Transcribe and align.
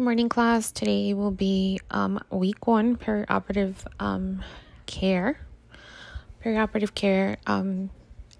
Good 0.00 0.04
morning, 0.04 0.30
class. 0.30 0.72
Today 0.72 1.12
will 1.12 1.30
be 1.30 1.78
um, 1.90 2.24
week 2.30 2.66
one 2.66 2.96
perioperative 2.96 3.74
um, 4.00 4.42
care. 4.86 5.38
Perioperative 6.42 6.94
care 6.94 7.36
um, 7.46 7.90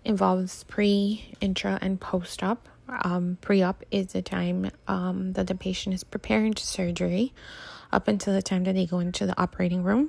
involves 0.02 0.64
pre, 0.64 1.34
intra, 1.38 1.78
and 1.82 2.00
post 2.00 2.42
op. 2.42 2.66
Um, 2.88 3.36
pre 3.42 3.62
op 3.62 3.84
is 3.90 4.06
the 4.06 4.22
time 4.22 4.70
um, 4.88 5.34
that 5.34 5.48
the 5.48 5.54
patient 5.54 5.94
is 5.94 6.02
preparing 6.02 6.54
to 6.54 6.66
surgery 6.66 7.34
up 7.92 8.08
until 8.08 8.32
the 8.32 8.40
time 8.40 8.64
that 8.64 8.74
they 8.74 8.86
go 8.86 9.00
into 9.00 9.26
the 9.26 9.38
operating 9.38 9.82
room. 9.82 10.08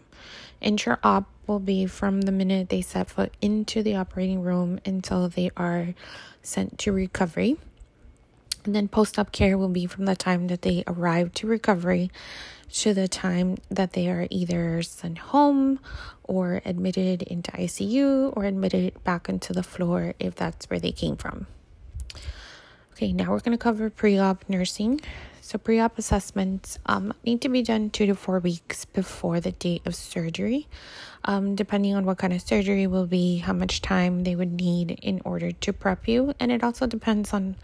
Intra 0.61 0.99
op 1.03 1.27
will 1.47 1.59
be 1.59 1.85
from 1.85 2.21
the 2.21 2.31
minute 2.31 2.69
they 2.69 2.81
set 2.81 3.09
foot 3.09 3.35
into 3.41 3.83
the 3.83 3.97
operating 3.97 4.41
room 4.41 4.79
until 4.85 5.27
they 5.27 5.51
are 5.57 5.95
sent 6.41 6.79
to 6.79 6.93
recovery. 6.93 7.57
And 8.65 8.75
then 8.75 8.87
post 8.87 9.17
op 9.17 9.31
care 9.31 9.57
will 9.57 9.69
be 9.69 9.85
from 9.85 10.05
the 10.05 10.15
time 10.15 10.47
that 10.47 10.61
they 10.61 10.83
arrive 10.87 11.33
to 11.33 11.47
recovery 11.47 12.11
to 12.73 12.93
the 12.93 13.07
time 13.07 13.57
that 13.69 13.93
they 13.93 14.09
are 14.09 14.27
either 14.29 14.81
sent 14.81 15.17
home 15.17 15.79
or 16.23 16.61
admitted 16.63 17.21
into 17.23 17.51
ICU 17.51 18.33
or 18.35 18.45
admitted 18.45 19.03
back 19.03 19.27
into 19.27 19.51
the 19.51 19.63
floor 19.63 20.13
if 20.19 20.35
that's 20.35 20.69
where 20.69 20.79
they 20.79 20.91
came 20.91 21.17
from. 21.17 21.47
Okay, 22.93 23.11
now 23.11 23.31
we're 23.31 23.39
going 23.39 23.57
to 23.57 23.61
cover 23.61 23.89
pre 23.89 24.17
op 24.17 24.45
nursing. 24.47 25.01
So, 25.51 25.57
pre 25.57 25.81
op 25.81 25.97
assessments 25.97 26.79
um, 26.85 27.13
need 27.25 27.41
to 27.41 27.49
be 27.49 27.61
done 27.61 27.89
two 27.89 28.05
to 28.05 28.15
four 28.15 28.39
weeks 28.39 28.85
before 28.85 29.41
the 29.41 29.51
date 29.51 29.85
of 29.85 29.95
surgery. 29.95 30.69
Um, 31.25 31.55
depending 31.55 31.93
on 31.93 32.05
what 32.05 32.19
kind 32.19 32.31
of 32.31 32.41
surgery 32.41 32.87
will 32.87 33.05
be, 33.05 33.39
how 33.39 33.51
much 33.51 33.81
time 33.81 34.23
they 34.23 34.33
would 34.33 34.53
need 34.53 34.91
in 35.01 35.21
order 35.25 35.51
to 35.51 35.73
prep 35.73 36.07
you, 36.07 36.33
and 36.39 36.53
it 36.53 36.63
also 36.63 36.87
depends 36.87 37.33
on 37.33 37.57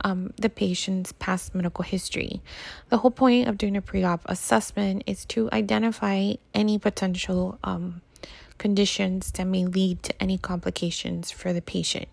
um, 0.00 0.32
the 0.34 0.50
patient's 0.50 1.12
past 1.12 1.54
medical 1.54 1.84
history. 1.84 2.42
The 2.88 2.98
whole 2.98 3.12
point 3.12 3.46
of 3.46 3.56
doing 3.56 3.76
a 3.76 3.82
pre 3.82 4.02
op 4.02 4.22
assessment 4.26 5.04
is 5.06 5.24
to 5.26 5.48
identify 5.52 6.32
any 6.54 6.76
potential 6.76 7.56
um, 7.62 8.02
conditions 8.58 9.30
that 9.30 9.44
may 9.44 9.64
lead 9.64 10.02
to 10.02 10.12
any 10.20 10.38
complications 10.38 11.30
for 11.30 11.52
the 11.52 11.62
patient. 11.62 12.08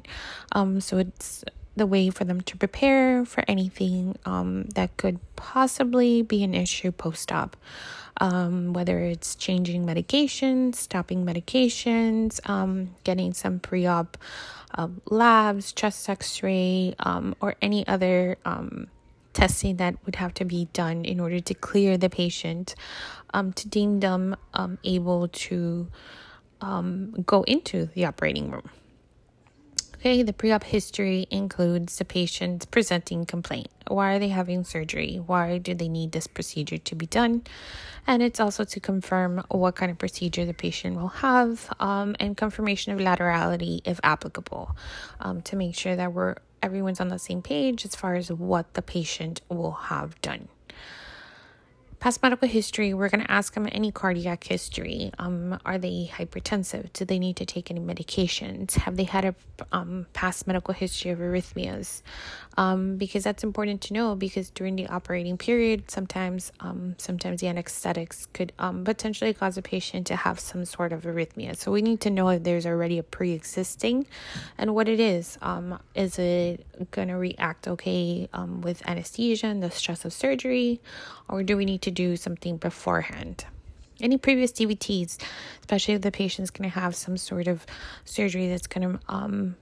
Um, 0.51 0.81
so 0.81 0.99
it's 0.99 1.43
the 1.75 1.85
way 1.85 2.09
for 2.09 2.23
them 2.23 2.41
to 2.41 2.57
prepare 2.57 3.25
for 3.25 3.43
anything 3.47 4.17
um, 4.25 4.65
that 4.75 4.95
could 4.97 5.19
possibly 5.35 6.21
be 6.21 6.43
an 6.43 6.53
issue 6.53 6.91
post 6.91 7.31
op. 7.31 7.57
Um, 8.17 8.71
whether 8.71 8.99
it's 8.99 9.35
changing 9.35 9.85
medications, 9.85 10.75
stopping 10.75 11.25
medications, 11.25 12.39
um, 12.49 12.95
getting 13.03 13.33
some 13.33 13.59
pre 13.59 13.85
op 13.85 14.17
uh, 14.73 14.87
labs, 15.09 15.73
chest 15.73 16.09
x 16.09 16.41
ray, 16.41 16.95
um, 16.99 17.35
or 17.41 17.55
any 17.61 17.85
other 17.87 18.37
um, 18.45 18.87
testing 19.33 19.75
that 19.77 19.95
would 20.05 20.15
have 20.15 20.33
to 20.35 20.45
be 20.45 20.69
done 20.71 21.03
in 21.03 21.19
order 21.19 21.41
to 21.41 21.53
clear 21.53 21.97
the 21.97 22.09
patient 22.09 22.73
um, 23.33 23.51
to 23.51 23.67
deem 23.67 23.99
them 23.99 24.37
able 24.85 25.27
to 25.27 25.87
go 27.25 27.43
into 27.43 27.87
the 27.93 28.05
operating 28.05 28.49
room. 28.49 28.69
Okay, 30.05 30.21
the 30.21 30.33
pre 30.33 30.51
op 30.51 30.63
history 30.63 31.25
includes 31.31 31.97
the 31.97 32.05
patient's 32.05 32.67
presenting 32.67 33.25
complaint. 33.25 33.69
Why 33.87 34.13
are 34.13 34.19
they 34.19 34.27
having 34.27 34.63
surgery? 34.63 35.15
Why 35.15 35.57
do 35.57 35.73
they 35.73 35.87
need 35.87 36.11
this 36.11 36.27
procedure 36.27 36.77
to 36.77 36.93
be 36.93 37.07
done? 37.07 37.41
And 38.05 38.21
it's 38.21 38.39
also 38.39 38.65
to 38.65 38.79
confirm 38.79 39.43
what 39.49 39.75
kind 39.75 39.91
of 39.91 39.97
procedure 39.97 40.45
the 40.45 40.53
patient 40.53 40.95
will 40.97 41.07
have 41.07 41.73
um, 41.79 42.15
and 42.19 42.37
confirmation 42.37 42.93
of 42.93 42.99
laterality 42.99 43.81
if 43.83 43.99
applicable 44.03 44.77
um, 45.21 45.41
to 45.41 45.55
make 45.55 45.73
sure 45.73 45.95
that 45.95 46.13
we're 46.13 46.35
everyone's 46.61 47.01
on 47.01 47.07
the 47.07 47.17
same 47.17 47.41
page 47.41 47.83
as 47.83 47.95
far 47.95 48.13
as 48.13 48.31
what 48.31 48.75
the 48.75 48.83
patient 48.83 49.41
will 49.49 49.71
have 49.71 50.21
done. 50.21 50.49
Past 52.05 52.21
medical 52.21 52.47
history, 52.47 52.93
we're 52.93 53.09
going 53.09 53.25
to 53.25 53.31
ask 53.31 53.55
them 53.55 53.67
any 53.71 53.91
cardiac 53.91 54.43
history. 54.43 55.09
Um, 55.17 55.59
are 55.65 55.79
they 55.79 56.07
hypertensive? 56.13 56.93
Do 56.93 57.03
they 57.03 57.17
need 57.17 57.35
to 57.37 57.47
take 57.47 57.71
any 57.71 57.79
medications? 57.79 58.75
Have 58.75 58.95
they 58.95 59.05
had 59.05 59.25
a 59.25 59.35
um, 59.71 60.05
past 60.13 60.45
medical 60.45 60.75
history 60.75 61.09
of 61.09 61.17
arrhythmias? 61.17 62.03
Um, 62.57 62.97
because 62.97 63.23
that's 63.23 63.43
important 63.43 63.81
to 63.81 63.93
know 63.93 64.13
because 64.13 64.51
during 64.51 64.75
the 64.75 64.85
operating 64.87 65.35
period, 65.35 65.89
sometimes 65.89 66.51
um, 66.59 66.93
sometimes 66.99 67.41
the 67.41 67.47
anesthetics 67.47 68.27
could 68.33 68.53
um, 68.59 68.83
potentially 68.83 69.33
cause 69.33 69.57
a 69.57 69.63
patient 69.63 70.05
to 70.05 70.15
have 70.15 70.39
some 70.39 70.63
sort 70.63 70.93
of 70.93 71.01
arrhythmia. 71.05 71.57
So 71.57 71.71
we 71.71 71.81
need 71.81 72.01
to 72.01 72.11
know 72.11 72.29
if 72.29 72.43
there's 72.43 72.67
already 72.67 72.99
a 72.99 73.03
pre-existing 73.03 74.05
and 74.59 74.75
what 74.75 74.87
it 74.87 74.99
is. 74.99 75.39
Um, 75.41 75.79
is 75.95 76.19
it 76.19 76.67
going 76.91 77.07
to 77.07 77.15
react 77.15 77.67
okay 77.67 78.29
um, 78.31 78.61
with 78.61 78.87
anesthesia 78.87 79.47
and 79.47 79.63
the 79.63 79.71
stress 79.71 80.05
of 80.05 80.13
surgery? 80.13 80.79
Or 81.27 81.41
do 81.41 81.57
we 81.57 81.65
need 81.65 81.81
to 81.81 81.91
do 81.95 82.15
something 82.15 82.57
beforehand. 82.57 83.45
Any 84.01 84.17
previous 84.17 84.51
DVTs, 84.51 85.17
especially 85.61 85.93
if 85.93 86.01
the 86.01 86.11
patient's 86.11 86.51
going 86.51 86.69
to 86.69 86.79
have 86.79 86.95
some 86.95 87.17
sort 87.17 87.47
of 87.47 87.65
surgery 88.03 88.47
that's 88.47 88.67
going 88.67 88.91
to 88.91 88.99
um, 89.07 89.55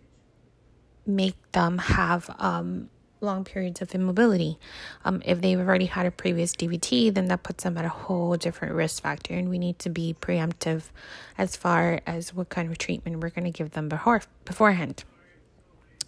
make 1.05 1.35
them 1.51 1.77
have 1.77 2.29
um, 2.39 2.89
long 3.21 3.44
periods 3.44 3.81
of 3.81 3.94
immobility. 3.94 4.57
Um, 5.05 5.21
if 5.25 5.39
they've 5.39 5.59
already 5.59 5.85
had 5.85 6.05
a 6.05 6.11
previous 6.11 6.53
DVT, 6.55 7.13
then 7.13 7.27
that 7.27 7.44
puts 7.44 7.63
them 7.63 7.77
at 7.77 7.85
a 7.85 7.89
whole 7.89 8.35
different 8.35 8.73
risk 8.73 9.03
factor, 9.03 9.35
and 9.35 9.50
we 9.50 9.59
need 9.59 9.79
to 9.79 9.89
be 9.89 10.15
preemptive 10.19 10.89
as 11.38 11.55
far 11.55 12.01
as 12.05 12.33
what 12.33 12.50
kind 12.50 12.69
of 12.69 12.77
treatment 12.77 13.19
we're 13.21 13.29
going 13.29 13.45
to 13.45 13.57
give 13.57 13.71
them 13.71 13.88
before 13.88 14.21
beforehand 14.45 15.03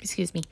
excuse 0.01 0.33
me 0.33 0.43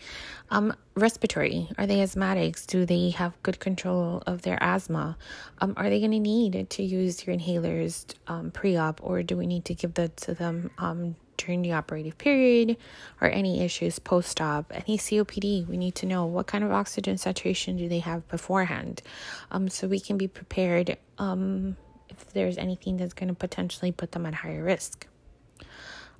um 0.50 0.74
respiratory. 0.96 1.68
Are 1.78 1.88
they 1.88 1.98
asthmatics? 1.98 2.66
Do 2.68 2.86
they 2.86 3.10
have 3.12 3.42
good 3.44 3.60
control 3.60 4.22
of 4.28 4.44
their 4.44 4.58
asthma? 4.62 5.18
Um 5.60 5.74
are 5.78 5.90
they 5.90 6.00
going 6.00 6.12
to 6.12 6.20
need 6.20 6.70
to 6.70 6.84
use 6.84 7.26
your 7.26 7.36
inhalers 7.36 8.06
um, 8.28 8.52
pre-op 8.52 9.00
or 9.04 9.24
do 9.24 9.36
we 9.38 9.48
need 9.48 9.66
to 9.66 9.74
give 9.74 9.94
that 9.96 10.18
to 10.18 10.34
them 10.34 10.72
um 10.78 11.16
during 11.38 11.64
the 11.64 11.74
operative 11.74 12.18
period 12.18 12.78
or 13.20 13.28
any 13.30 13.62
issues 13.62 14.00
post-op? 14.00 14.72
Any 14.72 14.98
copd 14.98 15.68
we 15.68 15.78
need 15.78 15.96
to 15.96 16.06
know 16.06 16.26
what 16.26 16.48
kind 16.48 16.64
of 16.64 16.72
oxygen 16.72 17.18
saturation 17.18 17.78
do 17.78 17.90
they 17.90 18.00
have 18.00 18.28
beforehand 18.28 19.02
um 19.52 19.68
so 19.70 19.88
we 19.88 20.00
can 20.00 20.18
be 20.18 20.28
prepared 20.28 20.98
um 21.18 21.76
if 22.10 22.32
there's 22.34 22.58
anything 22.58 22.98
that's 22.98 23.14
going 23.14 23.30
to 23.30 23.34
potentially 23.34 23.92
put 23.92 24.12
them 24.12 24.26
at 24.26 24.36
higher 24.36 24.64
risk 24.64 25.08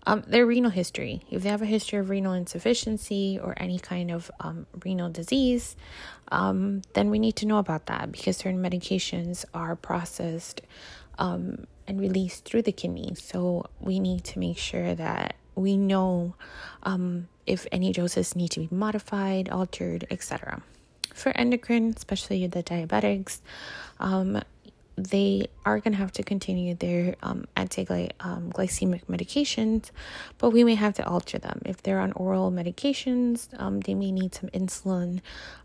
um, 0.06 0.24
their 0.28 0.46
renal 0.46 0.72
history. 0.72 1.22
If 1.30 1.44
they 1.44 1.50
have 1.50 1.62
a 1.62 1.68
history 1.68 2.00
of 2.00 2.10
renal 2.10 2.34
insufficiency 2.34 3.40
or 3.42 3.54
any 3.58 3.80
kind 3.80 4.12
of 4.12 4.30
um, 4.40 4.66
renal 4.84 5.10
disease, 5.10 5.76
um, 6.32 6.82
then 6.94 7.10
we 7.10 7.20
need 7.20 7.36
to 7.38 7.46
know 7.46 7.58
about 7.58 7.86
that 7.88 8.12
because 8.12 8.38
certain 8.38 8.62
medications 8.62 9.46
are 9.54 9.76
processed 9.76 10.62
um, 11.20 11.66
and 11.88 12.00
released 12.00 12.46
through 12.46 12.64
the 12.64 12.72
kidney. 12.72 13.14
So 13.16 13.66
we 13.80 14.00
need 14.00 14.24
to 14.26 14.40
make 14.40 14.58
sure 14.58 14.96
that 14.96 15.36
we 15.56 15.78
know 15.78 16.36
um, 16.84 17.28
if 17.46 17.68
any 17.72 17.94
doses 17.94 18.36
need 18.36 18.50
to 18.52 18.62
be 18.62 18.70
modified, 18.72 19.50
altered, 19.50 20.08
etc. 20.10 20.62
For 21.14 21.32
endocrine, 21.38 21.94
especially 21.96 22.48
the 22.48 22.64
diabetics, 22.64 23.42
um, 24.00 24.42
they 24.96 25.48
are 25.66 25.80
going 25.80 25.94
to 25.94 25.98
have 25.98 26.12
to 26.14 26.24
continue 26.24 26.76
their 26.76 27.16
um, 27.24 27.46
anti-glycemic 27.56 28.12
um, 28.22 28.52
medications, 29.10 29.90
but 30.38 30.52
we 30.52 30.64
may 30.64 30.76
have 30.76 30.94
to 30.96 31.08
alter 31.08 31.40
them. 31.40 31.62
If 31.66 31.82
they're 31.82 32.00
on 32.00 32.12
oral 32.14 32.52
medications, 32.52 33.48
um, 33.60 33.80
they 33.80 33.96
may 33.96 34.12
need 34.12 34.36
some 34.36 34.50
insulin 34.50 35.22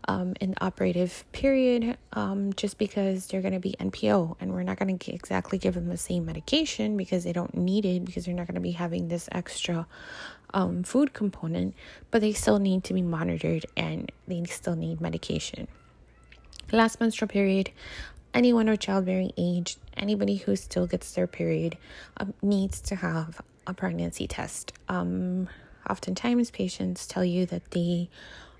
um, 0.07 0.33
in 0.41 0.51
the 0.51 0.65
operative 0.65 1.23
period 1.31 1.97
um, 2.13 2.53
just 2.53 2.77
because 2.77 3.27
they're 3.27 3.41
going 3.41 3.53
to 3.53 3.59
be 3.59 3.75
NPO, 3.79 4.37
and 4.39 4.51
we're 4.51 4.63
not 4.63 4.79
going 4.79 4.97
to 4.97 5.13
exactly 5.13 5.57
give 5.57 5.75
them 5.75 5.89
the 5.89 5.97
same 5.97 6.25
medication 6.25 6.97
because 6.97 7.23
they 7.23 7.33
don't 7.33 7.55
need 7.55 7.85
it 7.85 8.05
because 8.05 8.25
they're 8.25 8.33
not 8.33 8.47
going 8.47 8.55
to 8.55 8.61
be 8.61 8.71
having 8.71 9.09
this 9.09 9.29
extra 9.31 9.85
um, 10.53 10.83
food 10.83 11.13
component, 11.13 11.75
but 12.09 12.21
they 12.21 12.33
still 12.33 12.59
need 12.59 12.83
to 12.85 12.93
be 12.93 13.01
monitored 13.01 13.65
and 13.77 14.11
they 14.27 14.43
still 14.45 14.75
need 14.75 14.99
medication. 14.99 15.67
Last 16.71 16.99
menstrual 16.99 17.27
period, 17.27 17.71
anyone 18.33 18.69
of 18.69 18.79
childbearing 18.79 19.31
age, 19.37 19.77
anybody 19.97 20.37
who 20.37 20.55
still 20.55 20.87
gets 20.87 21.13
their 21.13 21.27
period, 21.27 21.77
um, 22.17 22.33
needs 22.41 22.81
to 22.81 22.95
have 22.95 23.41
a 23.67 23.73
pregnancy 23.73 24.27
test. 24.27 24.73
Um, 24.87 25.49
oftentimes, 25.89 26.51
patients 26.51 27.07
tell 27.07 27.25
you 27.25 27.45
that 27.47 27.71
they 27.71 28.09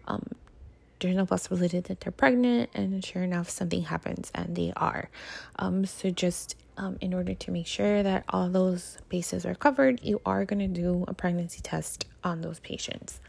um, 0.07 0.25
there's 0.99 1.15
no 1.15 1.25
possibility 1.25 1.79
that 1.79 2.01
they're 2.01 2.11
pregnant, 2.11 2.69
and 2.73 3.03
sure 3.03 3.23
enough, 3.23 3.49
something 3.49 3.83
happens 3.83 4.31
and 4.35 4.55
they 4.55 4.73
are. 4.75 5.09
Um, 5.57 5.85
so, 5.85 6.09
just 6.09 6.55
um, 6.77 6.97
in 7.01 7.13
order 7.13 7.33
to 7.33 7.51
make 7.51 7.67
sure 7.67 8.03
that 8.03 8.25
all 8.29 8.49
those 8.49 8.97
bases 9.09 9.45
are 9.45 9.55
covered, 9.55 10.03
you 10.03 10.21
are 10.25 10.45
going 10.45 10.59
to 10.59 10.81
do 10.81 11.05
a 11.07 11.13
pregnancy 11.13 11.61
test 11.61 12.05
on 12.23 12.41
those 12.41 12.59
patients 12.59 13.21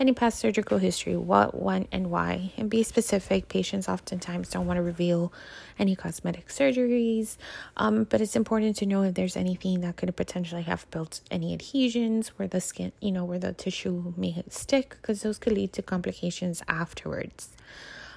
any 0.00 0.12
past 0.12 0.38
surgical 0.38 0.78
history, 0.78 1.14
what, 1.14 1.60
when, 1.60 1.86
and 1.92 2.10
why, 2.10 2.52
and 2.56 2.70
be 2.70 2.82
specific. 2.82 3.48
Patients 3.48 3.86
oftentimes 3.86 4.48
don't 4.48 4.66
want 4.66 4.78
to 4.78 4.82
reveal 4.82 5.30
any 5.78 5.94
cosmetic 5.94 6.48
surgeries, 6.48 7.36
um, 7.76 8.04
but 8.04 8.22
it's 8.22 8.34
important 8.34 8.76
to 8.76 8.86
know 8.86 9.02
if 9.02 9.14
there's 9.14 9.36
anything 9.36 9.82
that 9.82 9.96
could 9.96 10.16
potentially 10.16 10.62
have 10.62 10.90
built 10.90 11.20
any 11.30 11.52
adhesions 11.52 12.28
where 12.38 12.48
the 12.48 12.62
skin, 12.62 12.92
you 13.00 13.12
know, 13.12 13.26
where 13.26 13.38
the 13.38 13.52
tissue 13.52 14.14
may 14.16 14.42
stick, 14.48 14.96
because 15.02 15.20
those 15.20 15.38
could 15.38 15.52
lead 15.52 15.74
to 15.74 15.82
complications 15.82 16.62
afterwards. 16.66 17.50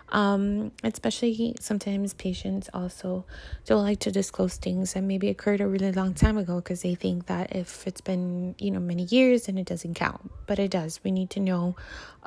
Um, 0.09 0.71
especially 0.83 1.55
sometimes 1.59 2.13
patients 2.13 2.69
also 2.73 3.25
don't 3.65 3.83
like 3.83 3.99
to 4.01 4.11
disclose 4.11 4.57
things 4.57 4.93
that 4.93 5.01
maybe 5.01 5.29
occurred 5.29 5.59
a 5.59 5.67
really 5.67 5.91
long 5.91 6.13
time 6.13 6.37
ago 6.37 6.57
because 6.57 6.83
they 6.83 6.93
think 6.93 7.25
that 7.25 7.55
if 7.55 7.87
it's 7.87 8.01
been, 8.01 8.53
you 8.59 8.69
know, 8.69 8.79
many 8.79 9.03
years, 9.03 9.47
then 9.47 9.57
it 9.57 9.65
doesn't 9.65 9.95
count. 9.95 10.31
But 10.45 10.59
it 10.59 10.69
does. 10.69 10.99
We 11.03 11.11
need 11.11 11.31
to 11.31 11.39
know 11.39 11.75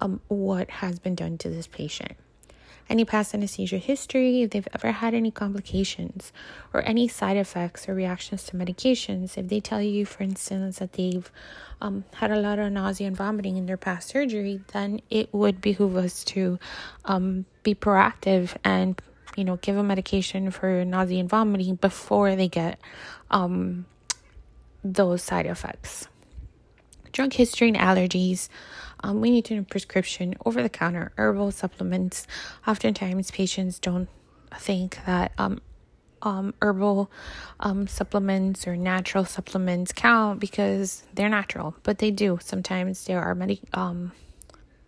um, 0.01 0.21
what 0.29 0.69
has 0.71 0.99
been 0.99 1.15
done 1.15 1.39
to 1.39 1.49
this 1.49 1.69
patient 1.69 2.17
any 2.89 3.05
past 3.05 3.35
anesthesia 3.35 3.79
history, 3.79 4.43
if 4.43 4.51
they've 4.51 4.69
ever 4.73 4.93
had 4.93 5.15
any 5.15 5.31
complications 5.31 6.33
or 6.73 6.83
any 6.83 7.09
side 7.09 7.37
effects 7.37 7.89
or 7.89 7.95
reactions 7.95 8.45
to 8.45 8.57
medications. 8.57 9.37
If 9.37 9.49
they 9.49 9.61
tell 9.61 9.83
you, 9.83 10.07
for 10.07 10.23
instance, 10.23 10.79
that 10.79 10.93
they've 10.93 11.31
um, 11.81 12.05
had 12.15 12.31
a 12.31 12.41
lot 12.41 12.59
of 12.59 12.73
nausea 12.73 13.09
and 13.09 13.17
vomiting 13.17 13.57
in 13.57 13.67
their 13.67 13.77
past 13.77 14.09
surgery, 14.09 14.61
then 14.73 15.01
it 15.11 15.33
would 15.33 15.61
behoove 15.61 15.97
us 15.97 16.25
to 16.25 16.59
um, 17.05 17.45
be 17.63 17.75
proactive 17.75 18.57
and 18.65 19.01
you 19.37 19.45
know 19.45 19.57
give 19.57 19.77
a 19.77 19.83
medication 19.83 20.51
for 20.51 20.85
nausea 20.85 21.21
and 21.21 21.29
vomiting 21.29 21.75
before 21.75 22.37
they 22.37 22.49
get 22.49 22.81
um, 23.31 23.85
those 24.85 25.23
side 25.23 25.47
effects. 25.47 26.09
Drug 27.13 27.33
history 27.33 27.69
and 27.69 27.77
allergies. 27.77 28.49
Um, 29.01 29.21
we 29.21 29.31
need 29.31 29.45
to 29.47 29.57
know 29.57 29.65
prescription, 29.69 30.35
over 30.45 30.63
the 30.63 30.69
counter, 30.69 31.13
herbal 31.17 31.51
supplements. 31.53 32.27
Oftentimes, 32.67 33.31
patients 33.31 33.79
don't 33.79 34.09
think 34.55 34.99
that 35.07 35.33
um, 35.39 35.61
um, 36.23 36.55
herbal 36.63 37.11
um, 37.61 37.87
supplements 37.87 38.67
or 38.67 38.77
natural 38.77 39.25
supplements 39.25 39.93
count 39.93 40.41
because 40.41 41.05
they're 41.15 41.29
natural, 41.29 41.77
but 41.83 41.99
they 41.99 42.11
do. 42.11 42.39
Sometimes 42.43 43.05
there 43.05 43.21
are 43.21 43.35
many, 43.35 43.61
um, 43.75 44.13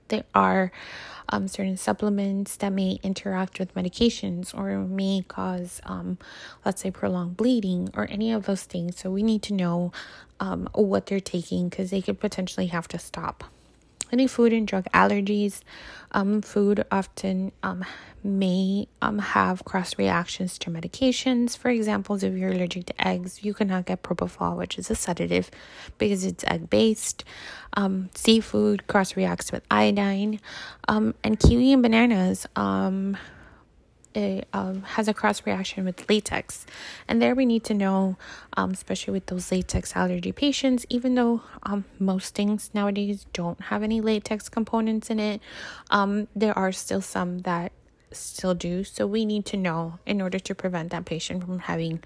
there 0.09 0.25
are 0.35 0.73
um, 1.29 1.47
certain 1.47 1.77
supplements 1.77 2.57
that 2.57 2.73
may 2.73 2.99
interact 3.03 3.59
with 3.59 3.75
medications 3.75 4.57
or 4.57 4.79
may 4.79 5.23
cause, 5.29 5.81
um, 5.85 6.19
let's 6.65 6.81
say, 6.83 6.91
prolonged 6.91 7.37
bleeding 7.37 7.91
or 7.95 8.09
any 8.11 8.33
of 8.33 8.47
those 8.47 8.63
things. 8.63 8.99
So 8.99 9.11
we 9.11 9.23
need 9.23 9.43
to 9.43 9.55
know 9.55 9.93
um, 10.41 10.69
what 10.75 11.07
they're 11.07 11.21
taking 11.21 11.69
because 11.69 11.91
they 11.91 12.01
could 12.01 12.19
potentially 12.19 12.69
have 12.69 12.89
to 12.89 12.99
stop 12.99 13.45
any 14.13 14.27
food 14.27 14.53
and 14.53 14.67
drug 14.67 14.85
allergies. 14.95 15.61
Um, 16.13 16.41
food 16.41 16.85
often 16.91 17.53
um, 17.63 17.85
may 18.25 18.89
um, 19.03 19.19
have 19.19 19.65
cross 19.65 19.99
reactions 19.99 20.59
to 20.59 20.71
medications. 20.71 21.57
For 21.57 21.69
example, 21.69 22.17
if 22.17 22.35
you're 22.35 22.53
allergic 22.53 22.87
to 22.87 23.07
eggs, 23.07 23.45
you 23.45 23.53
cannot 23.55 23.87
get 23.87 24.03
propofol, 24.03 24.57
which 24.57 24.79
is 24.79 24.91
a 24.91 24.95
sedative 24.95 25.51
because 25.99 26.25
it's 26.25 26.45
egg 26.47 26.71
based. 26.71 27.25
Um, 27.75 28.11
seafood 28.15 28.87
cross 28.87 29.17
reacts 29.17 29.53
with 29.53 29.63
iodine, 29.71 30.41
um, 30.89 31.15
and 31.23 31.39
kiwi 31.39 31.73
and 31.73 31.83
bananas. 31.83 32.47
Um, 32.57 33.17
it 34.15 34.49
um, 34.53 34.83
has 34.83 35.09
a 35.09 35.15
cross 35.15 35.45
reaction 35.47 35.85
with 35.85 36.09
latex. 36.09 36.67
And 37.07 37.21
there 37.21 37.35
we 37.35 37.47
need 37.47 37.65
to 37.65 37.75
know, 37.75 38.17
um, 38.57 38.71
especially 38.71 39.13
with 39.13 39.27
those 39.27 39.53
latex 39.53 39.95
allergy 39.95 40.33
patients, 40.33 40.87
even 40.89 41.15
though 41.15 41.43
um, 41.63 41.85
most 41.99 42.35
things 42.35 42.71
nowadays 42.75 43.27
don't 43.33 43.61
have 43.63 43.83
any 43.83 44.01
latex 44.01 44.49
components 44.49 45.11
in 45.11 45.21
it, 45.21 45.41
um, 45.91 46.29
there 46.35 46.57
are 46.57 46.73
still 46.73 47.01
some 47.01 47.41
that 47.41 47.73
still 48.13 48.55
do. 48.55 48.85
So 48.85 49.07
we 49.07 49.25
need 49.25 49.45
to 49.47 49.57
know 49.57 49.99
in 50.07 50.21
order 50.23 50.39
to 50.39 50.55
prevent 50.55 50.91
that 50.91 51.05
patient 51.05 51.45
from 51.45 51.61
having 51.61 52.03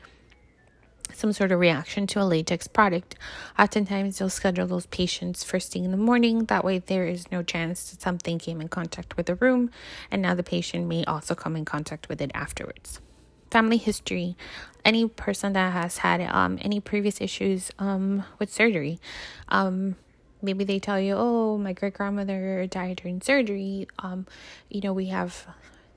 some 1.23 1.33
sort 1.33 1.53
of 1.53 1.61
reaction 1.61 2.07
to 2.09 2.21
a 2.21 2.25
latex 2.25 2.67
product. 2.67 3.15
Oftentimes, 3.59 4.19
they'll 4.19 4.29
schedule 4.29 4.67
those 4.67 4.87
patients 4.87 5.45
first 5.45 5.73
thing 5.73 5.85
in 5.85 5.93
the 5.93 5.97
morning. 5.97 6.47
That 6.47 6.65
way, 6.65 6.81
there 6.81 7.07
is 7.07 7.31
no 7.31 7.45
chance 7.45 7.91
that 7.91 8.03
something 8.03 8.41
came 8.41 8.61
in 8.61 8.69
contact 8.69 9.17
with 9.17 9.27
the 9.27 9.37
room, 9.37 9.71
and 10.11 10.21
now 10.21 10.35
the 10.35 10.43
patient 10.43 10.89
may 10.89 11.05
also 11.05 11.35
come 11.35 11.57
in 11.57 11.65
contact 11.65 12.09
with 12.09 12.21
it 12.21 12.33
afterwards. 12.35 13.01
Family 13.53 13.77
history 13.77 14.37
any 14.85 15.07
person 15.07 15.53
that 15.53 15.73
has 15.73 15.99
had 15.99 16.21
um, 16.23 16.59
any 16.61 16.81
previous 16.81 17.21
issues 17.21 17.71
um, 17.79 18.25
with 18.41 18.53
surgery. 18.53 18.99
Um, 19.49 19.95
maybe 20.41 20.65
they 20.65 20.81
tell 20.81 20.99
you, 20.99 21.15
oh, 21.17 21.57
my 21.57 21.73
great 21.73 21.95
grandmother 21.95 22.67
died 22.67 22.97
during 22.97 23.21
surgery. 23.21 23.87
Um, 24.01 24.27
you 24.69 24.81
know, 24.81 24.93
we 24.93 25.07
have 25.07 25.47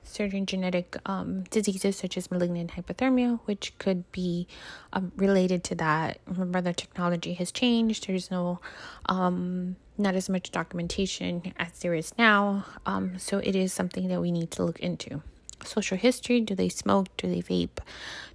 certain 0.06 0.46
genetic 0.46 0.96
um, 1.06 1.42
diseases 1.50 1.96
such 1.96 2.16
as 2.16 2.30
malignant 2.30 2.72
hyperthermia, 2.72 3.40
which 3.44 3.76
could 3.78 4.10
be 4.12 4.46
um, 4.92 5.12
related 5.16 5.64
to 5.64 5.74
that. 5.76 6.18
Remember, 6.26 6.60
the 6.60 6.72
technology 6.72 7.34
has 7.34 7.52
changed. 7.52 8.06
There's 8.06 8.30
no, 8.30 8.60
um, 9.06 9.76
not 9.98 10.14
as 10.14 10.28
much 10.28 10.50
documentation 10.50 11.52
as 11.58 11.78
there 11.80 11.94
is 11.94 12.12
now. 12.18 12.64
Um, 12.86 13.18
so 13.18 13.38
it 13.38 13.56
is 13.56 13.72
something 13.72 14.08
that 14.08 14.20
we 14.20 14.30
need 14.30 14.50
to 14.52 14.64
look 14.64 14.80
into 14.80 15.22
social 15.66 15.96
history? 15.96 16.40
Do 16.40 16.54
they 16.54 16.68
smoke? 16.68 17.08
Do 17.16 17.28
they 17.28 17.42
vape? 17.42 17.78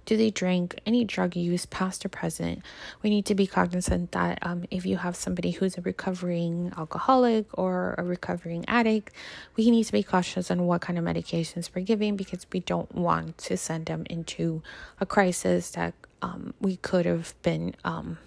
Do 0.04 0.16
they 0.16 0.30
drink? 0.30 0.80
Any 0.84 1.04
drug 1.04 1.36
use 1.36 1.66
past 1.66 2.04
or 2.04 2.08
present? 2.08 2.62
We 3.02 3.10
need 3.10 3.26
to 3.26 3.34
be 3.34 3.46
cognizant 3.46 4.12
that 4.12 4.38
um, 4.42 4.64
if 4.70 4.84
you 4.84 4.96
have 4.96 5.16
somebody 5.16 5.52
who's 5.52 5.78
a 5.78 5.80
recovering 5.80 6.72
alcoholic 6.76 7.46
or 7.58 7.94
a 7.98 8.02
recovering 8.02 8.64
addict 8.68 9.12
we 9.56 9.70
need 9.70 9.84
to 9.84 9.92
be 9.92 10.02
cautious 10.02 10.50
on 10.50 10.66
what 10.66 10.80
kind 10.80 10.98
of 10.98 11.04
medications 11.04 11.70
we're 11.74 11.82
giving 11.82 12.16
because 12.16 12.46
we 12.52 12.60
don't 12.60 12.94
want 12.94 13.38
to 13.38 13.56
send 13.56 13.86
them 13.86 14.04
into 14.08 14.62
a 15.00 15.06
crisis 15.06 15.70
that 15.70 15.94
um, 16.20 16.54
we 16.60 16.76
could 16.76 17.06
have 17.06 17.34
been 17.42 17.74
um, 17.84 18.18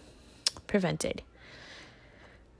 prevented 0.67 1.21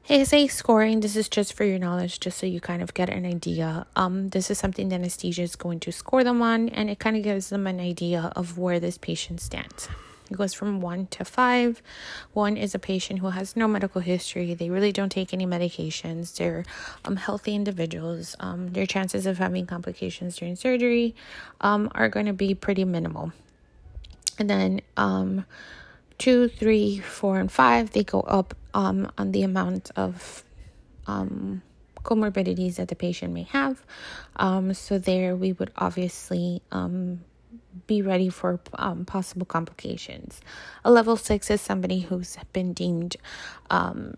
ASA 0.07 0.49
scoring, 0.49 0.99
this 0.99 1.15
is 1.15 1.27
just 1.27 1.53
for 1.53 1.63
your 1.63 1.79
knowledge, 1.79 2.19
just 2.19 2.37
so 2.37 2.45
you 2.45 2.61
kind 2.61 2.83
of 2.83 2.93
get 2.93 3.09
an 3.09 3.25
idea. 3.25 3.87
Um, 3.95 4.29
this 4.29 4.51
is 4.51 4.59
something 4.59 4.89
that 4.89 4.95
anesthesia 4.95 5.41
is 5.41 5.55
going 5.55 5.79
to 5.79 5.91
score 5.91 6.23
them 6.23 6.43
on, 6.43 6.69
and 6.69 6.91
it 6.91 6.99
kind 6.99 7.17
of 7.17 7.23
gives 7.23 7.49
them 7.49 7.65
an 7.65 7.79
idea 7.79 8.31
of 8.35 8.59
where 8.59 8.79
this 8.79 8.99
patient 8.99 9.41
stands. 9.41 9.89
It 10.29 10.37
goes 10.37 10.53
from 10.53 10.79
one 10.79 11.07
to 11.07 11.25
five. 11.25 11.81
One 12.33 12.55
is 12.55 12.75
a 12.75 12.79
patient 12.79 13.19
who 13.19 13.29
has 13.29 13.55
no 13.55 13.67
medical 13.67 13.99
history. 13.99 14.53
They 14.53 14.69
really 14.69 14.91
don't 14.91 15.11
take 15.11 15.33
any 15.33 15.47
medications. 15.47 16.35
They're 16.35 16.65
um, 17.03 17.15
healthy 17.15 17.55
individuals. 17.55 18.35
Um, 18.39 18.73
their 18.73 18.85
chances 18.85 19.25
of 19.25 19.39
having 19.39 19.65
complications 19.65 20.35
during 20.37 20.55
surgery 20.55 21.15
um, 21.61 21.89
are 21.95 22.09
going 22.09 22.27
to 22.27 22.33
be 22.33 22.53
pretty 22.53 22.85
minimal. 22.85 23.31
And 24.37 24.49
then 24.49 24.81
um, 24.97 25.45
two, 26.19 26.47
three, 26.47 26.99
four, 26.99 27.39
and 27.39 27.51
five, 27.51 27.91
they 27.91 28.03
go 28.03 28.21
up 28.21 28.53
um, 28.75 29.11
on 29.17 29.31
the 29.31 29.41
amount 29.41 29.89
of 29.95 30.43
um, 31.07 31.63
comorbidities 32.03 32.75
that 32.75 32.89
the 32.89 32.95
patient 32.95 33.33
may 33.33 33.43
have. 33.43 33.83
Um, 34.35 34.73
so, 34.75 34.99
there 34.99 35.35
we 35.35 35.53
would 35.53 35.71
obviously 35.75 36.61
um, 36.71 37.21
be 37.87 38.01
ready 38.01 38.29
for 38.29 38.59
um, 38.73 39.05
possible 39.05 39.45
complications. 39.45 40.41
A 40.83 40.91
level 40.91 41.17
six 41.17 41.49
is 41.49 41.61
somebody 41.61 42.01
who's 42.01 42.37
been 42.53 42.73
deemed 42.73 43.15
um, 43.69 44.15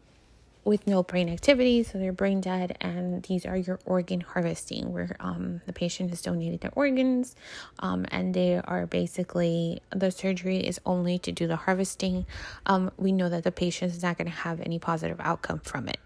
with 0.67 0.85
no 0.85 1.01
brain 1.01 1.29
activity, 1.29 1.81
so 1.81 1.97
they're 1.97 2.11
brain 2.11 2.41
dead, 2.41 2.77
and 2.81 3.23
these 3.23 3.45
are 3.45 3.55
your 3.55 3.79
organ 3.85 4.19
harvesting, 4.19 4.91
where 4.91 5.15
um, 5.21 5.61
the 5.65 5.71
patient 5.71 6.09
has 6.09 6.21
donated 6.21 6.59
their 6.59 6.73
organs, 6.75 7.37
um, 7.79 8.05
and 8.11 8.33
they 8.33 8.59
are 8.61 8.85
basically 8.85 9.81
the 9.95 10.11
surgery 10.11 10.57
is 10.57 10.77
only 10.85 11.17
to 11.19 11.31
do 11.31 11.47
the 11.47 11.55
harvesting. 11.55 12.25
Um, 12.65 12.91
we 12.97 13.13
know 13.13 13.29
that 13.29 13.45
the 13.45 13.51
patient 13.51 13.93
is 13.93 14.03
not 14.03 14.17
going 14.17 14.29
to 14.29 14.37
have 14.37 14.59
any 14.59 14.77
positive 14.77 15.21
outcome 15.21 15.59
from 15.59 15.87
it. 15.87 15.99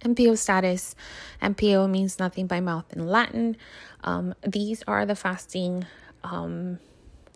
NPO 0.00 0.36
status. 0.36 0.96
NPO 1.40 1.88
means 1.88 2.18
nothing 2.18 2.48
by 2.48 2.60
mouth 2.60 2.92
in 2.92 3.06
Latin. 3.06 3.56
Um, 4.02 4.34
these 4.46 4.82
are 4.88 5.06
the 5.06 5.14
fasting 5.14 5.86
um, 6.24 6.80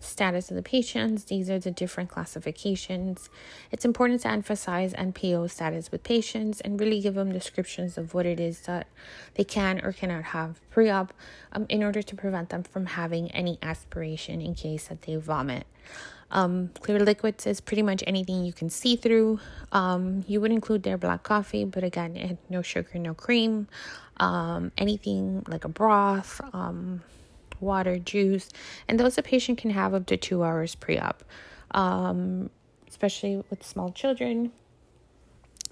status 0.00 0.50
of 0.50 0.57
the 0.57 0.62
patients. 0.62 1.25
These 1.25 1.50
are 1.50 1.59
the 1.59 1.71
different 1.71 2.11
classifications. 2.11 3.28
It's 3.71 3.85
important 3.85 4.21
to 4.23 4.28
emphasize 4.28 4.93
NPO 4.95 5.50
status 5.50 5.90
with 5.90 6.02
patients 6.02 6.61
and 6.61 6.81
really 6.81 7.00
give 7.00 7.14
them 7.14 7.33
descriptions 7.33 7.99
of 7.99 8.14
what 8.14 8.26
it 8.26 8.40
is 8.40 8.61
that 8.62 8.87
they 9.35 9.45
can 9.45 9.81
or 9.85 9.93
cannot 9.93 10.25
have 10.25 10.61
pre 10.71 10.90
op 10.90 11.12
um, 11.52 11.67
in 11.69 11.83
order 11.83 12.02
to 12.02 12.14
prevent 12.17 12.50
them 12.50 12.62
from 12.62 12.87
having 12.87 13.31
any 13.33 13.59
aspiration 13.62 14.40
in 14.40 14.55
case 14.55 14.88
that 14.88 15.02
they 15.02 15.17
vomit. 15.17 15.67
Um, 16.31 16.71
clear 16.81 17.00
liquids 17.00 17.47
is 17.47 17.61
pretty 17.61 17.83
much 17.83 18.05
anything 18.07 18.45
you 18.45 18.52
can 18.52 18.69
see 18.69 18.97
through. 18.97 19.40
Um, 19.73 20.25
you 20.28 20.40
would 20.40 20.52
include 20.52 20.83
their 20.83 20.99
black 20.99 21.23
coffee, 21.23 21.64
but 21.64 21.85
again, 21.85 22.38
no 22.50 22.62
sugar, 22.62 22.99
no 22.99 23.14
cream. 23.14 23.69
Um, 24.19 24.73
anything 24.76 25.45
like 25.49 25.64
a 25.64 25.69
broth, 25.69 26.40
um, 26.52 27.02
water, 27.61 27.99
juice, 27.99 28.49
and 28.87 28.99
those 28.99 29.19
a 29.19 29.23
patient 29.23 29.59
can 29.59 29.71
have 29.71 29.95
up 29.95 30.07
to 30.07 30.17
two 30.17 30.43
hours 30.43 30.75
pre 30.75 30.99
op, 30.99 31.25
um, 31.73 32.50
especially 32.88 33.43
with 33.50 33.65
small 33.65 33.91
children. 33.93 34.53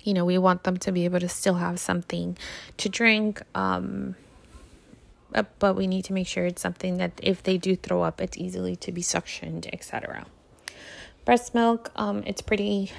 You 0.02 0.14
know, 0.14 0.24
we 0.24 0.38
want 0.38 0.64
them 0.64 0.76
to 0.78 0.92
be 0.92 1.04
able 1.04 1.20
to 1.20 1.28
still 1.28 1.54
have 1.54 1.80
something 1.80 2.38
to 2.76 2.88
drink. 2.88 3.42
Um, 3.54 4.14
uh, 5.34 5.42
but 5.58 5.74
we 5.74 5.86
need 5.86 6.04
to 6.04 6.12
make 6.12 6.26
sure 6.26 6.46
it's 6.46 6.62
something 6.62 6.98
that 6.98 7.12
if 7.22 7.42
they 7.42 7.58
do 7.58 7.76
throw 7.76 8.02
up, 8.02 8.20
it's 8.20 8.38
easily 8.38 8.76
to 8.76 8.92
be 8.92 9.02
suctioned, 9.02 9.68
etc. 9.72 10.26
Breast 11.24 11.54
milk, 11.54 11.90
um, 11.96 12.22
it's 12.24 12.40
pretty 12.40 12.92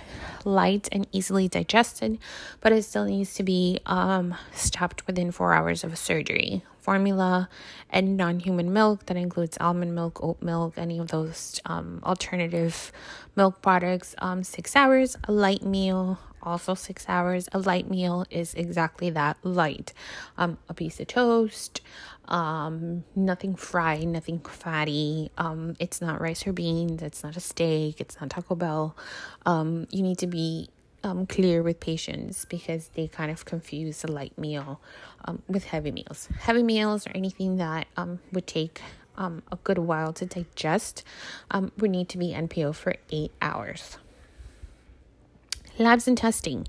light 0.43 0.89
and 0.91 1.07
easily 1.13 1.47
digested, 1.47 2.19
but 2.59 2.73
it 2.73 2.83
still 2.83 3.05
needs 3.05 3.33
to 3.35 3.43
be 3.43 3.79
um, 3.85 4.35
stopped 4.53 5.07
within 5.07 5.31
four 5.31 5.53
hours 5.53 5.83
of 5.83 5.97
surgery. 5.97 6.61
Formula 6.87 7.49
and 7.89 8.15
non 8.15 8.39
human 8.39 8.71
milk, 8.71 9.07
that 9.07 9.17
includes 9.17 9.57
almond 9.59 9.93
milk, 9.93 10.23
oat 10.23 10.41
milk, 10.41 10.75
any 10.77 10.99
of 10.99 11.09
those 11.09 11.59
um, 11.65 11.99
alternative 12.01 12.93
milk 13.35 13.61
products, 13.61 14.15
um, 14.19 14.41
six 14.41 14.73
hours. 14.73 15.17
A 15.25 15.33
light 15.33 15.63
meal, 15.63 16.17
also 16.41 16.75
six 16.75 17.03
hours. 17.09 17.49
A 17.51 17.59
light 17.59 17.89
meal 17.89 18.25
is 18.29 18.53
exactly 18.53 19.09
that 19.09 19.35
light. 19.43 19.91
Um, 20.37 20.59
a 20.69 20.73
piece 20.73 21.01
of 21.01 21.07
toast, 21.07 21.81
um, 22.29 23.03
nothing 23.17 23.55
fried, 23.55 24.07
nothing 24.07 24.39
fatty. 24.39 25.29
Um, 25.37 25.75
it's 25.81 25.99
not 25.99 26.21
rice 26.21 26.47
or 26.47 26.53
beans. 26.53 27.01
It's 27.01 27.21
not 27.21 27.35
a 27.35 27.41
steak. 27.41 27.99
It's 27.99 28.17
not 28.21 28.29
Taco 28.29 28.55
Bell. 28.55 28.95
Um, 29.45 29.87
you 29.91 30.01
need 30.01 30.19
to 30.19 30.27
be 30.27 30.69
um, 31.03 31.25
clear 31.25 31.63
with 31.63 31.79
patients 31.79 32.45
because 32.45 32.89
they 32.95 33.07
kind 33.07 33.31
of 33.31 33.45
confuse 33.45 34.03
a 34.03 34.07
light 34.07 34.37
meal 34.37 34.81
um, 35.25 35.41
with 35.47 35.65
heavy 35.65 35.91
meals. 35.91 36.27
Heavy 36.39 36.63
meals 36.63 37.07
or 37.07 37.11
anything 37.11 37.57
that 37.57 37.87
um, 37.95 38.19
would 38.31 38.47
take 38.47 38.81
um, 39.17 39.43
a 39.51 39.55
good 39.57 39.77
while 39.77 40.13
to 40.13 40.25
digest 40.25 41.03
um, 41.51 41.71
would 41.77 41.91
need 41.91 42.09
to 42.09 42.17
be 42.17 42.27
NPO 42.27 42.75
for 42.75 42.95
eight 43.11 43.31
hours. 43.41 43.97
Labs 45.79 46.07
and 46.07 46.17
testing. 46.17 46.67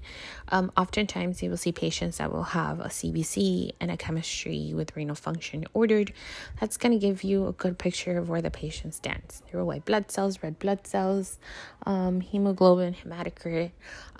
Um, 0.50 0.72
oftentimes, 0.76 1.42
you 1.42 1.50
will 1.50 1.56
see 1.56 1.72
patients 1.72 2.18
that 2.18 2.32
will 2.32 2.42
have 2.42 2.80
a 2.80 2.88
CBC 2.88 3.72
and 3.80 3.90
a 3.90 3.96
chemistry 3.96 4.72
with 4.74 4.96
renal 4.96 5.14
function 5.14 5.66
ordered. 5.74 6.12
That's 6.60 6.76
going 6.76 6.92
to 6.92 6.98
give 6.98 7.22
you 7.22 7.46
a 7.46 7.52
good 7.52 7.78
picture 7.78 8.18
of 8.18 8.28
where 8.28 8.42
the 8.42 8.50
patient 8.50 8.94
stands. 8.94 9.42
There 9.50 9.60
are 9.60 9.64
white 9.64 9.84
blood 9.84 10.10
cells, 10.10 10.42
red 10.42 10.58
blood 10.58 10.86
cells, 10.86 11.38
um, 11.86 12.20
hemoglobin, 12.20 12.94
hematocrit, 12.94 13.70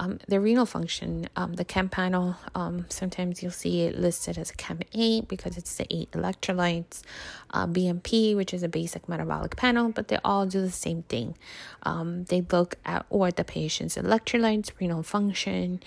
um, 0.01 0.19
the 0.29 0.41
renal 0.41 0.67
function, 0.67 1.29
um, 1.37 1.55
the 1.55 1.65
chem 1.65 1.89
panel. 1.89 2.37
Um, 2.55 2.87
sometimes 2.89 3.43
you'll 3.43 3.53
see 3.53 3.83
it 3.83 3.99
listed 3.99 4.39
as 4.39 4.51
a 4.51 4.55
chem 4.55 4.81
8 4.93 5.29
because 5.29 5.57
it's 5.57 5.75
the 5.77 5.87
eight 5.91 6.11
electrolytes, 6.13 7.03
uh, 7.51 7.67
BMP, 7.67 8.37
which 8.37 8.55
is 8.55 8.63
a 8.63 8.69
basic 8.69 9.09
metabolic 9.09 9.57
panel, 9.57 9.91
but 9.91 10.09
they 10.09 10.19
all 10.25 10.47
do 10.47 10.61
the 10.61 10.71
same 10.71 11.03
thing. 11.05 11.37
Um, 11.83 12.25
they 12.25 12.43
look 12.53 12.77
at 12.85 13.07
what 13.09 13.37
the 13.37 13.45
patient's 13.45 13.97
electrolytes, 13.97 14.71
renal 14.81 15.03
function, 15.03 15.81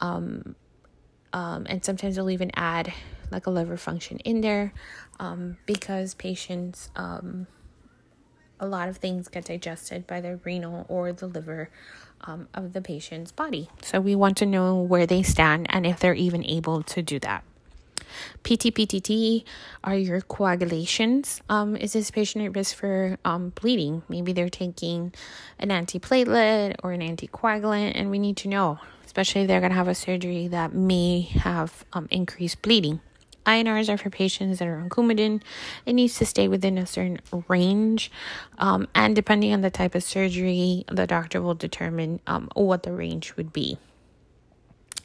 um, 0.00 0.54
um, 1.32 1.66
and 1.68 1.84
sometimes 1.84 2.16
they'll 2.16 2.30
even 2.30 2.50
add 2.54 2.92
like 3.30 3.46
a 3.46 3.50
liver 3.50 3.76
function 3.76 4.18
in 4.20 4.40
there 4.40 4.72
um, 5.20 5.58
because 5.66 6.14
patients, 6.14 6.90
um, 6.96 7.46
a 8.60 8.66
lot 8.66 8.88
of 8.88 8.96
things 8.96 9.28
get 9.28 9.44
digested 9.44 10.06
by 10.06 10.20
the 10.20 10.36
renal 10.44 10.84
or 10.88 11.12
the 11.12 11.26
liver 11.26 11.70
um, 12.22 12.48
of 12.54 12.72
the 12.72 12.80
patient's 12.80 13.30
body. 13.30 13.68
So 13.82 14.00
we 14.00 14.14
want 14.14 14.36
to 14.38 14.46
know 14.46 14.80
where 14.80 15.06
they 15.06 15.22
stand 15.22 15.66
and 15.70 15.86
if 15.86 16.00
they're 16.00 16.14
even 16.14 16.44
able 16.44 16.82
to 16.82 17.02
do 17.02 17.18
that. 17.20 17.44
PTPTT 18.42 19.44
are 19.84 19.96
your 19.96 20.20
coagulations. 20.20 21.40
Um, 21.48 21.76
is 21.76 21.92
this 21.92 22.10
patient 22.10 22.44
at 22.44 22.56
risk 22.56 22.74
for 22.74 23.18
um, 23.24 23.50
bleeding? 23.50 24.02
Maybe 24.08 24.32
they're 24.32 24.48
taking 24.48 25.14
an 25.58 25.68
antiplatelet 25.68 26.76
or 26.82 26.92
an 26.92 27.00
anticoagulant, 27.00 27.92
and 27.94 28.10
we 28.10 28.18
need 28.18 28.36
to 28.38 28.48
know, 28.48 28.78
especially 29.08 29.40
if 29.40 29.48
they're 29.48 29.60
going 29.60 29.72
to 29.72 29.76
have 29.76 29.88
a 29.88 29.94
surgery 29.94 30.48
that 30.48 30.74
may 30.74 31.22
have 31.22 31.82
um, 31.94 32.06
increased 32.10 32.60
bleeding. 32.60 33.00
INRs 33.46 33.88
are 33.88 33.96
for 33.96 34.10
patients 34.10 34.58
that 34.58 34.68
are 34.68 34.76
on 34.76 34.90
Coumadin. 34.90 35.40
It 35.86 35.94
needs 35.94 36.18
to 36.18 36.26
stay 36.26 36.46
within 36.46 36.76
a 36.76 36.84
certain 36.84 37.18
range. 37.48 38.12
Um, 38.58 38.86
and 38.94 39.16
depending 39.16 39.54
on 39.54 39.62
the 39.62 39.70
type 39.70 39.94
of 39.94 40.02
surgery, 40.02 40.84
the 40.92 41.06
doctor 41.06 41.40
will 41.40 41.54
determine 41.54 42.20
um, 42.26 42.50
what 42.52 42.82
the 42.82 42.92
range 42.92 43.34
would 43.38 43.50
be. 43.50 43.78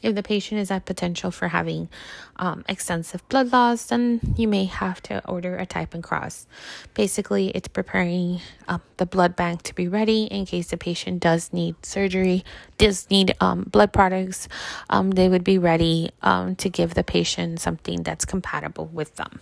If 0.02 0.14
the 0.14 0.22
patient 0.22 0.60
is 0.60 0.70
at 0.70 0.84
potential 0.84 1.30
for 1.30 1.48
having 1.48 1.88
um, 2.36 2.64
extensive 2.68 3.26
blood 3.28 3.52
loss, 3.52 3.86
then 3.86 4.20
you 4.36 4.48
may 4.48 4.64
have 4.64 5.02
to 5.04 5.26
order 5.26 5.56
a 5.56 5.66
type 5.66 5.94
and 5.94 6.02
cross. 6.02 6.46
Basically, 6.94 7.48
it's 7.50 7.68
preparing 7.68 8.40
um, 8.68 8.82
the 8.96 9.06
blood 9.06 9.36
bank 9.36 9.62
to 9.62 9.74
be 9.74 9.88
ready 9.88 10.24
in 10.24 10.46
case 10.46 10.68
the 10.68 10.76
patient 10.76 11.20
does 11.20 11.52
need 11.52 11.74
surgery, 11.84 12.44
does 12.78 13.08
need 13.10 13.34
um, 13.40 13.62
blood 13.64 13.92
products. 13.92 14.48
Um, 14.90 15.12
they 15.12 15.28
would 15.28 15.44
be 15.44 15.58
ready 15.58 16.10
um, 16.22 16.56
to 16.56 16.68
give 16.68 16.94
the 16.94 17.04
patient 17.04 17.60
something 17.60 18.02
that's 18.02 18.24
compatible 18.24 18.86
with 18.86 19.16
them 19.16 19.40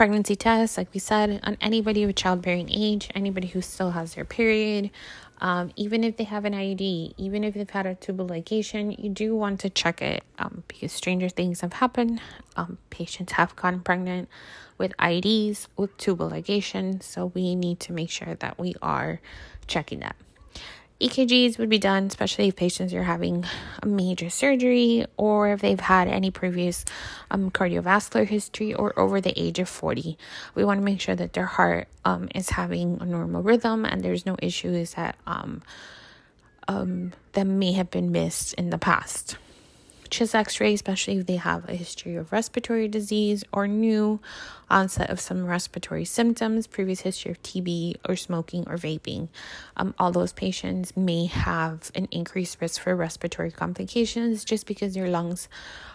pregnancy 0.00 0.34
tests, 0.34 0.78
like 0.78 0.88
we 0.94 0.98
said, 0.98 1.38
on 1.42 1.58
anybody 1.60 2.06
with 2.06 2.16
childbearing 2.16 2.70
age, 2.70 3.10
anybody 3.14 3.48
who 3.48 3.60
still 3.60 3.90
has 3.90 4.14
their 4.14 4.24
period, 4.24 4.88
um, 5.40 5.72
even 5.76 6.04
if 6.04 6.16
they 6.16 6.24
have 6.24 6.44
an 6.44 6.52
IUD, 6.52 7.14
even 7.16 7.44
if 7.44 7.54
they've 7.54 7.68
had 7.68 7.86
a 7.86 7.94
tubal 7.94 8.28
ligation, 8.28 9.02
you 9.02 9.08
do 9.08 9.34
want 9.34 9.60
to 9.60 9.70
check 9.70 10.02
it 10.02 10.22
um, 10.38 10.64
because 10.68 10.92
stranger 10.92 11.28
things 11.28 11.62
have 11.62 11.74
happened. 11.74 12.20
Um, 12.56 12.78
patients 12.90 13.32
have 13.32 13.56
gotten 13.56 13.80
pregnant 13.80 14.28
with 14.76 14.96
IUDs, 14.98 15.66
with 15.76 15.96
tubal 15.96 16.30
ligation, 16.30 17.02
so 17.02 17.26
we 17.26 17.54
need 17.54 17.80
to 17.80 17.92
make 17.92 18.10
sure 18.10 18.34
that 18.34 18.58
we 18.58 18.74
are 18.82 19.20
checking 19.66 20.00
that. 20.00 20.16
EKGs 21.00 21.56
would 21.58 21.70
be 21.70 21.78
done, 21.78 22.04
especially 22.04 22.48
if 22.48 22.56
patients 22.56 22.92
are 22.92 23.04
having 23.04 23.46
a 23.82 23.86
major 23.86 24.28
surgery 24.28 25.06
or 25.16 25.50
if 25.52 25.60
they've 25.60 25.80
had 25.80 26.08
any 26.08 26.30
previous 26.30 26.84
um, 27.30 27.50
cardiovascular 27.50 28.26
history 28.26 28.74
or 28.74 28.96
over 28.98 29.20
the 29.20 29.32
age 29.40 29.58
of 29.58 29.68
40. 29.68 30.18
We 30.54 30.64
want 30.64 30.78
to 30.78 30.84
make 30.84 31.00
sure 31.00 31.16
that 31.16 31.32
their 31.32 31.46
heart 31.46 31.88
um, 32.04 32.28
is 32.34 32.50
having 32.50 32.98
a 33.00 33.06
normal 33.06 33.42
rhythm 33.42 33.86
and 33.86 34.02
there's 34.02 34.26
no 34.26 34.36
issues 34.42 34.94
that 34.94 35.16
um, 35.26 35.62
um, 36.68 37.12
that 37.32 37.46
may 37.46 37.72
have 37.72 37.90
been 37.90 38.12
missed 38.12 38.54
in 38.54 38.70
the 38.70 38.78
past 38.78 39.36
chest 40.10 40.34
x 40.34 40.60
ray, 40.60 40.74
especially 40.74 41.18
if 41.18 41.26
they 41.26 41.36
have 41.36 41.68
a 41.68 41.74
history 41.74 42.16
of 42.16 42.32
respiratory 42.32 42.88
disease 42.88 43.44
or 43.52 43.66
new 43.66 44.20
onset 44.68 45.08
of 45.10 45.20
some 45.20 45.46
respiratory 45.46 46.04
symptoms, 46.04 46.66
previous 46.66 47.00
history 47.00 47.30
of 47.30 47.42
TB 47.42 47.96
or 48.08 48.16
smoking 48.16 48.64
or 48.68 48.76
vaping. 48.76 49.28
Um, 49.76 49.94
all 49.98 50.12
those 50.12 50.32
patients 50.32 50.96
may 50.96 51.26
have 51.26 51.90
an 51.94 52.08
increased 52.10 52.60
risk 52.60 52.82
for 52.82 52.94
respiratory 52.94 53.50
complications 53.50 54.44
just 54.44 54.66
because 54.66 54.94
their 54.94 55.08
lungs 55.08 55.48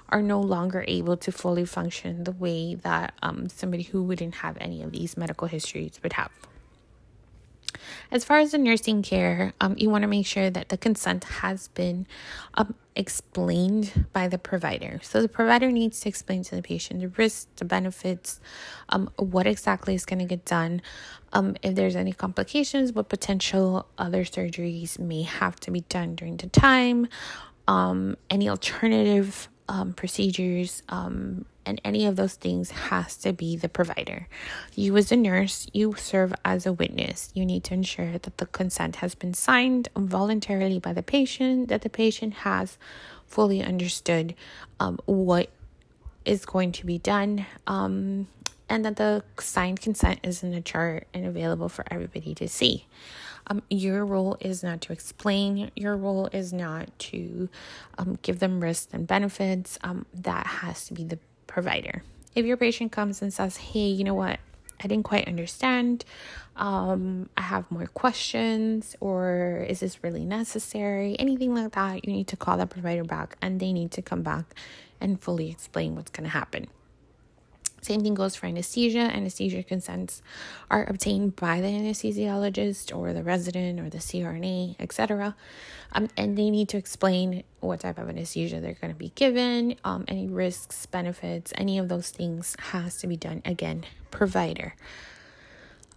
are 0.10 0.22
no 0.22 0.40
longer 0.40 0.86
able 0.88 1.18
to 1.18 1.32
fully 1.32 1.66
function 1.66 2.24
the 2.24 2.32
way 2.32 2.76
that 2.76 3.14
um, 3.22 3.50
somebody 3.50 3.84
who 3.84 4.04
wouldn't 4.04 4.36
have 4.36 4.58
any 4.60 4.82
of 4.82 4.92
these 4.92 5.18
medical 5.18 5.48
histories 5.48 6.00
would 6.04 6.14
have. 6.14 6.32
As 8.12 8.24
far 8.24 8.38
as 8.38 8.52
the 8.52 8.58
nursing 8.58 9.02
care, 9.02 9.54
um, 9.62 9.76
you 9.78 9.90
want 9.90 10.04
to 10.04 10.08
make 10.08 10.26
sure 10.26 10.50
that 10.50 10.70
the 10.70 10.78
consent 10.78 11.24
has 11.26 11.68
been 11.70 12.08
um, 12.54 12.76
explained 12.96 14.06
by 14.14 14.28
the 14.28 14.38
provider. 14.38 15.00
So 15.04 15.22
the 15.22 15.28
provider 15.28 15.72
needs 15.72 16.00
to 16.02 16.10
explain 16.10 16.44
to 16.44 16.56
the 16.56 16.62
patient 16.62 17.02
the 17.02 17.10
risks, 17.10 17.48
the 17.58 17.66
benefits, 17.66 18.40
um, 18.90 19.10
what 19.18 19.48
exactly 19.48 19.96
is 19.96 20.06
going 20.06 20.20
to 20.20 20.26
get 20.26 20.46
done, 20.46 20.82
um, 21.34 21.56
if 21.62 21.76
there's 21.76 21.96
any 21.96 22.14
complications, 22.14 22.94
what 22.94 23.10
potential 23.10 23.88
other 23.98 24.24
surgeries 24.24 24.98
may 24.98 25.24
have 25.24 25.60
to 25.62 25.72
be 25.72 25.82
done 25.82 26.16
during 26.16 26.38
the 26.38 26.48
time, 26.48 27.08
um, 27.68 28.16
any 28.30 28.48
alternative 28.48 29.50
um, 29.68 29.94
procedures, 29.94 30.84
um, 30.90 31.46
and 31.66 31.82
any 31.84 32.06
of 32.06 32.16
those 32.16 32.36
things 32.36 32.70
has 32.72 33.18
to 33.18 33.34
be 33.34 33.58
the 33.58 33.70
provider. 33.70 34.28
You, 34.76 34.96
as 34.98 35.12
a 35.12 35.16
nurse, 35.16 35.68
you 35.74 35.96
serve 35.98 36.34
as 36.46 36.66
a 36.66 36.74
witness. 36.74 37.32
You 37.34 37.46
need 37.46 37.64
to 37.66 37.74
ensure 37.74 38.18
that 38.18 38.38
the 38.38 38.46
consent 38.46 38.98
has 38.98 39.16
been 39.16 39.34
signed 39.34 39.90
voluntarily 39.96 40.80
by 40.80 40.94
the 40.94 41.02
patient, 41.02 41.70
that 41.70 41.82
the 41.82 41.90
patient 41.90 42.34
has 42.36 42.78
fully 43.26 43.64
understood 43.64 44.36
um, 44.80 45.00
what 45.06 45.50
is 46.26 46.46
going 46.46 46.72
to 46.74 46.86
be 46.86 47.00
done, 47.00 47.46
um, 47.66 48.28
and 48.70 48.86
that 48.86 48.96
the 48.98 49.24
signed 49.40 49.82
consent 49.82 50.20
is 50.24 50.44
in 50.44 50.52
the 50.52 50.62
chart 50.62 51.08
and 51.14 51.26
available 51.26 51.70
for 51.70 51.86
everybody 51.90 52.36
to 52.36 52.48
see. 52.48 52.86
Um, 53.48 53.62
your 53.70 54.06
role 54.06 54.38
is 54.40 54.64
not 54.64 54.82
to 54.82 54.94
explain, 54.94 55.72
your 55.76 55.96
role 55.96 56.28
is 56.28 56.52
not 56.52 56.98
to 57.00 57.50
um, 57.98 58.18
give 58.22 58.40
them 58.40 58.60
risks 58.60 58.94
and 58.94 59.08
benefits. 59.08 59.78
Um, 59.84 60.06
that 60.14 60.48
has 60.48 60.88
to 60.88 60.94
be 60.94 61.04
the 61.04 61.20
provider. 61.48 62.04
If 62.34 62.46
your 62.46 62.58
patient 62.58 62.92
comes 62.92 63.22
and 63.22 63.34
says, 63.34 63.58
Hey, 63.58 63.88
you 63.88 64.04
know 64.04 64.14
what? 64.14 64.40
I 64.84 64.88
didn't 64.88 65.06
quite 65.06 65.28
understand. 65.28 66.04
Um, 66.56 67.30
I 67.38 67.42
have 67.42 67.70
more 67.72 67.88
questions, 67.88 68.96
or 69.00 69.66
is 69.70 69.80
this 69.80 70.04
really 70.04 70.26
necessary? 70.26 71.16
Anything 71.20 71.56
like 71.56 71.74
that, 71.74 72.06
you 72.06 72.14
need 72.14 72.28
to 72.28 72.38
call 72.38 72.58
the 72.58 72.66
provider 72.66 73.04
back 73.04 73.38
and 73.42 73.60
they 73.60 73.74
need 73.74 73.92
to 73.92 74.02
come 74.02 74.22
back 74.22 74.54
and 75.00 75.22
fully 75.22 75.50
explain 75.50 75.96
what's 75.96 76.12
going 76.12 76.24
to 76.24 76.30
happen. 76.30 76.68
Same 77.86 78.02
thing 78.02 78.16
goes 78.16 78.36
for 78.36 78.48
anesthesia. 78.48 79.12
Anesthesia 79.14 79.62
consents 79.62 80.24
are 80.72 80.90
obtained 80.90 81.36
by 81.36 81.62
the 81.62 81.68
anesthesiologist 81.68 82.96
or 82.98 83.14
the 83.14 83.22
resident 83.22 83.80
or 83.80 83.92
the 83.92 84.00
CRNA, 84.00 84.76
etc. 84.80 85.36
Um, 85.92 86.10
and 86.18 86.36
they 86.36 86.50
need 86.50 86.68
to 86.70 86.78
explain 86.78 87.44
what 87.60 87.82
type 87.82 88.00
of 88.00 88.10
anesthesia 88.10 88.60
they're 88.60 88.74
going 88.74 88.92
to 88.92 88.98
be 88.98 89.10
given, 89.14 89.76
um, 89.84 90.04
any 90.08 90.26
risks, 90.26 90.88
benefits, 90.88 91.54
any 91.58 91.78
of 91.78 91.88
those 91.88 92.10
things 92.10 92.56
has 92.72 92.98
to 92.98 93.06
be 93.06 93.18
done 93.18 93.44
again, 93.46 93.86
provider. 94.10 94.74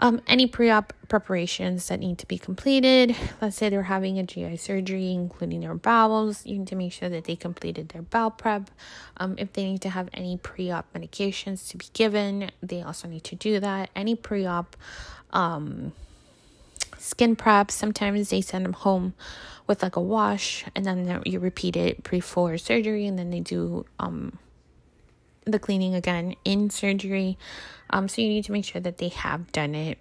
Um, 0.01 0.23
any 0.27 0.47
pre 0.47 0.71
op 0.71 0.93
preparations 1.09 1.89
that 1.89 1.99
need 1.99 2.19
to 2.19 2.27
be 2.27 2.39
completed. 2.39 3.17
Let's 3.41 3.57
say 3.57 3.69
they're 3.69 3.83
having 3.85 4.19
a 4.19 4.23
GI 4.23 4.57
surgery, 4.59 5.13
including 5.13 5.61
their 5.61 5.75
bowels. 5.75 6.47
You 6.47 6.59
need 6.59 6.69
to 6.69 6.77
make 6.77 6.93
sure 6.93 7.09
that 7.09 7.25
they 7.25 7.35
completed 7.35 7.89
their 7.89 8.03
bowel 8.03 8.31
prep. 8.31 8.71
Um, 9.17 9.35
if 9.39 9.53
they 9.53 9.65
need 9.65 9.83
to 9.83 9.91
have 9.91 10.09
any 10.15 10.37
pre 10.37 10.71
op 10.71 10.87
medications 10.95 11.69
to 11.71 11.77
be 11.77 11.87
given, 11.93 12.51
they 12.63 12.83
also 12.83 13.09
need 13.09 13.25
to 13.25 13.35
do 13.37 13.59
that. 13.61 13.91
Any 13.97 14.15
pre 14.15 14.47
op 14.47 14.77
um, 15.33 15.93
skin 16.99 17.37
prep, 17.37 17.71
sometimes 17.71 18.31
they 18.31 18.41
send 18.41 18.65
them 18.65 18.75
home 18.75 19.15
with 19.67 19.83
like 19.83 19.97
a 19.97 20.01
wash 20.01 20.65
and 20.75 20.85
then 20.85 21.23
you 21.27 21.39
repeat 21.39 21.77
it 21.77 22.09
before 22.09 22.57
surgery 22.57 23.07
and 23.07 23.19
then 23.19 23.31
they 23.31 23.41
do 23.41 23.85
um, 23.99 24.39
the 25.45 25.59
cleaning 25.59 25.95
again 25.95 26.35
in 26.45 26.71
surgery. 26.71 27.39
Um, 27.91 28.09
so 28.09 28.23
you 28.23 28.29
need 28.29 28.45
to 28.45 28.53
make 28.53 28.65
sure 28.65 28.81
that 28.81 28.99
they 28.99 29.09
have 29.09 29.51
done 29.53 29.75
it. 29.75 29.99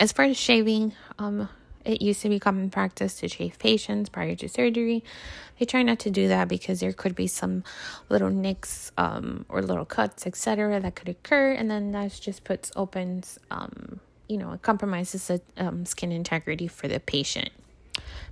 As 0.00 0.12
far 0.12 0.24
as 0.24 0.36
shaving, 0.36 0.94
um, 1.18 1.48
it 1.84 2.02
used 2.02 2.22
to 2.22 2.28
be 2.28 2.38
common 2.38 2.70
practice 2.70 3.20
to 3.20 3.28
shave 3.28 3.58
patients 3.58 4.08
prior 4.08 4.34
to 4.36 4.48
surgery. 4.48 5.04
They 5.58 5.66
try 5.66 5.82
not 5.82 5.98
to 6.00 6.10
do 6.10 6.28
that 6.28 6.48
because 6.48 6.80
there 6.80 6.92
could 6.92 7.14
be 7.14 7.26
some 7.26 7.64
little 8.08 8.30
nicks 8.30 8.92
um, 8.96 9.44
or 9.48 9.62
little 9.62 9.84
cuts, 9.84 10.26
etc., 10.26 10.80
that 10.80 10.94
could 10.94 11.08
occur, 11.08 11.52
and 11.52 11.70
then 11.70 11.92
that 11.92 12.18
just 12.20 12.44
puts 12.44 12.72
opens, 12.76 13.38
um, 13.50 14.00
you 14.28 14.36
know, 14.38 14.52
it 14.52 14.62
compromises 14.62 15.26
the 15.28 15.40
um, 15.56 15.84
skin 15.84 16.12
integrity 16.12 16.68
for 16.68 16.88
the 16.88 17.00
patient. 17.00 17.50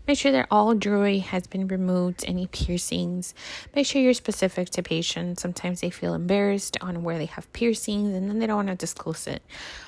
Make 0.06 0.18
sure 0.18 0.32
that 0.32 0.48
all 0.50 0.74
jewelry 0.74 1.18
has 1.18 1.46
been 1.46 1.68
removed, 1.68 2.24
any 2.26 2.46
piercings. 2.46 3.34
Make 3.76 3.86
sure 3.86 4.00
you're 4.02 4.14
specific 4.14 4.70
to 4.70 4.82
patients. 4.82 5.42
Sometimes 5.42 5.82
they 5.82 5.90
feel 5.90 6.14
embarrassed 6.14 6.76
on 6.80 7.02
where 7.02 7.18
they 7.18 7.26
have 7.26 7.52
piercings 7.52 8.14
and 8.14 8.28
then 8.28 8.38
they 8.38 8.46
don't 8.46 8.56
want 8.56 8.68
to 8.68 8.74
disclose 8.74 9.26
it. 9.26 9.42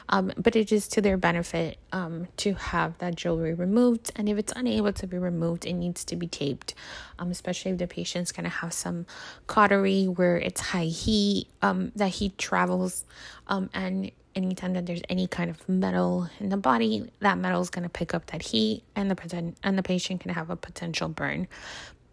Um, 0.09 0.33
but 0.37 0.55
it 0.55 0.71
is 0.71 0.87
to 0.89 1.01
their 1.01 1.17
benefit 1.17 1.79
um, 1.93 2.29
to 2.37 2.55
have 2.55 2.99
that 2.99 3.17
jewelry 3.17 3.55
removed. 3.55 4.13
And 4.15 4.29
if 4.29 4.39
it's 4.39 4.53
unable 4.55 4.93
to 4.93 5.07
be 5.07 5.19
removed, 5.19 5.65
it 5.65 5.73
needs 5.73 6.05
to 6.05 6.17
be 6.17 6.27
taped, 6.29 6.75
um, 7.19 7.31
especially 7.31 7.73
if 7.73 7.79
the 7.79 7.87
patient's 7.87 8.33
going 8.33 8.45
to 8.45 8.51
have 8.51 8.73
some 8.73 9.07
cautery 9.47 10.05
where 10.05 10.37
it's 10.37 10.61
high 10.61 10.85
heat, 10.85 11.49
um, 11.63 11.91
that 11.97 12.11
heat 12.11 12.37
travels, 12.39 13.05
um, 13.49 13.71
and 13.73 14.13
anytime 14.35 14.75
that 14.75 14.87
there's 14.87 15.03
any 15.09 15.27
kind 15.27 15.51
of 15.51 15.69
metal 15.69 16.29
in 16.41 16.49
the 16.49 16.57
body, 16.57 17.11
that 17.21 17.39
metal 17.39 17.61
is 17.61 17.71
going 17.71 17.85
to 17.85 17.89
pick 17.89 18.15
up 18.15 18.27
that 18.27 18.43
heat, 18.43 18.83
and 18.97 19.11
the 19.11 19.55
and 19.63 19.79
the 19.79 19.83
patient 19.83 20.21
can 20.21 20.33
have 20.33 20.51
a 20.51 20.57
potential 20.57 21.09
burn. 21.09 21.49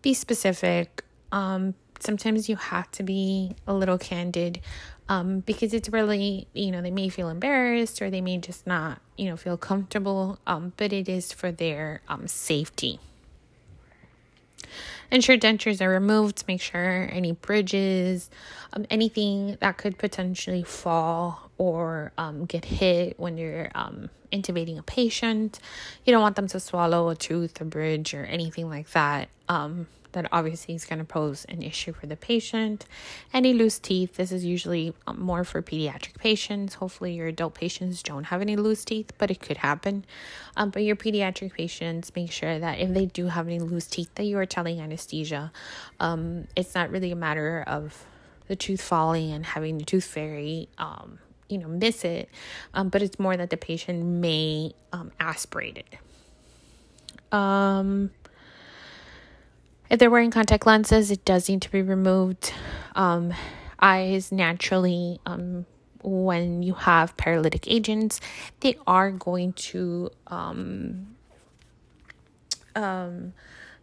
Be 0.02 0.14
specific. 0.14 1.04
Um, 1.32 1.76
sometimes 2.00 2.50
you 2.50 2.56
have 2.56 2.90
to 2.92 3.04
be 3.04 3.56
a 3.68 3.74
little 3.74 3.98
candid 3.98 4.62
um, 5.10 5.40
because 5.42 5.74
it's 5.74 5.90
really 5.90 6.48
you 6.54 6.72
know 6.72 6.82
they 6.82 6.92
may 6.92 7.10
feel 7.10 7.30
embarrassed 7.30 8.02
or 8.02 8.10
they 8.10 8.22
may 8.22 8.38
just 8.38 8.66
not 8.66 9.02
you 9.18 9.30
know 9.30 9.38
feel 9.38 9.58
comfortable. 9.58 10.40
Um, 10.48 10.74
but 10.78 10.94
it 10.94 11.10
is 11.10 11.32
for 11.34 11.52
their 11.52 12.02
um 12.08 12.28
safety. 12.28 13.00
Ensure 15.12 15.38
dentures 15.38 15.82
are 15.82 15.90
removed. 15.90 16.44
Make 16.48 16.62
sure 16.62 17.10
any 17.12 17.32
bridges, 17.32 18.30
um, 18.74 18.86
anything 18.92 19.58
that 19.60 19.78
could 19.78 19.98
potentially 19.98 20.64
fall 20.64 21.49
or 21.60 22.12
um, 22.18 22.46
get 22.46 22.66
hit 22.66 23.20
when 23.20 23.38
you're 23.38 23.70
um, 23.76 24.10
intubating 24.34 24.80
a 24.80 24.84
patient. 24.84 25.60
You 26.06 26.14
don't 26.14 26.22
want 26.22 26.38
them 26.38 26.48
to 26.48 26.60
swallow 26.60 27.10
a 27.10 27.16
tooth, 27.16 27.62
a 27.62 27.66
bridge, 27.66 28.16
or 28.16 28.24
anything 28.26 28.68
like 28.68 28.90
that. 28.92 29.30
Um, 29.48 29.86
that 30.14 30.28
obviously 30.32 30.74
is 30.74 30.86
going 30.86 30.98
to 30.98 31.06
pose 31.06 31.46
an 31.46 31.62
issue 31.62 31.94
for 31.94 32.08
the 32.08 32.16
patient. 32.16 32.86
Any 33.32 33.54
loose 33.54 33.78
teeth, 33.78 34.16
this 34.16 34.32
is 34.32 34.44
usually 34.44 34.94
um, 35.06 35.22
more 35.22 35.44
for 35.44 35.62
pediatric 35.62 36.18
patients. 36.18 36.76
Hopefully, 36.76 37.14
your 37.14 37.28
adult 37.28 37.54
patients 37.54 38.02
don't 38.02 38.24
have 38.24 38.42
any 38.42 38.56
loose 38.56 38.84
teeth, 38.84 39.12
but 39.20 39.30
it 39.30 39.40
could 39.40 39.58
happen. 39.58 40.06
Um, 40.58 40.72
but 40.72 40.84
your 40.84 40.96
pediatric 40.96 41.54
patients, 41.54 42.12
make 42.16 42.32
sure 42.32 42.58
that 42.58 42.80
if 42.80 42.92
they 42.92 43.06
do 43.06 43.28
have 43.28 43.48
any 43.48 43.60
loose 43.60 43.86
teeth, 43.86 44.10
that 44.16 44.24
you 44.24 44.38
are 44.40 44.48
telling 44.48 44.80
anesthesia. 44.80 45.52
Um, 46.00 46.48
it's 46.56 46.74
not 46.74 46.90
really 46.90 47.12
a 47.12 47.16
matter 47.16 47.64
of 47.68 48.06
the 48.48 48.56
tooth 48.56 48.82
falling 48.82 49.32
and 49.32 49.46
having 49.46 49.78
the 49.78 49.86
tooth 49.86 50.06
fairy. 50.06 50.70
Um, 50.80 51.20
you 51.50 51.58
know, 51.58 51.68
miss 51.68 52.06
it, 52.06 52.30
um, 52.74 52.90
but 52.90 53.02
it's 53.02 53.20
more 53.20 53.36
that 53.36 53.50
the 53.50 53.58
patient 53.58 54.06
may 54.06 54.74
um, 54.94 55.12
aspirate 55.20 55.78
it. 55.78 57.34
Um, 57.34 58.12
if 59.90 60.00
they're 60.00 60.10
wearing 60.10 60.32
contact 60.32 60.66
lenses, 60.66 61.12
it 61.12 61.26
does 61.26 61.50
need 61.50 61.62
to 61.64 61.72
be 61.72 61.82
removed. 61.82 62.54
Um, 62.96 63.34
eyes 63.80 64.32
naturally, 64.32 65.20
um, 65.26 65.66
when 66.02 66.64
you 66.64 66.76
have 66.76 67.18
paralytic 67.18 67.70
agents, 67.70 68.22
they 68.62 68.78
are 68.88 69.12
going 69.12 69.54
to 69.54 70.12
um, 70.28 71.16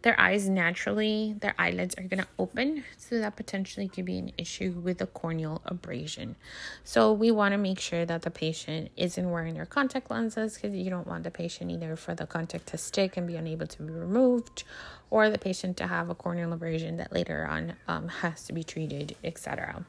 their 0.01 0.19
eyes 0.19 0.47
naturally, 0.47 1.35
their 1.39 1.55
eyelids 1.57 1.95
are 1.97 2.03
going 2.03 2.21
to 2.21 2.27
open. 2.37 2.83
So 2.97 3.19
that 3.19 3.35
potentially 3.35 3.87
could 3.87 4.05
be 4.05 4.17
an 4.17 4.31
issue 4.37 4.71
with 4.71 5.01
a 5.01 5.07
corneal 5.07 5.61
abrasion. 5.65 6.35
So 6.83 7.11
we 7.11 7.31
want 7.31 7.53
to 7.53 7.57
make 7.57 7.79
sure 7.79 8.05
that 8.05 8.21
the 8.21 8.31
patient 8.31 8.91
isn't 8.95 9.29
wearing 9.29 9.55
their 9.55 9.65
contact 9.65 10.11
lenses 10.11 10.55
because 10.55 10.75
you 10.75 10.89
don't 10.89 11.07
want 11.07 11.23
the 11.23 11.31
patient 11.31 11.71
either 11.71 11.95
for 11.95 12.13
the 12.13 12.25
contact 12.25 12.67
to 12.67 12.77
stick 12.77 13.17
and 13.17 13.27
be 13.27 13.35
unable 13.35 13.67
to 13.67 13.83
be 13.83 13.91
removed 13.91 14.63
or 15.09 15.29
the 15.29 15.37
patient 15.37 15.77
to 15.77 15.87
have 15.87 16.09
a 16.09 16.15
corneal 16.15 16.53
abrasion 16.53 16.97
that 16.97 17.11
later 17.11 17.47
on 17.47 17.73
um, 17.87 18.07
has 18.07 18.45
to 18.45 18.53
be 18.53 18.63
treated, 18.63 19.15
etc 19.23 19.85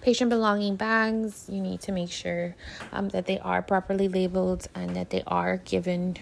patient 0.00 0.30
belonging 0.30 0.76
bags 0.76 1.46
you 1.48 1.60
need 1.60 1.80
to 1.80 1.90
make 1.90 2.10
sure 2.10 2.54
um, 2.92 3.08
that 3.08 3.26
they 3.26 3.38
are 3.40 3.60
properly 3.62 4.08
labeled 4.08 4.68
and 4.74 4.94
that 4.94 5.10
they 5.10 5.22
are 5.26 5.56
given 5.58 6.16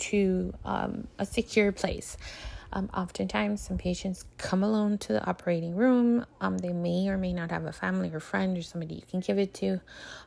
to 0.00 0.52
um, 0.64 1.06
a 1.18 1.26
secure 1.26 1.72
place. 1.72 2.16
Um, 2.72 2.88
oftentimes, 2.94 3.60
some 3.60 3.78
patients 3.78 4.24
come 4.38 4.62
alone 4.62 4.98
to 4.98 5.12
the 5.14 5.26
operating 5.26 5.74
room. 5.74 6.24
Um, 6.40 6.58
they 6.58 6.72
may 6.72 7.08
or 7.08 7.18
may 7.18 7.32
not 7.32 7.50
have 7.50 7.64
a 7.64 7.72
family 7.72 8.10
or 8.12 8.20
friend 8.20 8.56
or 8.56 8.62
somebody 8.62 8.94
you 8.94 9.02
can 9.10 9.20
give 9.20 9.38
it 9.38 9.54
to. 9.54 9.80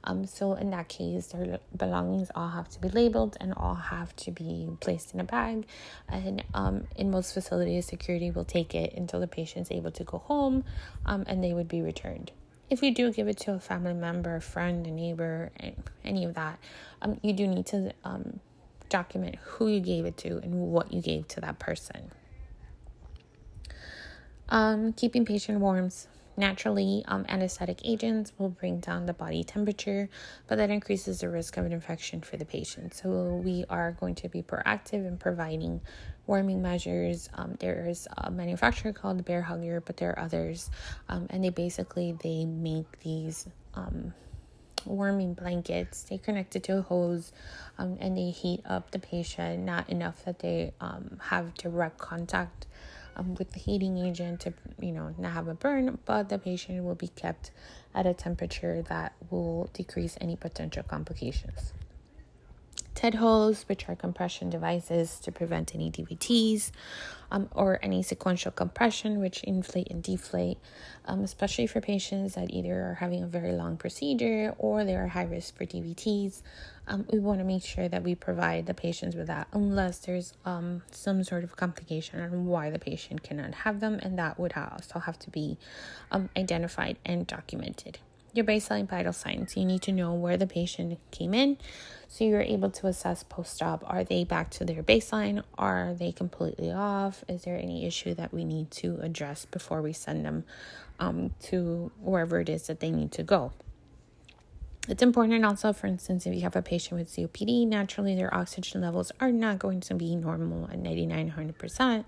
Um, 0.04 0.26
so, 0.26 0.54
in 0.54 0.70
that 0.72 0.90
case, 0.90 1.28
their 1.28 1.60
belongings 1.76 2.32
all 2.36 2.50
have 2.50 2.68
to 2.70 2.82
be 2.82 2.90
labeled 2.90 3.38
and 3.40 3.54
all 3.54 3.76
have 3.76 4.14
to 4.18 4.32
be 4.32 4.68
placed 4.82 5.14
in 5.14 5.22
a 5.22 5.24
bag. 5.24 5.66
And 6.10 6.44
um, 6.54 6.88
in 6.98 7.12
most 7.12 7.34
facilities, 7.34 7.86
security 7.86 8.30
will 8.30 8.46
take 8.46 8.76
it 8.76 8.94
until 8.98 9.22
the 9.22 9.28
patient's 9.28 9.72
able 9.72 9.92
to 9.92 10.04
go 10.04 10.18
home 10.18 10.66
um, 11.06 11.24
and 11.28 11.42
they 11.42 11.54
would 11.54 11.70
be 11.70 11.82
returned. 11.82 12.32
If 12.70 12.82
you 12.82 12.94
do 12.94 13.12
give 13.14 13.28
it 13.28 13.38
to 13.42 13.54
a 13.54 13.60
family 13.60 13.94
member, 13.94 14.36
a 14.36 14.42
friend, 14.42 14.86
a 14.88 14.92
neighbor, 14.92 15.52
any 16.04 16.26
of 16.26 16.34
that, 16.34 16.60
um, 17.02 17.20
you 17.22 17.32
do 17.32 17.46
need 17.46 17.68
to 17.68 17.94
um, 18.04 18.40
document 18.94 19.36
who 19.44 19.68
you 19.68 19.80
gave 19.80 20.06
it 20.06 20.16
to 20.18 20.38
and 20.38 20.54
what 20.54 20.94
you 20.94 21.02
gave 21.02 21.28
to 21.28 21.42
that 21.42 21.58
person. 21.58 22.12
Um, 24.50 24.94
keeping 24.94 25.26
patient 25.26 25.60
warm. 25.60 25.90
Naturally, 26.36 27.04
um, 27.08 27.26
anesthetic 27.30 27.80
agents 27.84 28.34
will 28.38 28.50
bring 28.50 28.80
down 28.80 29.06
the 29.06 29.14
body 29.14 29.44
temperature, 29.44 30.10
but 30.48 30.58
that 30.58 30.70
increases 30.70 31.20
the 31.20 31.30
risk 31.30 31.58
of 31.58 31.66
an 31.66 31.72
infection 31.72 32.22
for 32.22 32.38
the 32.38 32.46
patient. 32.46 32.94
So 32.96 33.42
we 33.44 33.66
are 33.70 33.92
going 34.00 34.16
to 34.16 34.30
be 34.30 34.42
proactive 34.42 35.08
in 35.08 35.18
providing 35.18 35.82
warming 36.26 36.62
measures. 36.62 37.30
Um, 37.36 37.56
there 37.60 37.86
is 37.88 38.08
a 38.18 38.32
manufacturer 38.32 38.94
called 38.94 39.24
Bair 39.26 39.44
Hugger, 39.44 39.82
but 39.82 39.98
there 39.98 40.12
are 40.12 40.20
others, 40.20 40.72
um, 41.10 41.28
and 41.30 41.44
they 41.44 41.50
basically 41.50 42.16
they 42.24 42.46
make 42.46 43.00
these 43.02 43.48
um, 43.76 44.14
warming 44.86 45.34
blankets. 45.34 46.04
They 46.04 46.18
connect 46.18 46.56
it 46.56 46.64
to 46.64 46.80
a 46.80 46.82
hose 46.82 47.32
um, 47.78 47.98
and 48.00 48.18
they 48.18 48.30
heat 48.30 48.62
up 48.66 48.92
the 48.92 49.00
patient, 49.00 49.64
not 49.64 49.90
enough 49.90 50.26
that 50.26 50.40
they 50.40 50.74
um, 50.82 51.20
have 51.30 51.54
direct 51.56 51.98
contact 51.98 52.68
um, 53.16 53.36
with 53.36 53.52
the 53.52 53.60
heating 53.60 53.98
agent 53.98 54.42
to, 54.42 54.54
you 54.80 54.92
know, 54.92 55.14
not 55.18 55.34
have 55.34 55.48
a 55.48 55.54
burn, 55.54 55.98
but 56.06 56.30
the 56.30 56.38
patient 56.38 56.84
will 56.84 56.96
be 56.96 57.10
kept 57.10 57.52
at 57.94 58.06
a 58.06 58.14
temperature 58.14 58.82
that 58.84 59.14
will 59.30 59.70
decrease 59.74 60.18
any 60.20 60.36
potential 60.36 60.84
complications. 60.84 61.74
TED 62.96 63.16
hose, 63.16 63.64
which 63.68 63.88
are 63.90 63.96
compression 63.96 64.50
devices 64.50 65.20
to 65.20 65.32
prevent 65.32 65.74
any 65.74 65.92
DVTs, 65.92 66.72
um, 67.32 67.50
or 67.54 67.80
any 67.82 68.04
sequential 68.04 68.52
compression, 68.52 69.20
which 69.20 69.44
inflate 69.44 69.90
and 69.90 70.04
deflate, 70.04 70.58
um, 71.06 71.24
especially 71.24 71.68
for 71.68 71.82
patients 71.82 72.36
that 72.36 72.52
either 72.52 72.74
are 72.74 72.98
having 73.00 73.24
a 73.24 73.28
very 73.28 73.52
long 73.54 73.76
procedure 73.76 74.54
or 74.58 74.84
they 74.84 74.96
are 74.96 75.08
high 75.08 75.24
risk 75.24 75.58
for 75.58 75.66
DVTs. 75.66 76.42
Um, 76.88 77.06
we 77.12 77.20
want 77.20 77.40
to 77.40 77.46
make 77.46 77.64
sure 77.64 77.88
that 77.88 78.04
we 78.04 78.14
provide 78.14 78.66
the 78.66 78.74
patients 78.74 79.16
with 79.16 79.28
that 79.28 79.48
unless 79.54 80.00
there's 80.00 80.34
um, 80.46 80.84
some 80.92 81.24
sort 81.24 81.44
of 81.44 81.56
complication 81.56 82.20
on 82.20 82.46
why 82.46 82.70
the 82.70 82.80
patient 82.80 83.24
cannot 83.24 83.54
have 83.56 83.80
them, 83.80 84.00
and 84.04 84.20
that 84.20 84.40
would 84.40 84.54
also 84.56 85.00
have 85.00 85.18
to 85.20 85.30
be 85.30 85.58
um, 86.12 86.30
identified 86.38 86.98
and 87.06 87.26
documented 87.26 88.00
your 88.34 88.46
baseline 88.46 88.90
vital 88.90 89.14
signs. 89.14 89.56
You 89.56 89.66
need 89.66 89.82
to 89.84 89.92
know 89.92 90.14
where 90.14 90.38
the 90.38 90.48
patient 90.48 91.00
came 91.12 91.34
in 91.34 91.58
so 92.14 92.24
you're 92.24 92.42
able 92.42 92.70
to 92.70 92.88
assess 92.88 93.24
post 93.24 93.62
op. 93.64 93.84
Are 93.88 94.04
they 94.04 94.24
back 94.24 94.52
to 94.52 94.66
their 94.66 94.84
baseline? 94.84 95.44
Are 95.58 95.94
they 95.94 96.12
completely 96.12 96.72
off? 96.72 97.24
Is 97.28 97.44
there 97.44 97.58
any 97.58 97.86
issue 97.86 98.14
that 98.14 98.34
we 98.34 98.46
need 98.46 98.70
to 98.72 99.00
address 99.02 99.46
before 99.46 99.82
we 99.82 99.94
send 99.94 100.26
them 100.26 100.44
um, 101.00 101.34
to 101.44 101.92
wherever 102.02 102.40
it 102.40 102.50
is 102.50 102.68
that 102.68 102.82
they 102.82 102.92
need 102.92 103.12
to 103.14 103.24
go? 103.24 103.52
It's 104.88 105.02
important 105.02 105.46
also, 105.46 105.72
for 105.72 105.88
instance, 105.88 106.28
if 106.28 106.36
you 106.36 106.42
have 106.42 106.58
a 106.58 106.62
patient 106.62 107.00
with 107.00 107.10
COPD, 107.10 107.66
naturally 107.66 108.16
their 108.16 108.34
oxygen 108.34 108.82
levels 108.82 109.12
are 109.20 109.32
not 109.32 109.58
going 109.58 109.80
to 109.80 109.96
be 109.96 110.16
normal 110.16 110.70
at 110.70 110.78
99 110.78 111.34
100%. 111.36 112.06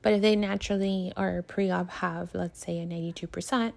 But 0.00 0.12
if 0.12 0.22
they 0.22 0.36
naturally 0.36 1.12
or 1.16 1.42
pre 1.42 1.70
op 1.70 1.90
have, 1.90 2.34
let's 2.34 2.64
say, 2.64 2.78
a 2.78 2.86
92%, 2.86 3.72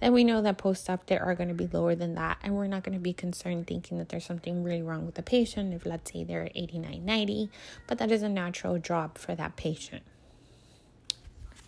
then 0.00 0.12
we 0.12 0.24
know 0.24 0.40
that 0.42 0.58
post 0.58 0.88
op 0.88 1.06
they 1.06 1.18
are 1.18 1.34
going 1.34 1.48
to 1.48 1.54
be 1.54 1.66
lower 1.66 1.94
than 1.94 2.14
that. 2.14 2.38
And 2.42 2.54
we're 2.54 2.66
not 2.66 2.82
going 2.82 2.96
to 2.96 3.02
be 3.02 3.12
concerned 3.12 3.66
thinking 3.66 3.98
that 3.98 4.08
there's 4.08 4.24
something 4.24 4.62
really 4.64 4.82
wrong 4.82 5.04
with 5.04 5.16
the 5.16 5.22
patient 5.22 5.74
if, 5.74 5.84
let's 5.84 6.12
say, 6.12 6.24
they're 6.24 6.48
89 6.54 7.04
90. 7.04 7.50
But 7.86 7.98
that 7.98 8.10
is 8.10 8.22
a 8.22 8.28
natural 8.28 8.78
drop 8.78 9.18
for 9.18 9.34
that 9.34 9.56
patient. 9.56 10.02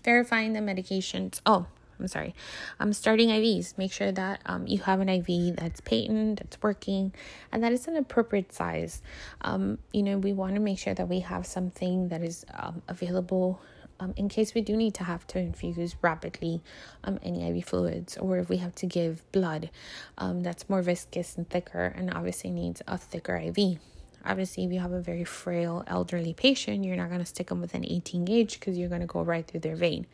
Verifying 0.04 0.54
the 0.54 0.60
medications. 0.60 1.40
Oh, 1.44 1.66
I'm 1.98 2.08
sorry. 2.08 2.34
I'm 2.78 2.88
um, 2.88 2.92
starting 2.92 3.28
IVs. 3.28 3.76
Make 3.76 3.92
sure 3.92 4.12
that 4.12 4.40
um, 4.46 4.66
you 4.66 4.78
have 4.78 5.00
an 5.00 5.08
IV 5.08 5.56
that's 5.56 5.80
patent, 5.80 6.38
that's 6.38 6.62
working, 6.62 7.12
and 7.50 7.62
that 7.62 7.72
it's 7.72 7.88
an 7.88 7.96
appropriate 7.96 8.52
size. 8.52 9.02
Um, 9.40 9.78
you 9.92 10.02
know, 10.02 10.16
we 10.18 10.32
want 10.32 10.54
to 10.54 10.60
make 10.60 10.78
sure 10.78 10.94
that 10.94 11.08
we 11.08 11.20
have 11.20 11.44
something 11.44 12.08
that 12.08 12.22
is 12.22 12.46
um, 12.54 12.82
available 12.88 13.60
um, 14.00 14.14
in 14.16 14.28
case 14.28 14.54
we 14.54 14.60
do 14.60 14.76
need 14.76 14.94
to 14.94 15.04
have 15.04 15.26
to 15.28 15.38
infuse 15.38 15.96
rapidly 16.02 16.60
um, 17.04 17.18
any 17.22 17.48
IV 17.48 17.64
fluids, 17.64 18.16
or 18.16 18.38
if 18.38 18.48
we 18.48 18.58
have 18.58 18.74
to 18.76 18.86
give 18.86 19.30
blood 19.32 19.70
um, 20.16 20.42
that's 20.42 20.68
more 20.68 20.82
viscous 20.82 21.36
and 21.36 21.48
thicker, 21.48 21.92
and 21.96 22.12
obviously 22.12 22.50
needs 22.50 22.82
a 22.86 22.98
thicker 22.98 23.36
IV. 23.36 23.78
Obviously, 24.24 24.64
if 24.64 24.72
you 24.72 24.80
have 24.80 24.92
a 24.92 25.00
very 25.00 25.24
frail 25.24 25.84
elderly 25.86 26.34
patient, 26.34 26.84
you're 26.84 26.96
not 26.96 27.08
going 27.08 27.20
to 27.20 27.26
stick 27.26 27.48
them 27.48 27.60
with 27.60 27.74
an 27.74 27.84
18 27.84 28.24
gauge 28.24 28.58
because 28.58 28.76
you're 28.76 28.88
going 28.88 29.00
to 29.00 29.06
go 29.06 29.22
right 29.22 29.46
through 29.46 29.60
their 29.60 29.76
vein. 29.76 30.06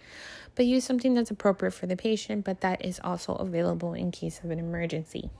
But 0.55 0.67
use 0.67 0.85
something 0.85 1.15
that's 1.15 1.31
appropriate 1.31 1.73
for 1.73 1.87
the 1.87 1.97
patient, 1.97 2.45
but 2.45 2.61
that 2.61 2.85
is 2.85 3.01
also 3.03 3.35
available 3.35 3.95
in 3.95 4.13
case 4.13 4.41
of 4.45 4.51
an 4.51 4.59
emergency. 4.59 5.31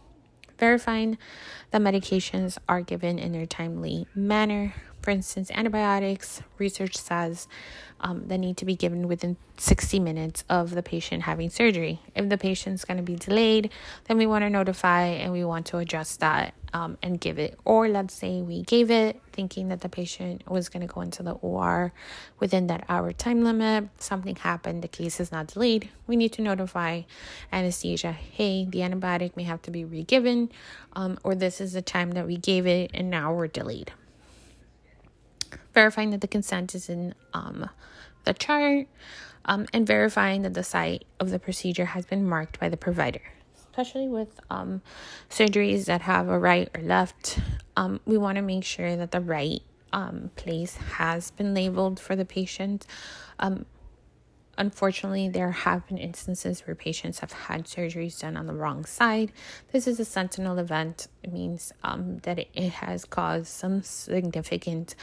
Verifying 0.59 1.19
that 1.71 1.83
medications 1.83 2.59
are 2.69 2.81
given 2.81 3.19
in 3.19 3.33
their 3.33 3.47
timely 3.47 4.07
manner. 4.15 4.75
For 5.03 5.11
instance, 5.11 5.51
antibiotics, 5.53 6.43
research 6.59 6.97
says 6.97 7.47
um, 8.05 8.29
that 8.29 8.37
need 8.37 8.59
to 8.59 8.67
be 8.67 8.77
given 8.77 9.09
within 9.09 9.39
60 9.57 9.99
minutes 9.99 10.45
of 10.51 10.73
the 10.73 10.83
patient 10.83 11.23
having 11.23 11.49
surgery. 11.49 12.01
If 12.15 12.29
the 12.29 12.37
patient's 12.37 12.85
going 12.85 12.99
to 12.99 13.03
be 13.03 13.17
delayed, 13.17 13.71
then 14.05 14.19
we 14.19 14.27
want 14.27 14.43
to 14.43 14.51
notify 14.51 15.07
and 15.07 15.33
we 15.33 15.43
want 15.43 15.67
to 15.67 15.79
adjust 15.79 16.21
that 16.21 16.53
um, 16.75 16.99
and 17.03 17.19
give 17.19 17.39
it. 17.39 17.59
Or 17.65 17.89
let's 17.89 18.13
say 18.13 18.43
we 18.43 18.63
gave 18.63 18.91
it 18.91 19.23
thinking 19.33 19.69
that 19.69 19.81
the 19.81 19.89
patient 19.89 20.49
was 20.49 20.69
going 20.69 20.87
to 20.87 20.93
go 20.93 21.01
into 21.01 21.23
the 21.23 21.33
OR 21.33 21.95
within 22.39 22.67
that 22.67 22.85
hour 22.91 23.11
time 23.15 23.43
limit. 23.43 23.89
Something 23.99 24.37
happened, 24.37 24.83
the 24.83 24.89
case 24.89 25.19
is 25.19 25.33
not 25.33 25.47
delayed. 25.47 25.89
We 26.07 26.17
need 26.17 26.35
to 26.35 26.43
notify 26.43 27.03
anesthesia 27.51 28.13
hey, 28.13 28.67
the 28.67 28.81
antibiotic 28.81 29.35
may 29.35 29.45
have 29.45 29.63
to 29.63 29.71
be 29.71 29.87
regiven, 29.87 30.51
um, 30.93 31.19
or 31.25 31.35
this 31.35 31.59
is 31.59 31.73
the 31.73 31.83
time 31.83 32.11
that 32.13 32.27
we 32.27 32.37
gave 32.37 32.67
it 32.67 32.91
and 32.93 33.09
now 33.09 33.33
we're 33.33 33.49
delayed 33.49 33.93
verifying 35.73 36.11
that 36.11 36.21
the 36.21 36.29
consent 36.29 36.75
is 36.75 36.89
in 36.89 37.15
um, 37.35 37.69
the 38.25 38.35
chart, 38.35 38.87
um, 39.45 39.67
and 39.73 39.87
verifying 39.87 40.43
that 40.43 40.55
the 40.55 40.65
site 40.65 41.05
of 41.21 41.31
the 41.31 41.39
procedure 41.39 41.87
has 41.87 42.07
been 42.07 42.27
marked 42.27 42.59
by 42.59 42.69
the 42.69 42.77
provider. 42.77 43.23
Especially 43.57 44.09
with 44.09 44.41
um, 44.51 44.83
surgeries 45.29 45.87
that 45.87 46.03
have 46.03 46.29
a 46.29 46.39
right 46.39 46.69
or 46.75 46.83
left, 46.83 47.39
um, 47.77 48.01
we 48.05 48.17
want 48.17 48.37
to 48.37 48.43
make 48.43 48.65
sure 48.65 48.97
that 48.97 49.11
the 49.11 49.21
right 49.21 49.61
um, 49.93 50.31
place 50.37 50.77
has 50.77 51.31
been 51.33 51.55
labeled 51.55 52.01
for 52.01 52.17
the 52.17 52.25
patient. 52.25 52.87
Um, 53.39 53.67
Unfortunately, 54.57 55.29
there 55.29 55.51
have 55.51 55.87
been 55.87 55.99
instances 55.99 56.67
where 56.67 56.75
patients 56.75 57.21
have 57.21 57.33
had 57.33 57.65
surgeries 57.65 58.21
done 58.21 58.37
on 58.37 58.47
the 58.47 58.55
wrong 58.55 58.85
side. 58.85 59.33
This 59.73 59.87
is 59.87 59.99
a 59.99 60.05
sentinel 60.05 60.59
event. 60.59 61.09
It 61.23 61.33
means 61.33 61.73
um, 61.83 62.19
that 62.19 62.39
it 62.39 62.71
has 62.71 63.05
caused 63.05 63.49
some 63.49 63.83
significant 63.83 64.95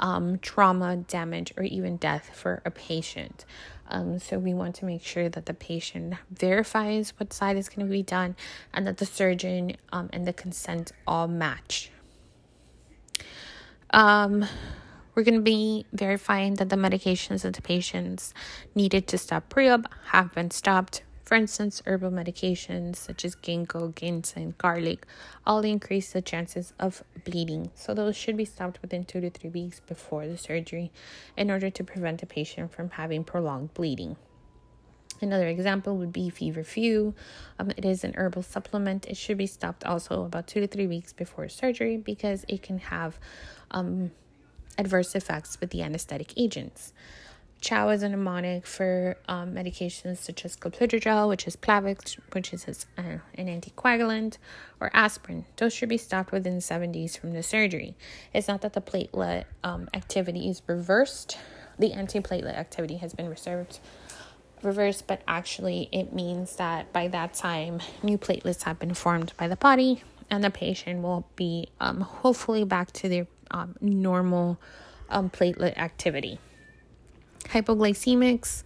um, 0.00 0.38
trauma, 0.38 0.96
damage, 0.96 1.52
or 1.56 1.62
even 1.64 1.96
death 1.96 2.30
for 2.34 2.62
a 2.64 2.70
patient. 2.70 3.44
Um, 3.90 4.18
so, 4.18 4.38
we 4.38 4.52
want 4.52 4.74
to 4.76 4.84
make 4.84 5.02
sure 5.02 5.30
that 5.30 5.46
the 5.46 5.54
patient 5.54 6.14
verifies 6.30 7.14
what 7.16 7.32
side 7.32 7.56
is 7.56 7.70
going 7.70 7.86
to 7.86 7.90
be 7.90 8.02
done 8.02 8.36
and 8.74 8.86
that 8.86 8.98
the 8.98 9.06
surgeon 9.06 9.76
um, 9.92 10.10
and 10.12 10.26
the 10.26 10.32
consent 10.34 10.92
all 11.06 11.26
match. 11.26 11.90
Um, 13.90 14.46
we're 15.18 15.24
going 15.24 15.34
to 15.34 15.40
be 15.40 15.84
verifying 15.92 16.54
that 16.54 16.68
the 16.68 16.76
medications 16.76 17.42
that 17.42 17.54
the 17.54 17.60
patients 17.60 18.32
needed 18.76 19.08
to 19.08 19.18
stop 19.18 19.48
pre 19.48 19.68
op 19.68 19.92
have 20.12 20.32
been 20.32 20.48
stopped. 20.48 21.02
For 21.24 21.34
instance, 21.34 21.82
herbal 21.86 22.12
medications 22.12 22.94
such 22.94 23.24
as 23.24 23.34
ginkgo, 23.34 23.92
ginseng, 23.96 24.54
garlic 24.58 25.06
all 25.44 25.64
increase 25.64 26.12
the 26.12 26.22
chances 26.22 26.72
of 26.78 27.02
bleeding. 27.24 27.72
So, 27.74 27.94
those 27.94 28.14
should 28.14 28.36
be 28.36 28.44
stopped 28.44 28.80
within 28.80 29.04
two 29.04 29.20
to 29.20 29.28
three 29.28 29.50
weeks 29.50 29.80
before 29.80 30.28
the 30.28 30.38
surgery 30.38 30.92
in 31.36 31.50
order 31.50 31.68
to 31.68 31.82
prevent 31.82 32.20
the 32.20 32.26
patient 32.26 32.70
from 32.70 32.90
having 32.90 33.24
prolonged 33.24 33.74
bleeding. 33.74 34.14
Another 35.20 35.48
example 35.48 35.96
would 35.96 36.12
be 36.12 36.30
feverfew. 36.30 37.12
Um, 37.58 37.72
it 37.76 37.84
is 37.84 38.04
an 38.04 38.14
herbal 38.16 38.44
supplement. 38.44 39.04
It 39.06 39.16
should 39.16 39.36
be 39.36 39.48
stopped 39.48 39.82
also 39.82 40.22
about 40.22 40.46
two 40.46 40.60
to 40.60 40.68
three 40.68 40.86
weeks 40.86 41.12
before 41.12 41.48
surgery 41.48 41.96
because 41.96 42.44
it 42.46 42.62
can 42.62 42.78
have 42.78 43.18
um, 43.72 44.12
adverse 44.78 45.14
effects 45.14 45.60
with 45.60 45.70
the 45.70 45.82
anesthetic 45.82 46.32
agents. 46.36 46.92
Chow 47.60 47.88
is 47.88 48.04
a 48.04 48.08
mnemonic 48.08 48.66
for 48.66 49.16
um, 49.26 49.52
medications 49.52 50.18
such 50.18 50.44
as 50.44 50.54
clopidogrel, 50.54 51.28
which 51.28 51.46
is 51.46 51.56
Plavix, 51.56 52.16
which 52.32 52.52
is 52.52 52.86
uh, 52.96 53.02
an 53.34 53.46
anticoagulant, 53.48 54.38
or 54.80 54.90
aspirin. 54.94 55.44
Those 55.56 55.72
should 55.72 55.88
be 55.88 55.98
stopped 55.98 56.30
within 56.30 56.60
seven 56.60 56.92
days 56.92 57.16
from 57.16 57.32
the 57.32 57.42
surgery. 57.42 57.96
It's 58.32 58.46
not 58.46 58.60
that 58.60 58.74
the 58.74 58.80
platelet 58.80 59.44
um, 59.64 59.88
activity 59.92 60.48
is 60.48 60.62
reversed; 60.68 61.36
the 61.78 61.90
antiplatelet 61.90 62.56
activity 62.56 62.98
has 62.98 63.12
been 63.12 63.28
reserved, 63.28 63.80
reversed, 64.62 65.08
but 65.08 65.22
actually 65.26 65.88
it 65.90 66.12
means 66.12 66.54
that 66.56 66.92
by 66.92 67.08
that 67.08 67.34
time, 67.34 67.80
new 68.04 68.18
platelets 68.18 68.62
have 68.62 68.78
been 68.78 68.94
formed 68.94 69.32
by 69.36 69.48
the 69.48 69.56
body, 69.56 70.04
and 70.30 70.44
the 70.44 70.50
patient 70.50 71.02
will 71.02 71.26
be 71.34 71.68
um, 71.80 72.02
hopefully 72.02 72.62
back 72.62 72.92
to 72.92 73.08
their 73.08 73.26
um, 73.50 73.76
normal 73.80 74.60
um, 75.08 75.30
platelet 75.30 75.76
activity. 75.76 76.38
Hypoglycemics, 77.44 78.62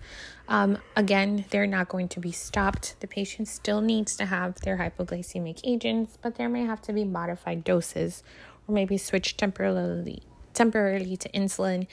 um, 0.49 0.79
again, 0.97 1.45
they're 1.51 1.67
not 1.67 1.89
going 1.89 2.09
to 2.09 2.21
be 2.21 2.33
stopped. 2.33 2.97
The 3.01 3.07
patient 3.07 3.49
still 3.49 3.81
needs 3.81 4.17
to 4.17 4.27
have 4.27 4.61
their 4.61 4.79
hypoglycemic 4.79 5.61
agents, 5.65 6.19
but 6.21 6.35
there 6.35 6.49
may 6.49 6.65
have 6.65 6.83
to 6.83 6.93
be 6.93 7.05
modified 7.05 7.65
doses 7.65 8.23
or 8.67 8.75
maybe 8.75 8.99
switch 8.99 9.37
temporarily 9.37 10.23
temporarily 10.55 11.17
to 11.17 11.29
insulin 11.31 11.87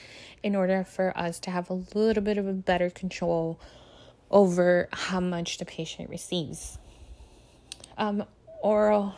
in 0.43 0.55
order 0.55 0.83
for 0.83 1.17
us 1.17 1.39
to 1.39 1.51
have 1.51 1.69
a 1.69 1.81
little 1.95 2.21
bit 2.21 2.37
of 2.37 2.45
a 2.45 2.53
better 2.53 2.89
control 2.89 3.59
over 4.29 4.89
how 4.91 5.19
much 5.19 5.57
the 5.57 5.65
patient 5.65 6.09
receives. 6.09 6.77
Um, 7.97 8.25
oral 8.61 9.15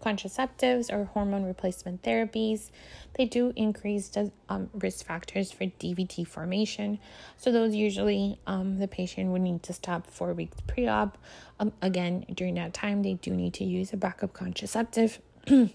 contraceptives 0.00 0.92
or 0.92 1.04
hormone 1.04 1.44
replacement 1.44 2.02
therapies, 2.02 2.70
they 3.14 3.24
do 3.24 3.52
increase 3.56 4.10
um, 4.48 4.70
risk 4.74 5.04
factors 5.06 5.52
for 5.52 5.64
DVT 5.64 6.26
formation. 6.26 6.98
So, 7.36 7.52
those 7.52 7.74
usually 7.74 8.38
um, 8.46 8.78
the 8.78 8.88
patient 8.88 9.30
would 9.30 9.42
need 9.42 9.62
to 9.64 9.72
stop 9.72 10.06
four 10.06 10.32
weeks 10.32 10.58
pre 10.66 10.88
op. 10.88 11.18
Um, 11.58 11.72
again, 11.82 12.24
during 12.34 12.54
that 12.54 12.74
time, 12.74 13.02
they 13.02 13.14
do 13.14 13.32
need 13.32 13.54
to 13.54 13.64
use 13.64 13.92
a 13.92 13.96
backup 13.96 14.32
contraceptive. 14.32 15.20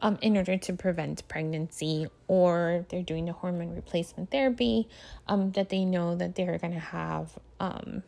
Um, 0.00 0.16
in 0.22 0.36
order 0.36 0.56
to 0.56 0.74
prevent 0.74 1.26
pregnancy, 1.26 2.06
or 2.28 2.86
they're 2.88 3.02
doing 3.02 3.24
the 3.24 3.32
hormone 3.32 3.74
replacement 3.74 4.30
therapy, 4.30 4.88
um, 5.26 5.50
that 5.52 5.70
they 5.70 5.84
know 5.84 6.14
that 6.14 6.36
they're 6.36 6.56
going 6.56 6.74
to 6.74 6.78
have 6.78 7.36
um, 7.58 8.04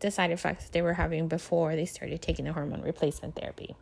the 0.00 0.10
side 0.10 0.30
effects 0.30 0.68
they 0.70 0.82
were 0.82 0.94
having 0.94 1.28
before 1.28 1.74
they 1.76 1.84
started 1.84 2.22
taking 2.22 2.44
the 2.44 2.52
hormone 2.52 2.82
replacement 2.82 3.36
therapy. 3.36 3.76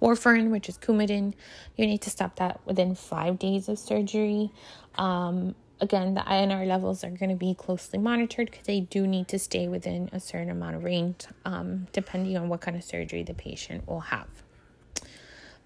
Warfarin, 0.00 0.50
which 0.50 0.68
is 0.68 0.78
Coumadin, 0.78 1.34
you 1.76 1.86
need 1.86 2.02
to 2.02 2.10
stop 2.10 2.36
that 2.36 2.60
within 2.66 2.94
five 2.94 3.38
days 3.38 3.68
of 3.68 3.78
surgery. 3.78 4.50
Um, 4.96 5.54
again, 5.80 6.14
the 6.14 6.20
INR 6.22 6.66
levels 6.66 7.04
are 7.04 7.10
going 7.10 7.30
to 7.30 7.36
be 7.36 7.54
closely 7.54 7.98
monitored 7.98 8.50
because 8.50 8.66
they 8.66 8.80
do 8.80 9.06
need 9.06 9.28
to 9.28 9.38
stay 9.38 9.68
within 9.68 10.10
a 10.12 10.20
certain 10.20 10.50
amount 10.50 10.76
of 10.76 10.84
range, 10.84 11.26
um, 11.44 11.86
depending 11.92 12.36
on 12.36 12.48
what 12.48 12.60
kind 12.60 12.76
of 12.76 12.84
surgery 12.84 13.22
the 13.22 13.34
patient 13.34 13.86
will 13.86 14.00
have. 14.00 14.28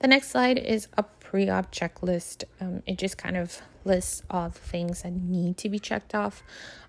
The 0.00 0.06
next 0.06 0.30
slide 0.30 0.58
is 0.58 0.88
a 0.96 1.02
pre 1.02 1.48
op 1.48 1.72
checklist. 1.72 2.44
Um, 2.60 2.82
it 2.86 2.98
just 2.98 3.18
kind 3.18 3.36
of 3.36 3.60
lists 3.84 4.22
all 4.30 4.48
the 4.50 4.58
things 4.58 5.02
that 5.02 5.12
need 5.12 5.56
to 5.58 5.68
be 5.68 5.78
checked 5.78 6.14
off 6.14 6.42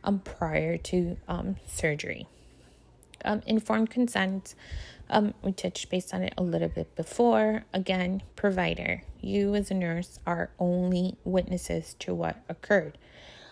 um, 0.03 0.19
prior 0.19 0.77
to 0.77 1.17
um, 1.27 1.55
surgery. 1.65 2.27
Um, 3.25 3.41
informed 3.45 3.89
consent 3.89 4.55
um, 5.09 5.33
we 5.41 5.51
touched 5.51 5.89
based 5.89 6.13
on 6.13 6.23
it 6.23 6.33
a 6.37 6.43
little 6.43 6.69
bit 6.69 6.95
before. 6.95 7.65
Again, 7.73 8.23
provider, 8.35 9.03
you 9.21 9.55
as 9.55 9.71
a 9.71 9.73
nurse 9.73 10.19
are 10.25 10.51
only 10.59 11.15
witnesses 11.23 11.95
to 11.99 12.13
what 12.13 12.43
occurred. 12.47 12.97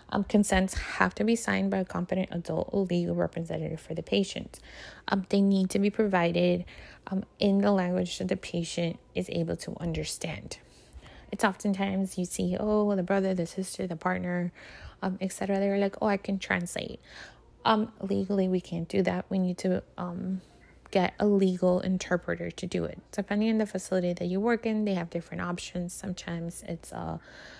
Um, 0.09 0.23
consents 0.23 0.73
have 0.75 1.13
to 1.15 1.23
be 1.23 1.35
signed 1.35 1.69
by 1.69 1.79
a 1.79 1.85
competent 1.85 2.29
adult 2.31 2.69
or 2.71 2.85
legal 2.85 3.15
representative 3.15 3.81
for 3.81 3.93
the 3.93 4.03
patient. 4.03 4.59
Um, 5.09 5.25
they 5.29 5.41
need 5.41 5.69
to 5.71 5.79
be 5.79 5.89
provided 5.89 6.63
um, 7.07 7.25
in 7.39 7.59
the 7.59 7.71
language 7.71 8.17
that 8.19 8.29
the 8.29 8.37
patient 8.37 8.99
is 9.15 9.29
able 9.29 9.57
to 9.57 9.75
understand. 9.79 10.59
It's 11.31 11.43
oftentimes 11.43 12.17
you 12.17 12.23
see, 12.23 12.55
oh, 12.57 12.95
the 12.95 13.03
brother, 13.03 13.33
the 13.33 13.45
sister, 13.45 13.85
the 13.85 13.97
partner, 13.97 14.53
um, 15.01 15.17
etc. 15.19 15.59
They're 15.59 15.77
like, 15.77 15.97
oh, 16.01 16.07
I 16.07 16.17
can 16.17 16.39
translate. 16.39 17.01
Um, 17.65 17.91
legally, 18.01 18.47
we 18.47 18.61
can't 18.61 18.87
do 18.87 19.01
that. 19.03 19.25
We 19.29 19.39
need 19.39 19.57
to 19.59 19.83
um, 19.97 20.41
get 20.91 21.13
a 21.19 21.25
legal 21.25 21.79
interpreter 21.81 22.49
to 22.51 22.65
do 22.65 22.85
it. 22.85 22.99
Depending 23.11 23.49
on 23.49 23.57
the 23.57 23.65
facility 23.65 24.13
that 24.13 24.25
you 24.25 24.39
work 24.39 24.65
in, 24.65 24.85
they 24.85 24.93
have 24.93 25.09
different 25.09 25.41
options. 25.41 25.93
Sometimes 25.93 26.63
it's 26.67 26.91
a 26.91 27.19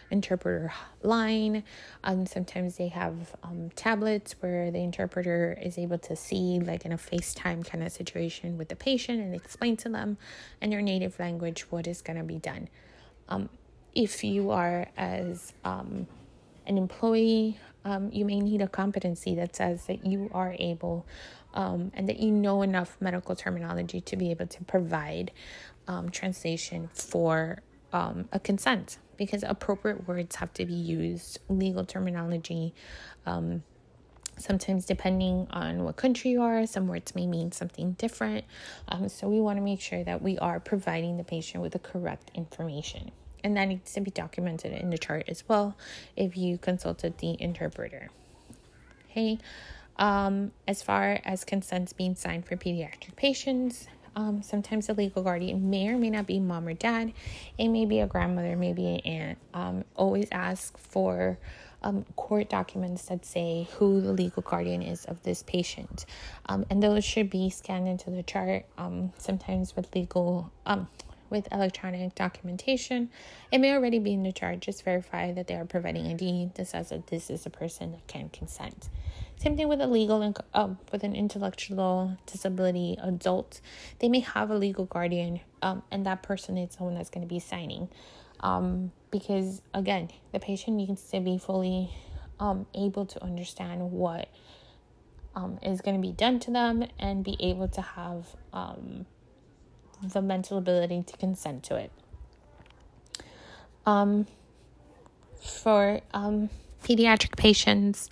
interpreter 0.10 0.72
line. 1.04 1.64
and 2.04 2.30
sometimes 2.30 2.78
they 2.78 2.88
have 2.88 3.36
um, 3.44 3.70
tablets 3.76 4.36
where 4.40 4.72
the 4.72 4.80
interpreter 4.80 5.58
is 5.62 5.78
able 5.78 5.98
to 5.98 6.16
see, 6.16 6.60
like 6.60 6.86
in 6.86 6.92
a 6.92 6.98
FaceTime 6.98 7.66
kind 7.66 7.84
of 7.84 7.92
situation 7.92 8.58
with 8.58 8.70
the 8.70 8.76
patient, 8.76 9.20
and 9.20 9.36
explain 9.36 9.76
to 9.78 9.90
them 9.90 10.18
in 10.62 10.70
their 10.70 10.82
native 10.82 11.20
language 11.20 11.64
what 11.70 11.88
is 11.88 12.02
going 12.02 12.18
to 12.18 12.24
be 12.24 12.38
done. 12.38 12.70
Um, 13.30 13.50
if 13.94 14.24
you 14.24 14.52
are 14.52 14.88
as 14.96 15.54
um, 15.66 16.08
an 16.66 16.78
employee, 16.78 17.58
um, 17.84 18.10
you 18.12 18.26
may 18.26 18.40
need 18.40 18.62
a 18.62 18.68
competency 18.68 19.36
that 19.36 19.56
says 19.56 19.86
that 19.88 20.06
you 20.06 20.30
are 20.34 20.56
able 20.60 21.06
um, 21.54 21.92
and 21.94 22.08
that 22.10 22.20
you 22.20 22.32
know 22.32 22.62
enough 22.62 22.98
medical 23.00 23.36
terminology 23.36 24.02
to 24.02 24.16
be 24.16 24.32
able 24.32 24.48
to 24.48 24.64
provide 24.64 25.32
um, 25.88 26.10
translation 26.10 26.90
for 26.94 27.60
um, 27.94 28.28
a 28.32 28.40
consent 28.40 28.98
because 29.18 29.44
appropriate 29.44 30.08
words 30.08 30.36
have 30.38 30.54
to 30.54 30.66
be 30.66 30.74
used, 30.74 31.40
legal 31.50 31.84
terminology. 31.84 32.74
Um, 33.26 33.64
sometimes, 34.38 34.86
depending 34.86 35.48
on 35.50 35.84
what 35.84 35.96
country 35.96 36.32
you 36.32 36.42
are, 36.42 36.66
some 36.68 36.88
words 36.88 37.16
may 37.16 37.26
mean 37.26 37.52
something 37.52 37.94
different. 37.94 38.46
Um, 38.88 39.10
so, 39.10 39.28
we 39.28 39.42
want 39.42 39.58
to 39.58 39.64
make 39.64 39.82
sure 39.82 40.04
that 40.04 40.22
we 40.22 40.38
are 40.38 40.60
providing 40.60 41.18
the 41.18 41.24
patient 41.24 41.64
with 41.64 41.74
the 41.74 41.80
correct 41.80 42.32
information. 42.36 43.12
And 43.44 43.56
that 43.58 43.66
needs 43.66 43.94
to 43.94 44.02
be 44.02 44.12
documented 44.12 44.74
in 44.74 44.90
the 44.90 44.98
chart 44.98 45.26
as 45.28 45.48
well 45.48 45.78
if 46.16 46.36
you 46.36 46.58
consulted 46.58 47.18
the 47.20 47.38
interpreter. 47.40 48.10
Okay. 49.10 49.40
Um, 49.98 50.52
as 50.68 50.84
far 50.84 51.20
as 51.26 51.44
consents 51.44 51.94
being 51.94 52.16
signed 52.16 52.46
for 52.46 52.56
pediatric 52.56 53.16
patients, 53.16 53.88
um, 54.16 54.42
sometimes 54.42 54.88
the 54.88 54.96
legal 54.96 55.22
guardian 55.22 55.70
may 55.70 55.90
or 55.90 55.98
may 55.98 56.10
not 56.10 56.26
be 56.26 56.40
mom 56.40 56.68
or 56.68 56.74
dad. 56.74 57.14
It 57.58 57.68
may 57.68 57.86
be 57.86 58.00
a 58.00 58.08
grandmother, 58.08 58.56
maybe 58.56 58.88
an 58.88 59.00
aunt. 59.02 59.38
Um, 59.54 59.84
always 59.96 60.28
ask 60.32 60.76
for 60.78 61.38
um, 61.84 62.04
court 62.16 62.50
documents 62.50 63.06
that 63.06 63.26
say 63.26 63.68
who 63.74 64.02
the 64.02 64.12
legal 64.12 64.42
guardian 64.42 64.82
is 64.82 65.06
of 65.06 65.22
this 65.22 65.44
patient. 65.44 66.08
Um, 66.48 66.66
and 66.72 66.82
those 66.82 67.06
should 67.06 67.30
be 67.30 67.52
scanned 67.52 67.88
into 67.88 68.10
the 68.10 68.24
chart. 68.24 68.66
Um, 68.80 69.14
sometimes 69.20 69.76
with 69.76 69.94
legal, 69.96 70.52
um, 70.66 70.88
with 71.30 71.48
electronic 71.52 72.16
documentation. 72.16 73.10
It 73.52 73.60
may 73.60 73.74
already 73.74 74.00
be 74.00 74.14
in 74.14 74.24
the 74.24 74.32
chart. 74.32 74.62
Just 74.62 74.84
verify 74.84 75.32
that 75.34 75.48
they 75.48 75.56
are 75.56 75.66
providing 75.66 76.08
ID 76.08 76.52
that 76.56 76.68
says 76.68 76.90
that 76.90 77.08
this 77.08 77.30
is 77.30 77.46
a 77.46 77.50
person 77.50 77.92
that 77.92 78.08
can 78.08 78.30
consent. 78.30 78.90
Same 79.38 79.56
thing 79.56 79.68
with 79.68 79.82
a 79.82 79.88
legal 79.88 80.22
and 80.24 80.36
uh, 80.54 80.70
with 80.92 81.04
an 81.04 81.16
intellectual 81.16 82.18
disability 82.26 82.98
adult. 83.02 83.62
They 84.00 84.10
may 84.10 84.22
have 84.22 84.50
a 84.50 84.56
legal 84.56 84.86
guardian, 84.86 85.42
um, 85.62 85.84
and 85.92 86.06
that 86.08 86.24
person 86.24 86.58
is 86.58 86.74
someone 86.74 86.96
that's 86.96 87.12
going 87.12 87.26
to 87.26 87.32
be 87.32 87.40
signing. 87.40 87.90
Um, 88.40 88.92
because 89.12 89.62
again, 89.74 90.10
the 90.32 90.40
patient 90.40 90.78
needs 90.78 91.04
to 91.10 91.20
be 91.20 91.38
fully 91.38 91.92
um, 92.40 92.66
able 92.74 93.06
to 93.06 93.24
understand 93.24 93.92
what 93.92 94.28
um, 95.36 95.60
is 95.62 95.82
going 95.82 95.96
to 95.96 96.02
be 96.02 96.14
done 96.14 96.40
to 96.42 96.52
them 96.52 96.86
and 97.00 97.24
be 97.24 97.38
able 97.40 97.68
to 97.68 97.82
have 97.82 98.36
um, 98.54 99.06
the 100.04 100.22
mental 100.22 100.58
ability 100.58 101.04
to 101.06 101.18
consent 101.18 101.64
to 101.66 101.76
it. 101.76 101.92
Um, 103.86 104.26
for 105.40 106.02
um, 106.14 106.50
pediatric 106.88 107.36
patients, 107.36 108.10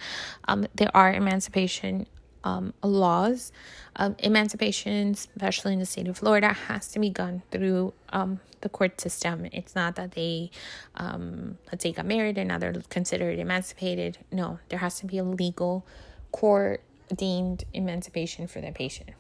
um, 0.48 0.68
there 0.76 0.92
are 0.94 1.14
emancipation 1.14 2.08
um, 2.44 2.74
laws. 2.84 3.52
Um, 3.96 4.16
emancipation, 4.20 5.12
especially 5.12 5.74
in 5.74 5.80
the 5.80 5.86
state 5.86 6.08
of 6.08 6.18
Florida, 6.18 6.54
has 6.54 6.90
to 6.90 7.00
be 7.00 7.10
done 7.10 7.42
through 7.50 7.94
um, 8.10 8.40
the 8.62 8.70
court 8.70 9.00
system. 9.00 9.48
It's 9.52 9.76
not 9.76 9.96
that 9.96 10.12
they, 10.12 10.52
um, 10.96 11.58
let's 11.72 11.84
say, 11.84 11.92
got 11.94 12.06
married 12.06 12.38
and 12.38 12.50
now 12.50 12.58
they're 12.58 12.74
considered 12.90 13.40
emancipated. 13.40 14.18
No, 14.32 14.60
there 14.70 14.80
has 14.80 15.00
to 15.00 15.06
be 15.06 15.18
a 15.18 15.24
legal 15.24 15.86
court 16.32 16.82
deemed 17.16 17.64
emancipation 17.74 18.48
for 18.48 18.62
the 18.62 18.72
patient. 18.72 19.12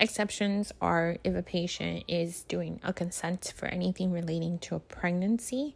Exceptions 0.00 0.72
are 0.80 1.16
if 1.24 1.34
a 1.34 1.42
patient 1.42 2.04
is 2.06 2.42
doing 2.42 2.80
a 2.82 2.92
consent 2.92 3.52
for 3.56 3.66
anything 3.66 4.12
relating 4.12 4.58
to 4.60 4.76
a 4.76 4.80
pregnancy, 4.80 5.74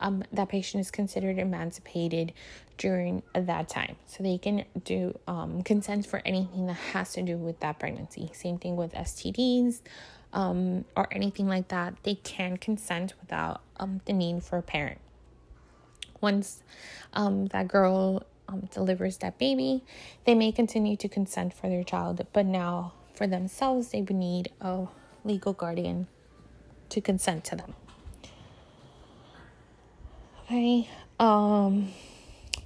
um, 0.00 0.24
that 0.32 0.48
patient 0.48 0.80
is 0.80 0.90
considered 0.90 1.38
emancipated 1.38 2.32
during 2.78 3.22
that 3.34 3.68
time. 3.68 3.96
So 4.06 4.22
they 4.22 4.38
can 4.38 4.64
do 4.84 5.18
um, 5.28 5.62
consent 5.62 6.06
for 6.06 6.22
anything 6.24 6.66
that 6.66 6.74
has 6.92 7.12
to 7.12 7.22
do 7.22 7.36
with 7.36 7.60
that 7.60 7.78
pregnancy. 7.78 8.30
Same 8.32 8.58
thing 8.58 8.76
with 8.76 8.92
STDs 8.92 9.80
um, 10.32 10.84
or 10.96 11.06
anything 11.12 11.46
like 11.46 11.68
that. 11.68 11.94
They 12.02 12.14
can 12.16 12.56
consent 12.56 13.14
without 13.20 13.60
um, 13.78 14.00
the 14.06 14.12
need 14.12 14.42
for 14.42 14.58
a 14.58 14.62
parent. 14.62 14.98
Once 16.20 16.62
um, 17.12 17.46
that 17.46 17.68
girl 17.68 18.22
um, 18.48 18.68
delivers 18.72 19.18
that 19.18 19.38
baby, 19.38 19.84
they 20.24 20.34
may 20.34 20.52
continue 20.52 20.96
to 20.96 21.08
consent 21.08 21.54
for 21.54 21.68
their 21.68 21.84
child, 21.84 22.26
but 22.32 22.46
now 22.46 22.92
for 23.14 23.26
themselves, 23.26 23.88
they 23.88 24.00
would 24.00 24.16
need 24.16 24.50
a 24.60 24.86
legal 25.24 25.52
guardian 25.52 26.06
to 26.88 27.00
consent 27.00 27.44
to 27.44 27.56
them. 27.56 27.74
Okay. 30.50 30.88
Um, 31.20 31.92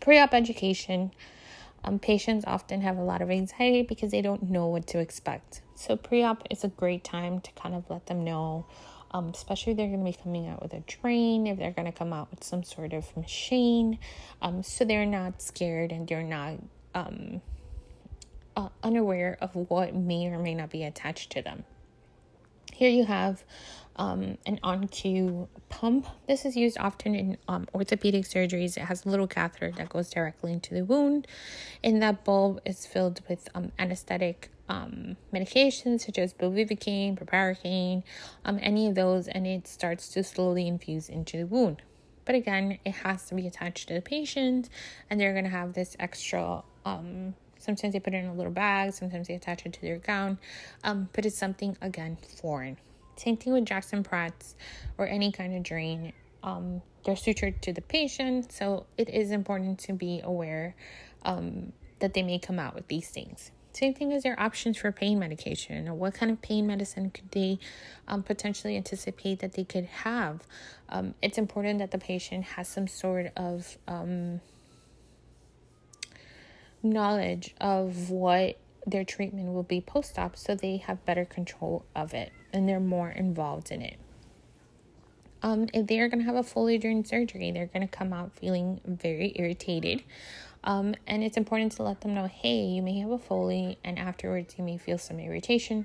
pre-op 0.00 0.32
education. 0.32 1.12
Um, 1.84 1.98
patients 1.98 2.46
often 2.46 2.80
have 2.80 2.96
a 2.96 3.02
lot 3.02 3.20
of 3.20 3.30
anxiety 3.30 3.82
because 3.82 4.10
they 4.10 4.22
don't 4.22 4.44
know 4.44 4.68
what 4.68 4.86
to 4.86 5.00
expect. 5.00 5.60
So 5.74 5.94
pre-op 5.94 6.46
is 6.50 6.64
a 6.64 6.68
great 6.68 7.04
time 7.04 7.40
to 7.40 7.52
kind 7.52 7.74
of 7.74 7.84
let 7.90 8.06
them 8.06 8.24
know, 8.24 8.64
um, 9.10 9.28
especially 9.34 9.72
if 9.72 9.76
they're 9.76 9.88
going 9.88 10.02
to 10.02 10.10
be 10.10 10.16
coming 10.16 10.48
out 10.48 10.62
with 10.62 10.72
a 10.72 10.80
drain, 10.80 11.46
if 11.46 11.58
they're 11.58 11.72
going 11.72 11.84
to 11.84 11.92
come 11.92 12.14
out 12.14 12.30
with 12.30 12.42
some 12.42 12.62
sort 12.62 12.94
of 12.94 13.14
machine, 13.18 13.98
um, 14.40 14.62
so 14.62 14.86
they're 14.86 15.04
not 15.04 15.42
scared 15.42 15.92
and 15.92 16.08
they're 16.08 16.22
not 16.22 16.54
um 16.94 17.42
uh, 18.56 18.70
unaware 18.82 19.36
of 19.42 19.54
what 19.54 19.94
may 19.94 20.28
or 20.28 20.38
may 20.38 20.54
not 20.54 20.70
be 20.70 20.84
attached 20.84 21.32
to 21.32 21.42
them. 21.42 21.64
Here 22.72 22.88
you 22.88 23.04
have 23.04 23.44
um, 23.96 24.38
an 24.46 24.58
On-Q 24.62 25.48
pump. 25.68 26.06
This 26.26 26.44
is 26.44 26.56
used 26.56 26.78
often 26.78 27.14
in 27.14 27.38
um, 27.48 27.66
orthopedic 27.74 28.24
surgeries. 28.24 28.76
It 28.76 28.82
has 28.82 29.04
a 29.04 29.08
little 29.08 29.26
catheter 29.26 29.72
that 29.76 29.88
goes 29.88 30.10
directly 30.10 30.52
into 30.52 30.74
the 30.74 30.84
wound, 30.84 31.26
and 31.82 32.02
that 32.02 32.24
bulb 32.24 32.60
is 32.64 32.86
filled 32.86 33.20
with 33.28 33.48
um, 33.54 33.72
anesthetic 33.78 34.50
um, 34.68 35.16
medications 35.32 36.02
such 36.06 36.18
as 36.18 36.32
bupivacaine, 36.32 37.18
proparacaine, 37.18 38.02
um, 38.44 38.58
any 38.62 38.88
of 38.88 38.94
those, 38.94 39.28
and 39.28 39.46
it 39.46 39.68
starts 39.68 40.08
to 40.08 40.24
slowly 40.24 40.66
infuse 40.66 41.08
into 41.08 41.36
the 41.36 41.46
wound. 41.46 41.82
But 42.24 42.34
again, 42.34 42.78
it 42.84 42.94
has 42.96 43.26
to 43.26 43.34
be 43.34 43.46
attached 43.46 43.88
to 43.88 43.94
the 43.94 44.00
patient, 44.00 44.70
and 45.10 45.20
they're 45.20 45.32
going 45.32 45.44
to 45.44 45.50
have 45.50 45.74
this 45.74 45.94
extra 45.98 46.62
um, 46.86 47.34
Sometimes 47.64 47.94
they 47.94 48.00
put 48.00 48.12
it 48.12 48.18
in 48.18 48.26
a 48.26 48.34
little 48.34 48.52
bag, 48.52 48.92
sometimes 48.92 49.28
they 49.28 49.34
attach 49.34 49.64
it 49.64 49.72
to 49.72 49.80
their 49.80 49.96
gown, 49.96 50.38
um, 50.82 51.08
but 51.14 51.24
it's 51.24 51.38
something, 51.38 51.78
again, 51.80 52.18
foreign. 52.42 52.76
Same 53.16 53.36
thing 53.36 53.52
with 53.52 53.64
Jackson 53.64 54.02
Pratt's 54.02 54.54
or 54.98 55.06
any 55.06 55.32
kind 55.32 55.56
of 55.56 55.62
drain. 55.62 56.12
Um, 56.42 56.82
they're 57.04 57.14
sutured 57.14 57.60
to 57.62 57.72
the 57.72 57.80
patient, 57.80 58.52
so 58.52 58.86
it 58.96 59.08
is 59.08 59.30
important 59.30 59.78
to 59.80 59.92
be 59.92 60.20
aware 60.22 60.74
um, 61.24 61.72
that 62.00 62.14
they 62.14 62.22
may 62.22 62.38
come 62.38 62.58
out 62.58 62.74
with 62.74 62.88
these 62.88 63.08
things. 63.08 63.50
Same 63.72 63.92
thing 63.92 64.12
as 64.12 64.22
their 64.22 64.38
options 64.38 64.78
for 64.78 64.92
pain 64.92 65.18
medication 65.18 65.98
what 65.98 66.14
kind 66.14 66.30
of 66.30 66.40
pain 66.40 66.64
medicine 66.66 67.10
could 67.10 67.28
they 67.32 67.58
um, 68.06 68.22
potentially 68.22 68.76
anticipate 68.76 69.40
that 69.40 69.54
they 69.54 69.64
could 69.64 69.86
have. 69.86 70.42
Um, 70.88 71.14
it's 71.20 71.38
important 71.38 71.80
that 71.80 71.90
the 71.90 71.98
patient 71.98 72.44
has 72.44 72.68
some 72.68 72.86
sort 72.86 73.32
of 73.36 73.76
um, 73.88 74.40
knowledge 76.84 77.54
of 77.60 78.10
what 78.10 78.58
their 78.86 79.04
treatment 79.04 79.52
will 79.52 79.62
be 79.62 79.80
post 79.80 80.18
op 80.18 80.36
so 80.36 80.54
they 80.54 80.76
have 80.76 81.04
better 81.06 81.24
control 81.24 81.84
of 81.96 82.12
it 82.12 82.30
and 82.54 82.66
they're 82.68 82.80
more 82.80 83.10
involved 83.10 83.70
in 83.70 83.82
it. 83.82 83.98
Um, 85.42 85.68
if 85.74 85.86
they're 85.86 86.08
going 86.08 86.20
to 86.20 86.24
have 86.24 86.36
a 86.36 86.42
Foley 86.42 86.78
during 86.78 87.04
surgery, 87.04 87.50
they're 87.50 87.66
going 87.66 87.86
to 87.86 87.94
come 87.94 88.14
out 88.14 88.32
feeling 88.32 88.80
very 88.86 89.34
irritated. 89.36 90.02
Um, 90.62 90.94
and 91.06 91.22
it's 91.22 91.36
important 91.36 91.72
to 91.72 91.82
let 91.82 92.00
them 92.00 92.14
know 92.14 92.26
hey, 92.26 92.62
you 92.62 92.80
may 92.80 92.98
have 93.00 93.10
a 93.10 93.18
Foley, 93.18 93.78
and 93.84 93.98
afterwards 93.98 94.54
you 94.56 94.64
may 94.64 94.78
feel 94.78 94.96
some 94.96 95.20
irritation. 95.20 95.84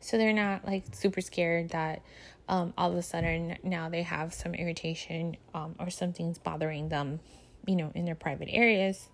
So 0.00 0.18
they're 0.18 0.34
not 0.34 0.66
like 0.66 0.84
super 0.92 1.22
scared 1.22 1.70
that 1.70 2.02
um, 2.50 2.74
all 2.76 2.92
of 2.92 2.98
a 2.98 3.02
sudden 3.02 3.56
now 3.62 3.88
they 3.88 4.02
have 4.02 4.34
some 4.34 4.54
irritation 4.54 5.38
um, 5.54 5.74
or 5.78 5.88
something's 5.88 6.36
bothering 6.36 6.90
them 6.90 7.20
you 7.68 7.76
know, 7.76 7.92
in 7.94 8.04
their 8.04 8.14
private 8.14 8.48
areas. 8.50 9.08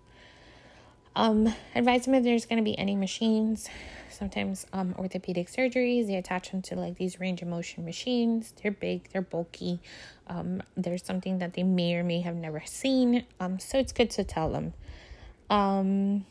Um, 1.15 1.53
advise 1.73 2.05
them 2.05 2.13
if 2.13 2.23
there's 2.23 2.45
going 2.45 2.57
to 2.57 2.63
be 2.63 2.77
any 2.77 2.95
machines. 2.95 3.69
Sometimes 4.09 4.65
um, 4.73 4.95
orthopedic 4.97 5.47
surgeries, 5.47 6.07
they 6.07 6.15
attach 6.15 6.51
them 6.51 6.61
to 6.63 6.75
like 6.75 6.97
these 6.97 7.19
range 7.19 7.41
of 7.41 7.47
motion 7.47 7.85
machines. 7.85 8.53
They're 8.61 8.71
big, 8.71 9.09
they're 9.11 9.21
bulky. 9.21 9.79
Um, 10.27 10.61
there's 10.75 11.03
something 11.03 11.39
that 11.39 11.53
they 11.53 11.63
may 11.63 11.95
or 11.95 12.03
may 12.03 12.21
have 12.21 12.35
never 12.35 12.61
seen. 12.65 13.25
Um, 13.39 13.59
so 13.59 13.77
it's 13.77 13.93
good 13.93 14.09
to 14.11 14.23
tell 14.23 14.49
them. 14.51 14.73
Um, 15.49 16.25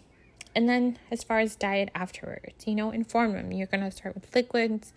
and 0.55 0.69
then 0.69 0.99
as 1.11 1.25
far 1.25 1.41
as 1.41 1.57
diet 1.57 1.91
afterwards, 1.95 2.67
you 2.67 2.75
know, 2.75 2.91
inform 2.91 3.33
them. 3.33 3.53
You're 3.53 3.67
going 3.67 3.83
to 3.83 3.91
start 3.91 4.15
with 4.15 4.35
liquids 4.35 4.93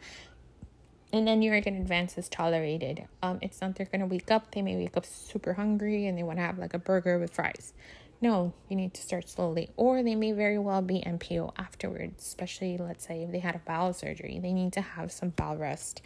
and 1.13 1.27
then 1.27 1.41
you're 1.41 1.59
going 1.61 1.75
to 1.75 1.81
advance 1.81 2.17
as 2.17 2.27
tolerated. 2.27 3.07
Um, 3.23 3.39
it's 3.41 3.61
not 3.61 3.75
they're 3.75 3.85
going 3.85 4.01
to 4.01 4.07
wake 4.07 4.29
up, 4.29 4.51
they 4.51 4.61
may 4.61 4.75
wake 4.75 4.97
up 4.97 5.05
super 5.05 5.53
hungry 5.53 6.05
and 6.05 6.17
they 6.17 6.23
want 6.23 6.37
to 6.39 6.43
have 6.43 6.59
like 6.59 6.73
a 6.73 6.79
burger 6.79 7.17
with 7.17 7.33
fries. 7.33 7.73
No, 8.19 8.53
you 8.67 8.75
need 8.75 8.93
to 8.95 9.01
start 9.01 9.29
slowly. 9.29 9.69
Or 9.77 10.01
they 10.01 10.15
may 10.15 10.31
very 10.31 10.57
well 10.57 10.81
be 10.81 11.03
NPO 11.05 11.53
afterwards, 11.57 12.25
especially 12.25 12.77
let's 12.77 13.05
say 13.05 13.23
if 13.23 13.31
they 13.31 13.39
had 13.39 13.55
a 13.55 13.59
bowel 13.59 13.93
surgery, 13.93 14.39
they 14.41 14.53
need 14.53 14.73
to 14.73 14.81
have 14.81 15.11
some 15.11 15.29
bowel 15.29 15.57
rest 15.57 16.01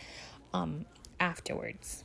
um, 0.54 0.86
afterwards. 1.19 2.04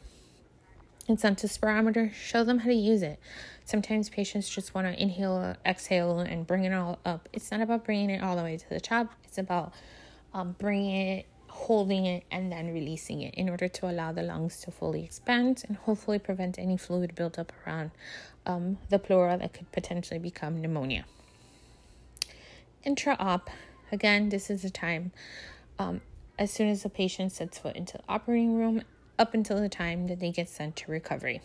Incentive 1.09 1.51
spirometer, 1.51 2.13
show 2.13 2.45
them 2.45 2.61
how 2.61 2.69
to 2.69 2.75
use 2.75 3.03
it. 3.03 3.19
Sometimes 3.65 4.09
patients 4.09 4.49
just 4.49 4.75
want 4.75 4.87
to 4.87 5.01
inhale, 5.01 5.57
exhale, 5.65 6.21
and 6.21 6.47
bring 6.47 6.65
it 6.65 6.73
all 6.73 6.99
up. 7.05 7.29
It's 7.33 7.51
not 7.51 7.61
about 7.61 7.85
bringing 7.85 8.11
it 8.11 8.23
all 8.23 8.37
the 8.37 8.43
way 8.43 8.57
to 8.57 8.69
the 8.69 8.81
top, 8.81 9.13
it's 9.25 9.39
about 9.39 9.73
um, 10.35 10.55
bringing 10.59 10.95
it 11.19 11.27
holding 11.57 12.05
it 12.05 12.23
and 12.31 12.53
then 12.53 12.71
releasing 12.73 13.23
it 13.23 13.35
in 13.35 13.49
order 13.49 13.67
to 13.67 13.89
allow 13.89 14.13
the 14.13 14.23
lungs 14.23 14.61
to 14.61 14.71
fully 14.71 15.03
expand 15.03 15.65
and 15.67 15.79
hopefully 15.79 16.19
prevent 16.19 16.59
any 16.59 16.77
fluid 16.77 17.15
buildup 17.15 17.51
around 17.67 17.91
um, 18.47 18.79
the 18.89 18.99
pleura 18.99 19.37
that 19.37 19.53
could 19.53 19.71
potentially 19.73 20.19
become 20.19 20.61
pneumonia. 20.61 21.05
Intra 22.85 23.17
op, 23.19 23.51
again, 23.93 24.29
this 24.29 24.49
is 24.49 24.63
the 24.63 24.71
time 24.71 25.13
um, 25.79 26.01
as 26.39 26.53
soon 26.53 26.69
as 26.69 26.83
the 26.83 26.89
patient 26.89 27.33
sets 27.33 27.59
foot 27.59 27.77
into 27.77 27.99
the 27.99 28.05
operating 28.09 28.55
room 28.55 28.83
up 29.19 29.35
until 29.35 29.61
the 29.61 29.69
time 29.69 30.07
that 30.07 30.21
they 30.21 30.31
get 30.31 30.49
sent 30.49 30.77
to 30.77 30.91
recovery. 30.91 31.41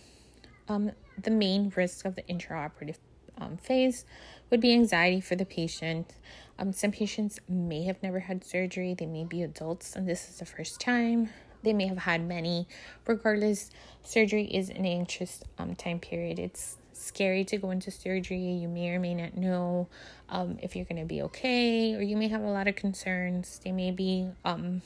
Um, 0.67 0.91
the 1.21 1.31
main 1.31 1.71
risk 1.75 2.05
of 2.05 2.15
the 2.15 2.23
intraoperative 2.23 2.97
um, 3.39 3.57
phase 3.57 4.05
would 4.49 4.61
be 4.61 4.73
anxiety 4.73 5.21
for 5.21 5.35
the 5.35 5.45
patient. 5.45 6.15
Um, 6.59 6.73
some 6.73 6.91
patients 6.91 7.39
may 7.49 7.83
have 7.83 8.01
never 8.03 8.19
had 8.19 8.43
surgery, 8.43 8.93
they 8.93 9.05
may 9.05 9.23
be 9.23 9.41
adults, 9.41 9.95
and 9.95 10.07
this 10.07 10.29
is 10.29 10.37
the 10.37 10.45
first 10.45 10.79
time. 10.79 11.29
They 11.63 11.73
may 11.73 11.87
have 11.87 11.99
had 11.99 12.27
many. 12.27 12.67
Regardless, 13.05 13.69
surgery 14.03 14.45
is 14.45 14.69
an 14.69 14.85
anxious 14.85 15.43
um, 15.57 15.75
time 15.75 15.99
period. 15.99 16.39
It's 16.39 16.77
scary 17.01 17.43
to 17.45 17.57
go 17.57 17.71
into 17.71 17.91
surgery. 17.91 18.37
You 18.37 18.67
may 18.67 18.89
or 18.89 18.99
may 18.99 19.13
not 19.13 19.35
know 19.35 19.87
um, 20.29 20.57
if 20.61 20.75
you're 20.75 20.85
going 20.85 21.01
to 21.01 21.07
be 21.07 21.21
okay, 21.23 21.95
or 21.95 22.01
you 22.01 22.15
may 22.17 22.27
have 22.27 22.41
a 22.41 22.49
lot 22.49 22.67
of 22.67 22.75
concerns. 22.75 23.59
They 23.63 23.71
may 23.71 23.91
be 23.91 24.29
um, 24.45 24.81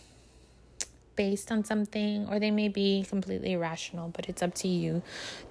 based 1.15 1.51
on 1.51 1.63
something, 1.63 2.28
or 2.30 2.39
they 2.39 2.51
may 2.51 2.67
be 2.67 3.06
completely 3.08 3.54
irrational, 3.54 4.10
but 4.10 4.28
it's 4.28 4.41
up 4.41 4.54
to 4.56 4.67
you 4.67 5.01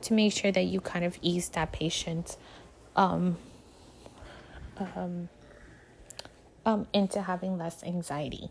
to 0.03 0.15
make 0.15 0.33
sure 0.33 0.53
that 0.53 0.65
you 0.65 0.81
kind 0.81 1.05
of 1.05 1.19
ease 1.23 1.49
that 1.51 1.73
patient 1.73 2.37
um, 2.97 3.37
um, 4.77 5.29
um, 6.67 6.87
into 6.93 7.23
having 7.23 7.59
less 7.59 7.83
anxiety. 7.83 8.51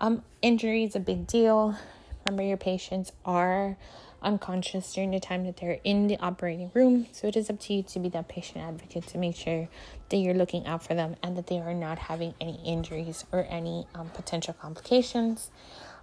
Um, 0.00 0.22
injury 0.42 0.84
is 0.84 0.94
a 0.94 1.00
big 1.00 1.26
deal. 1.26 1.76
Remember, 2.24 2.42
your 2.42 2.56
patients 2.56 3.12
are 3.24 3.76
unconscious 4.22 4.92
during 4.94 5.10
the 5.10 5.20
time 5.20 5.44
that 5.44 5.56
they're 5.58 5.78
in 5.84 6.06
the 6.06 6.16
operating 6.18 6.70
room. 6.74 7.06
So 7.12 7.28
it 7.28 7.36
is 7.36 7.50
up 7.50 7.60
to 7.60 7.74
you 7.74 7.82
to 7.82 7.98
be 7.98 8.08
that 8.10 8.28
patient 8.28 8.64
advocate 8.64 9.06
to 9.08 9.18
make 9.18 9.36
sure 9.36 9.68
that 10.08 10.16
you're 10.16 10.34
looking 10.34 10.66
out 10.66 10.82
for 10.82 10.94
them 10.94 11.16
and 11.22 11.36
that 11.36 11.46
they 11.46 11.58
are 11.58 11.74
not 11.74 11.98
having 11.98 12.34
any 12.40 12.60
injuries 12.64 13.24
or 13.32 13.46
any 13.48 13.86
um, 13.94 14.08
potential 14.10 14.54
complications. 14.54 15.50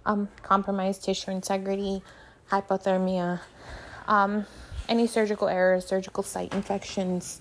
Um, 0.06 0.28
compromised 0.42 1.04
tissue 1.04 1.30
integrity, 1.30 2.02
hypothermia, 2.50 3.40
um, 4.06 4.44
any 4.88 5.06
surgical 5.06 5.48
errors, 5.48 5.86
surgical 5.86 6.22
site 6.22 6.52
infections, 6.52 7.40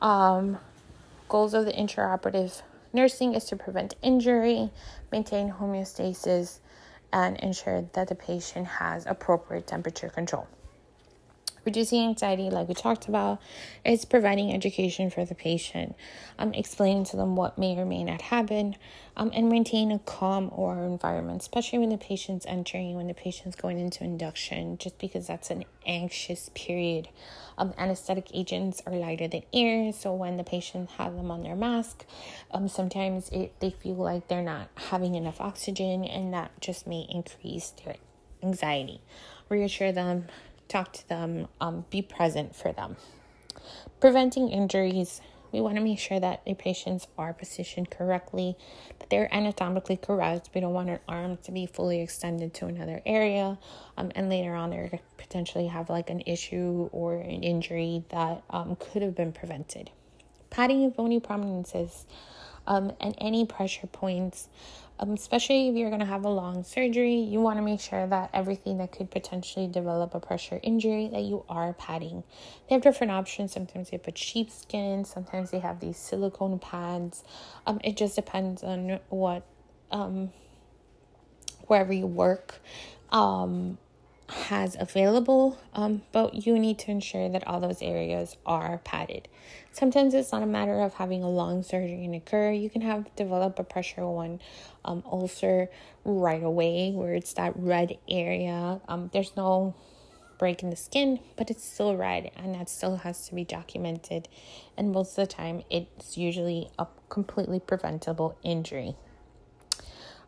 um, 0.00 0.58
goals 1.28 1.54
of 1.54 1.66
the 1.66 1.72
intraoperative 1.72 2.62
nursing 2.92 3.34
is 3.34 3.44
to 3.46 3.56
prevent 3.56 3.94
injury, 4.02 4.70
maintain 5.12 5.52
homeostasis, 5.52 6.60
and 7.14 7.38
ensure 7.38 7.88
that 7.92 8.08
the 8.08 8.14
patient 8.16 8.66
has 8.66 9.06
appropriate 9.06 9.66
temperature 9.68 10.08
control. 10.08 10.48
Reducing 11.64 12.02
anxiety, 12.02 12.50
like 12.50 12.68
we 12.68 12.74
talked 12.74 13.08
about, 13.08 13.40
is 13.84 14.04
providing 14.04 14.52
education 14.52 15.08
for 15.08 15.24
the 15.24 15.34
patient, 15.34 15.96
um, 16.38 16.52
explaining 16.52 17.04
to 17.04 17.16
them 17.16 17.36
what 17.36 17.56
may 17.56 17.76
or 17.76 17.86
may 17.86 18.04
not 18.04 18.20
happen, 18.20 18.76
um, 19.16 19.30
and 19.32 19.48
maintain 19.48 19.90
a 19.90 19.98
calm 20.00 20.50
or 20.52 20.84
environment, 20.84 21.40
especially 21.40 21.78
when 21.78 21.88
the 21.88 21.96
patient's 21.96 22.44
entering, 22.46 22.96
when 22.96 23.06
the 23.06 23.14
patient's 23.14 23.56
going 23.56 23.78
into 23.78 24.04
induction, 24.04 24.76
just 24.76 24.98
because 24.98 25.26
that's 25.26 25.50
an 25.50 25.64
anxious 25.86 26.50
period. 26.54 27.08
Um, 27.56 27.72
anesthetic 27.78 28.28
agents 28.34 28.82
are 28.86 28.94
lighter 28.94 29.28
than 29.28 29.42
air, 29.52 29.92
so 29.92 30.12
when 30.12 30.36
the 30.36 30.44
patient 30.44 30.90
has 30.98 31.14
them 31.14 31.30
on 31.30 31.42
their 31.42 31.56
mask, 31.56 32.04
um, 32.50 32.68
sometimes 32.68 33.30
it, 33.30 33.58
they 33.60 33.70
feel 33.70 33.94
like 33.94 34.28
they're 34.28 34.42
not 34.42 34.68
having 34.74 35.14
enough 35.14 35.40
oxygen, 35.40 36.04
and 36.04 36.34
that 36.34 36.60
just 36.60 36.86
may 36.86 37.06
increase 37.08 37.70
their 37.84 37.96
anxiety. 38.42 39.00
Reassure 39.48 39.92
them 39.92 40.26
talk 40.68 40.92
to 40.92 41.08
them, 41.08 41.48
um, 41.60 41.84
be 41.90 42.02
present 42.02 42.54
for 42.54 42.72
them. 42.72 42.96
Preventing 44.00 44.50
injuries, 44.50 45.20
we 45.52 45.60
want 45.60 45.76
to 45.76 45.80
make 45.80 45.98
sure 46.00 46.18
that 46.18 46.44
the 46.44 46.54
patients 46.54 47.06
are 47.16 47.32
positioned 47.32 47.88
correctly, 47.90 48.56
that 48.98 49.08
they're 49.08 49.32
anatomically 49.32 49.96
correct. 49.96 50.50
We 50.54 50.60
don't 50.60 50.72
want 50.72 50.90
an 50.90 50.98
arm 51.08 51.38
to 51.44 51.52
be 51.52 51.66
fully 51.66 52.00
extended 52.00 52.52
to 52.54 52.66
another 52.66 53.00
area, 53.06 53.56
um, 53.96 54.10
and 54.16 54.28
later 54.28 54.54
on, 54.54 54.70
they're 54.70 54.98
potentially 55.16 55.68
have 55.68 55.88
like 55.88 56.10
an 56.10 56.22
issue 56.26 56.88
or 56.92 57.14
an 57.14 57.44
injury 57.44 58.04
that 58.08 58.42
um, 58.50 58.76
could 58.76 59.02
have 59.02 59.14
been 59.14 59.32
prevented. 59.32 59.90
Padding 60.50 60.84
of 60.84 60.96
bony 60.96 61.20
prominences 61.20 62.06
um, 62.66 62.92
and 63.00 63.14
any 63.18 63.44
pressure 63.44 63.86
points 63.86 64.48
um, 64.98 65.12
especially 65.12 65.68
if 65.68 65.74
you're 65.76 65.90
going 65.90 66.00
to 66.00 66.06
have 66.06 66.24
a 66.24 66.28
long 66.28 66.62
surgery, 66.62 67.16
you 67.16 67.40
want 67.40 67.58
to 67.58 67.62
make 67.62 67.80
sure 67.80 68.06
that 68.06 68.30
everything 68.32 68.78
that 68.78 68.92
could 68.92 69.10
potentially 69.10 69.66
develop 69.66 70.14
a 70.14 70.20
pressure 70.20 70.60
injury 70.62 71.08
that 71.12 71.22
you 71.22 71.44
are 71.48 71.72
padding. 71.74 72.22
They 72.68 72.74
have 72.74 72.82
different 72.82 73.10
options. 73.10 73.52
Sometimes 73.52 73.90
they 73.90 73.98
put 73.98 74.16
sheepskin, 74.16 75.04
sometimes 75.04 75.50
they 75.50 75.58
have 75.58 75.80
these 75.80 75.96
silicone 75.96 76.58
pads. 76.58 77.24
Um, 77.66 77.80
it 77.82 77.96
just 77.96 78.14
depends 78.14 78.62
on 78.62 79.00
what 79.08 79.44
um, 79.90 80.30
wherever 81.66 81.92
you 81.92 82.06
work. 82.06 82.60
Um, 83.10 83.78
has 84.28 84.76
available, 84.78 85.58
um, 85.74 86.02
but 86.12 86.46
you 86.46 86.58
need 86.58 86.78
to 86.78 86.90
ensure 86.90 87.28
that 87.28 87.46
all 87.46 87.60
those 87.60 87.82
areas 87.82 88.36
are 88.46 88.78
padded. 88.78 89.28
Sometimes 89.72 90.14
it's 90.14 90.32
not 90.32 90.42
a 90.42 90.46
matter 90.46 90.80
of 90.80 90.94
having 90.94 91.22
a 91.22 91.28
long 91.28 91.62
surgery 91.62 92.04
occur. 92.16 92.50
You 92.52 92.70
can 92.70 92.80
have 92.82 93.14
develop 93.16 93.58
a 93.58 93.64
pressure 93.64 94.06
one 94.06 94.40
um, 94.84 95.02
ulcer 95.10 95.68
right 96.04 96.42
away 96.42 96.92
where 96.92 97.14
it's 97.14 97.32
that 97.34 97.52
red 97.56 97.98
area. 98.08 98.80
Um, 98.88 99.10
there's 99.12 99.36
no 99.36 99.74
break 100.38 100.62
in 100.62 100.70
the 100.70 100.76
skin, 100.76 101.20
but 101.36 101.50
it's 101.50 101.64
still 101.64 101.96
red 101.96 102.30
and 102.36 102.54
that 102.54 102.68
still 102.68 102.96
has 102.96 103.28
to 103.28 103.34
be 103.34 103.44
documented. 103.44 104.28
And 104.76 104.92
most 104.92 105.18
of 105.18 105.28
the 105.28 105.34
time, 105.34 105.62
it's 105.70 106.16
usually 106.16 106.70
a 106.78 106.86
completely 107.08 107.60
preventable 107.60 108.38
injury. 108.42 108.96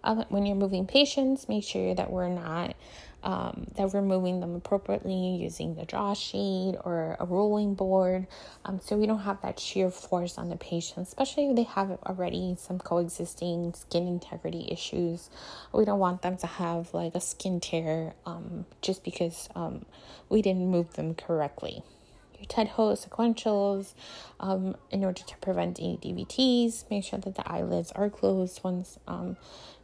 Um, 0.04 0.24
when 0.28 0.46
you're 0.46 0.56
moving 0.56 0.86
patients, 0.86 1.48
make 1.48 1.64
sure 1.64 1.94
that 1.94 2.12
we're 2.12 2.28
not 2.28 2.76
um, 3.22 3.66
that 3.76 3.92
we're 3.92 4.02
moving 4.02 4.40
them 4.40 4.54
appropriately 4.54 5.36
using 5.36 5.74
the 5.74 5.84
draw 5.84 6.14
sheet 6.14 6.74
or 6.84 7.16
a 7.18 7.24
rolling 7.24 7.74
board 7.74 8.26
um, 8.64 8.80
so 8.82 8.96
we 8.96 9.06
don't 9.06 9.20
have 9.20 9.40
that 9.42 9.58
shear 9.58 9.90
force 9.90 10.38
on 10.38 10.48
the 10.48 10.56
patient, 10.56 11.06
especially 11.06 11.50
if 11.50 11.56
they 11.56 11.62
have 11.64 11.90
already 12.06 12.56
some 12.58 12.78
coexisting 12.78 13.74
skin 13.74 14.06
integrity 14.06 14.68
issues. 14.70 15.30
We 15.72 15.84
don't 15.84 15.98
want 15.98 16.22
them 16.22 16.36
to 16.38 16.46
have 16.46 16.92
like 16.94 17.14
a 17.14 17.20
skin 17.20 17.60
tear 17.60 18.14
um, 18.24 18.66
just 18.82 19.04
because 19.04 19.48
um, 19.54 19.84
we 20.28 20.42
didn't 20.42 20.66
move 20.66 20.94
them 20.94 21.14
correctly 21.14 21.82
your 22.38 22.46
TED 22.46 22.68
hose 22.68 23.04
sequentials 23.04 23.94
um, 24.40 24.76
in 24.90 25.04
order 25.04 25.22
to 25.22 25.36
prevent 25.38 25.78
any 25.80 25.96
DVTs. 25.96 26.88
Make 26.90 27.04
sure 27.04 27.18
that 27.18 27.34
the 27.34 27.50
eyelids 27.50 27.92
are 27.92 28.10
closed 28.10 28.62
once, 28.62 28.98
um, 29.06 29.36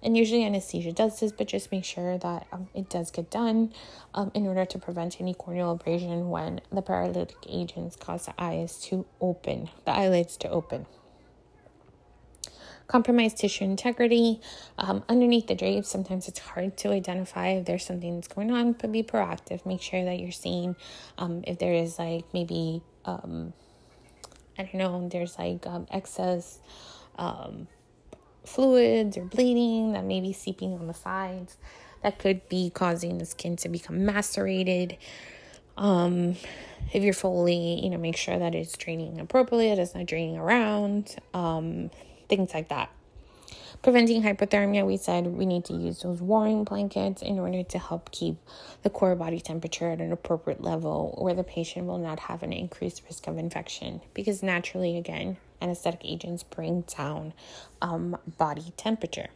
and 0.02 0.16
usually 0.16 0.44
anesthesia 0.44 0.92
does 0.92 1.20
this, 1.20 1.32
but 1.32 1.48
just 1.48 1.70
make 1.72 1.84
sure 1.84 2.18
that 2.18 2.46
um, 2.52 2.68
it 2.74 2.88
does 2.88 3.10
get 3.10 3.30
done 3.30 3.72
um, 4.14 4.30
in 4.34 4.46
order 4.46 4.64
to 4.64 4.78
prevent 4.78 5.20
any 5.20 5.34
corneal 5.34 5.72
abrasion 5.72 6.30
when 6.30 6.60
the 6.70 6.82
paralytic 6.82 7.36
agents 7.48 7.96
cause 7.96 8.26
the 8.26 8.34
eyes 8.38 8.80
to 8.82 9.06
open, 9.20 9.70
the 9.84 9.92
eyelids 9.92 10.36
to 10.38 10.48
open. 10.48 10.86
Compromised 12.92 13.38
tissue 13.38 13.64
integrity 13.64 14.38
um, 14.76 15.02
underneath 15.08 15.46
the 15.46 15.54
drapes. 15.54 15.88
Sometimes 15.88 16.28
it's 16.28 16.38
hard 16.38 16.76
to 16.76 16.90
identify 16.90 17.48
if 17.48 17.64
there's 17.64 17.86
something 17.86 18.16
that's 18.16 18.28
going 18.28 18.52
on, 18.52 18.72
but 18.72 18.92
be 18.92 19.02
proactive. 19.02 19.64
Make 19.64 19.80
sure 19.80 20.04
that 20.04 20.20
you're 20.20 20.30
seeing 20.30 20.76
um, 21.16 21.42
if 21.46 21.58
there 21.58 21.72
is 21.72 21.98
like 21.98 22.26
maybe, 22.34 22.82
um, 23.06 23.54
I 24.58 24.64
don't 24.64 24.74
know, 24.74 25.08
there's 25.08 25.38
like 25.38 25.66
um, 25.66 25.86
excess 25.90 26.58
um, 27.16 27.66
fluids 28.44 29.16
or 29.16 29.24
bleeding 29.24 29.94
that 29.94 30.04
may 30.04 30.20
be 30.20 30.34
seeping 30.34 30.74
on 30.74 30.86
the 30.86 30.94
sides 30.94 31.56
that 32.02 32.18
could 32.18 32.46
be 32.50 32.68
causing 32.68 33.16
the 33.16 33.24
skin 33.24 33.56
to 33.56 33.70
become 33.70 34.04
macerated. 34.04 34.98
Um, 35.78 36.36
if 36.92 37.02
you're 37.02 37.14
fully, 37.14 37.80
you 37.82 37.88
know, 37.88 37.96
make 37.96 38.16
sure 38.18 38.38
that 38.38 38.54
it's 38.54 38.76
draining 38.76 39.18
appropriately, 39.18 39.68
it 39.70 39.78
is 39.78 39.94
not 39.94 40.04
draining 40.04 40.36
around, 40.36 41.16
um, 41.32 41.90
things 42.36 42.54
like 42.54 42.70
that. 42.70 42.90
Preventing 43.82 44.22
hypothermia, 44.22 44.86
we 44.86 44.96
said 44.96 45.26
we 45.26 45.44
need 45.44 45.66
to 45.66 45.74
use 45.74 46.02
those 46.02 46.22
warming 46.22 46.64
blankets 46.64 47.20
in 47.20 47.38
order 47.38 47.62
to 47.62 47.78
help 47.78 48.10
keep 48.10 48.36
the 48.82 48.88
core 48.88 49.14
body 49.16 49.38
temperature 49.38 49.90
at 49.90 50.00
an 50.00 50.12
appropriate 50.12 50.62
level 50.62 51.18
where 51.20 51.34
the 51.34 51.44
patient 51.44 51.86
will 51.86 51.98
not 51.98 52.20
have 52.20 52.42
an 52.42 52.52
increased 52.52 53.02
risk 53.06 53.26
of 53.26 53.36
infection. 53.36 54.00
Because 54.14 54.42
naturally, 54.42 54.96
again, 54.96 55.36
anesthetic 55.60 56.00
agents 56.04 56.42
bring 56.42 56.82
down 56.96 57.34
um, 57.82 58.16
body 58.38 58.72
temperature. 58.78 59.28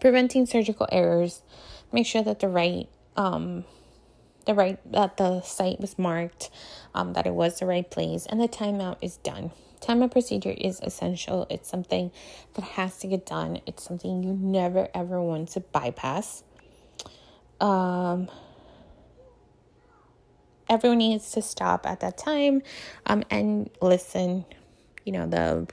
Preventing 0.00 0.44
surgical 0.44 0.86
errors, 0.92 1.40
make 1.92 2.04
sure 2.04 2.22
that 2.22 2.40
the 2.40 2.48
right 2.48 2.88
um, 3.16 3.64
the 4.44 4.54
right 4.54 4.78
that 4.92 5.16
the 5.16 5.40
site 5.40 5.80
was 5.80 5.98
marked, 5.98 6.50
um, 6.94 7.14
that 7.14 7.26
it 7.26 7.32
was 7.32 7.60
the 7.60 7.66
right 7.66 7.88
place, 7.90 8.26
and 8.26 8.38
the 8.38 8.48
timeout 8.48 8.98
is 9.00 9.16
done. 9.18 9.52
Timeout 9.84 10.12
procedure 10.12 10.54
is 10.56 10.80
essential. 10.80 11.46
It's 11.50 11.68
something 11.68 12.10
that 12.54 12.62
has 12.62 12.98
to 13.00 13.06
get 13.06 13.26
done. 13.26 13.60
It's 13.66 13.82
something 13.82 14.22
you 14.22 14.32
never 14.32 14.88
ever 14.94 15.20
want 15.20 15.50
to 15.50 15.60
bypass. 15.60 16.42
Um, 17.60 18.30
everyone 20.70 20.98
needs 20.98 21.30
to 21.32 21.42
stop 21.42 21.86
at 21.86 22.00
that 22.00 22.16
time 22.16 22.62
um, 23.04 23.24
and 23.30 23.68
listen. 23.82 24.46
You 25.04 25.12
know, 25.12 25.26
the 25.26 25.68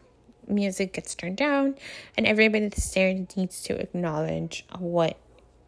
music 0.46 0.92
gets 0.92 1.16
turned 1.16 1.38
down, 1.38 1.76
and 2.18 2.28
everybody 2.28 2.68
that's 2.68 2.94
there 2.94 3.14
needs 3.38 3.64
to 3.64 3.80
acknowledge 3.80 4.66
what 4.78 5.18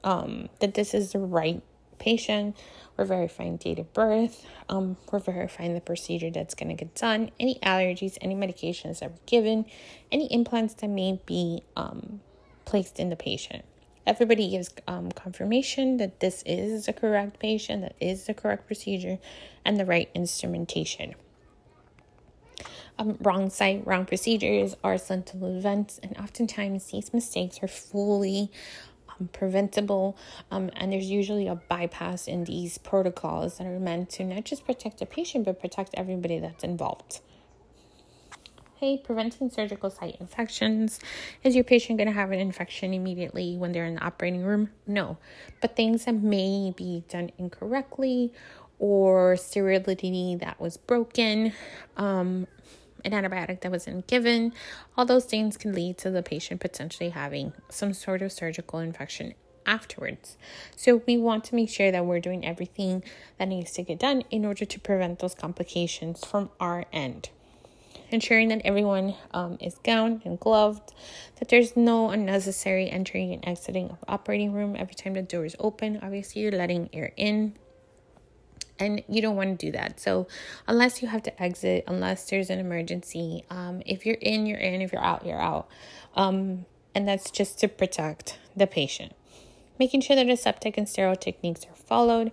um, 0.04 0.50
that 0.60 0.74
this 0.74 0.94
is 0.94 1.14
the 1.14 1.20
right 1.20 1.62
patient. 1.98 2.58
We're 2.98 3.06
verifying 3.06 3.58
date 3.58 3.80
of 3.80 3.92
birth. 3.94 4.46
Um, 4.70 4.98
we're 5.12 5.20
verifying 5.20 5.74
the 5.74 5.82
procedure 5.82 6.30
that's 6.30 6.54
going 6.54 6.70
to 6.70 6.76
get 6.76 6.94
done. 6.94 7.32
Any 7.40 7.56
allergies, 7.64 8.18
any 8.22 8.36
medications 8.36 9.00
that 9.00 9.12
were 9.12 9.18
given, 9.26 9.66
any 10.12 10.32
implants 10.32 10.76
that 10.76 10.90
may 10.90 11.20
be 11.26 11.64
um, 11.76 12.22
placed 12.66 13.00
in 13.00 13.10
the 13.10 13.16
patient. 13.16 13.66
Everybody 14.06 14.50
gives 14.50 14.70
um, 14.88 15.12
confirmation 15.12 15.98
that 15.98 16.20
this 16.20 16.44
is 16.46 16.86
the 16.86 16.94
correct 16.94 17.40
patient, 17.40 17.82
that 17.82 17.96
is 18.00 18.26
the 18.26 18.34
correct 18.34 18.68
procedure, 18.68 19.18
and 19.66 19.80
the 19.80 19.86
right 19.86 20.10
instrumentation. 20.14 21.16
Um, 23.00 23.18
wrong 23.22 23.50
site, 23.50 23.88
wrong 23.88 24.06
procedures 24.06 24.76
are 24.84 24.98
sentinel 24.98 25.58
events, 25.58 26.00
and 26.04 26.16
oftentimes 26.18 26.92
these 26.92 27.12
mistakes 27.14 27.64
are 27.64 27.68
fully 27.68 28.52
um, 29.20 29.30
preventable. 29.34 30.18
Um, 30.52 30.70
and 30.76 30.92
there's 30.92 31.10
usually 31.10 31.48
a 31.48 31.56
bypass 31.56 32.28
in 32.28 32.44
these 32.46 32.78
protocols 32.78 33.58
that 33.58 33.68
are 33.68 33.80
meant 33.80 34.10
to 34.12 34.24
not 34.24 34.46
just 34.46 34.66
protect 34.66 35.00
the 35.00 35.06
patient, 35.06 35.46
but 35.46 35.60
protect 35.60 35.92
everybody 35.96 36.40
that's 36.40 36.64
involved. 36.64 37.22
Hey, 38.80 38.98
preventing 38.98 39.50
surgical 39.50 39.90
site 39.90 40.18
infections. 40.20 41.00
Is 41.42 41.56
your 41.56 41.64
patient 41.64 42.00
going 42.00 42.10
to 42.10 42.14
have 42.14 42.32
an 42.32 42.40
infection 42.40 42.94
immediately 42.94 43.56
when 43.56 43.72
they're 43.72 43.86
in 43.86 43.96
the 43.96 44.04
operating 44.04 44.44
room? 44.44 44.72
No. 44.86 45.18
But 45.62 45.78
things 45.78 46.04
that 46.04 46.16
may 46.16 46.74
be 46.76 47.06
done 47.08 47.32
incorrectly 47.38 48.34
or 48.80 49.38
sterility 49.38 50.36
that 50.42 50.60
was 50.60 50.76
broken, 50.76 51.54
um, 51.96 52.46
an 53.04 53.12
antibiotic 53.12 53.62
that 53.62 53.72
wasn't 53.72 54.08
given. 54.08 54.54
All 54.98 55.06
those 55.06 55.26
things 55.26 55.58
can 55.58 55.74
lead 55.74 55.98
to 56.00 56.10
the 56.10 56.24
patient 56.24 56.62
potentially 56.62 57.10
having 57.10 57.54
some 57.70 57.94
sort 57.94 58.22
of 58.22 58.32
surgical 58.32 58.80
infection 58.80 59.34
afterwards. 59.66 60.38
So 60.76 61.02
we 61.08 61.18
want 61.18 61.44
to 61.46 61.56
make 61.56 61.70
sure 61.70 61.92
that 61.92 62.06
we're 62.06 62.20
doing 62.20 62.46
everything 62.46 63.04
that 63.38 63.48
needs 63.48 63.72
to 63.74 63.84
get 63.84 64.00
done 64.00 64.24
in 64.30 64.46
order 64.46 64.66
to 64.66 64.80
prevent 64.80 65.20
those 65.20 65.36
complications 65.36 66.24
from 66.26 66.50
our 66.60 66.86
end. 66.92 67.30
Ensuring 68.10 68.50
that 68.50 68.62
everyone 68.64 69.16
um, 69.34 69.58
is 69.60 69.80
gowned 69.84 70.22
and 70.24 70.40
gloved, 70.40 70.94
that 71.40 71.50
there's 71.50 71.76
no 71.76 72.12
unnecessary 72.12 72.90
entering 72.90 73.34
and 73.34 73.48
exiting 73.48 73.90
of 73.90 73.98
operating 74.08 74.54
room 74.54 74.76
every 74.78 74.94
time 74.94 75.14
the 75.14 75.24
door 75.24 75.46
is 75.46 75.56
open. 75.60 76.00
Obviously, 76.04 76.42
you're 76.42 76.52
letting 76.52 76.90
air 76.94 77.12
in 77.18 77.56
and 78.80 79.04
you 79.08 79.22
don't 79.22 79.36
want 79.36 79.60
to 79.60 79.66
do 79.66 79.72
that. 79.74 80.00
So, 80.00 80.28
unless 80.68 81.02
you 81.02 81.08
have 81.08 81.24
to 81.24 81.42
exit, 81.42 81.84
unless 81.88 82.30
there's 82.30 82.50
an 82.50 82.60
emergency, 82.60 83.44
um, 83.50 83.82
if 83.86 84.06
you're 84.06 84.18
in, 84.22 84.46
you're 84.46 84.60
in. 84.60 84.82
If 84.82 84.92
you're 84.92 85.04
out, 85.04 85.26
you're 85.26 85.42
out. 85.42 85.68
Um, 86.16 86.66
and 86.96 87.08
that's 87.08 87.32
just 87.32 87.60
to 87.60 87.68
protect 87.68 88.38
the 88.56 88.68
patient. 88.68 89.14
Making 89.84 90.00
sure 90.00 90.16
that 90.16 90.30
aseptic 90.30 90.78
and 90.78 90.88
sterile 90.88 91.18
techniques 91.18 91.66
are 91.66 91.76
followed 91.76 92.32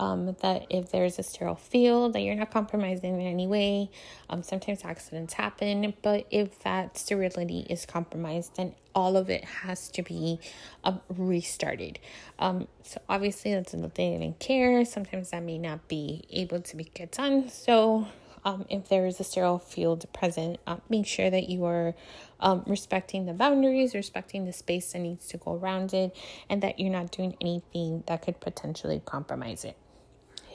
um, 0.00 0.34
that 0.42 0.66
if 0.68 0.90
there's 0.90 1.16
a 1.20 1.22
sterile 1.22 1.54
field, 1.54 2.12
that 2.14 2.22
you're 2.22 2.34
not 2.34 2.50
compromising 2.50 3.20
in 3.20 3.24
any 3.24 3.46
way. 3.46 3.88
Um, 4.28 4.42
sometimes 4.42 4.84
accidents 4.84 5.34
happen, 5.34 5.94
but 6.02 6.26
if 6.32 6.58
that 6.64 6.98
sterility 6.98 7.64
is 7.70 7.86
compromised, 7.86 8.56
then 8.56 8.74
all 8.96 9.16
of 9.16 9.30
it 9.30 9.44
has 9.44 9.88
to 9.90 10.02
be 10.02 10.40
um, 10.82 11.00
restarted. 11.08 12.00
Um, 12.40 12.66
so 12.82 13.00
obviously 13.08 13.54
that's 13.54 13.74
another 13.74 13.90
thing 13.90 14.20
in 14.20 14.34
care. 14.34 14.84
Sometimes 14.84 15.30
that 15.30 15.44
may 15.44 15.58
not 15.58 15.86
be 15.86 16.24
able 16.32 16.62
to 16.62 16.76
be 16.76 16.82
get 16.82 17.12
done. 17.12 17.48
So 17.48 18.08
um, 18.48 18.64
if 18.70 18.88
there 18.88 19.04
is 19.06 19.20
a 19.20 19.24
sterile 19.24 19.58
field 19.58 20.10
present, 20.14 20.58
uh, 20.66 20.76
make 20.88 21.06
sure 21.06 21.28
that 21.28 21.50
you 21.50 21.64
are 21.66 21.94
um, 22.40 22.62
respecting 22.66 23.26
the 23.26 23.34
boundaries, 23.34 23.94
respecting 23.94 24.46
the 24.46 24.52
space 24.52 24.92
that 24.92 25.00
needs 25.00 25.28
to 25.28 25.36
go 25.36 25.54
around 25.54 25.92
it, 25.92 26.16
and 26.48 26.62
that 26.62 26.80
you're 26.80 26.90
not 26.90 27.10
doing 27.10 27.36
anything 27.42 28.04
that 28.06 28.22
could 28.22 28.40
potentially 28.40 29.02
compromise 29.04 29.64
it 29.64 29.76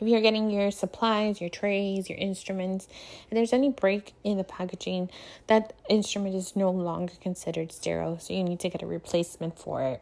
if 0.01 0.07
you're 0.07 0.21
getting 0.21 0.49
your 0.49 0.71
supplies, 0.71 1.39
your 1.39 1.49
trays, 1.49 2.09
your 2.09 2.17
instruments, 2.17 2.87
and 3.29 3.37
there's 3.37 3.53
any 3.53 3.69
break 3.69 4.13
in 4.23 4.37
the 4.37 4.43
packaging, 4.43 5.09
that 5.47 5.73
instrument 5.89 6.35
is 6.35 6.55
no 6.55 6.71
longer 6.71 7.13
considered 7.21 7.71
sterile, 7.71 8.19
so 8.19 8.33
you 8.33 8.43
need 8.43 8.59
to 8.59 8.69
get 8.69 8.81
a 8.81 8.87
replacement 8.87 9.57
for 9.57 9.81
it. 9.83 10.01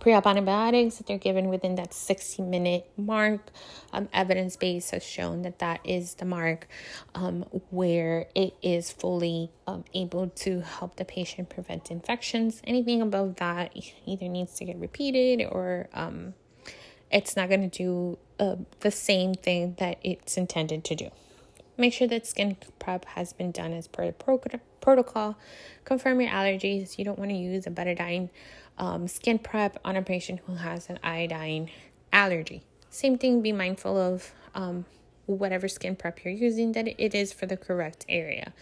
Pre-op 0.00 0.26
antibiotics 0.26 0.96
that 0.96 1.06
they're 1.06 1.18
given 1.18 1.48
within 1.48 1.76
that 1.76 1.94
60 1.94 2.42
minute 2.42 2.90
mark, 2.96 3.52
um, 3.92 4.08
evidence 4.12 4.56
base 4.56 4.90
has 4.90 5.04
shown 5.04 5.42
that 5.42 5.60
that 5.60 5.80
is 5.84 6.14
the 6.14 6.24
mark 6.24 6.66
um, 7.14 7.44
where 7.70 8.26
it 8.34 8.54
is 8.62 8.90
fully 8.90 9.50
um, 9.66 9.84
able 9.94 10.28
to 10.30 10.60
help 10.60 10.96
the 10.96 11.04
patient 11.04 11.50
prevent 11.50 11.90
infections. 11.90 12.60
Anything 12.64 13.00
above 13.00 13.36
that 13.36 13.76
either 14.04 14.28
needs 14.28 14.54
to 14.56 14.64
get 14.64 14.76
repeated 14.76 15.46
or 15.46 15.88
um, 15.94 16.34
it's 17.12 17.36
not 17.36 17.48
going 17.48 17.68
to 17.68 17.78
do 17.78 18.18
uh, 18.40 18.56
the 18.80 18.90
same 18.90 19.34
thing 19.34 19.76
that 19.78 19.98
it's 20.02 20.36
intended 20.36 20.82
to 20.84 20.94
do. 20.96 21.10
Make 21.76 21.92
sure 21.92 22.08
that 22.08 22.26
skin 22.26 22.56
prep 22.78 23.04
has 23.06 23.32
been 23.32 23.50
done 23.50 23.72
as 23.72 23.88
per 23.88 24.06
the 24.06 24.12
pro- 24.12 24.40
protocol. 24.80 25.36
Confirm 25.84 26.20
your 26.20 26.30
allergies. 26.30 26.98
You 26.98 27.04
don't 27.04 27.18
want 27.18 27.30
to 27.30 27.36
use 27.36 27.66
a 27.66 27.70
betadine 27.70 28.28
um, 28.78 29.08
skin 29.08 29.38
prep 29.38 29.78
on 29.84 29.96
a 29.96 30.02
patient 30.02 30.40
who 30.46 30.54
has 30.56 30.88
an 30.88 30.98
iodine 31.02 31.70
allergy. 32.12 32.62
Same 32.90 33.16
thing, 33.16 33.40
be 33.40 33.52
mindful 33.52 33.96
of 33.96 34.32
um, 34.54 34.84
whatever 35.26 35.68
skin 35.68 35.96
prep 35.96 36.24
you're 36.24 36.34
using, 36.34 36.72
that 36.72 36.88
it 36.88 37.14
is 37.14 37.32
for 37.32 37.46
the 37.46 37.56
correct 37.56 38.04
area. 38.08 38.52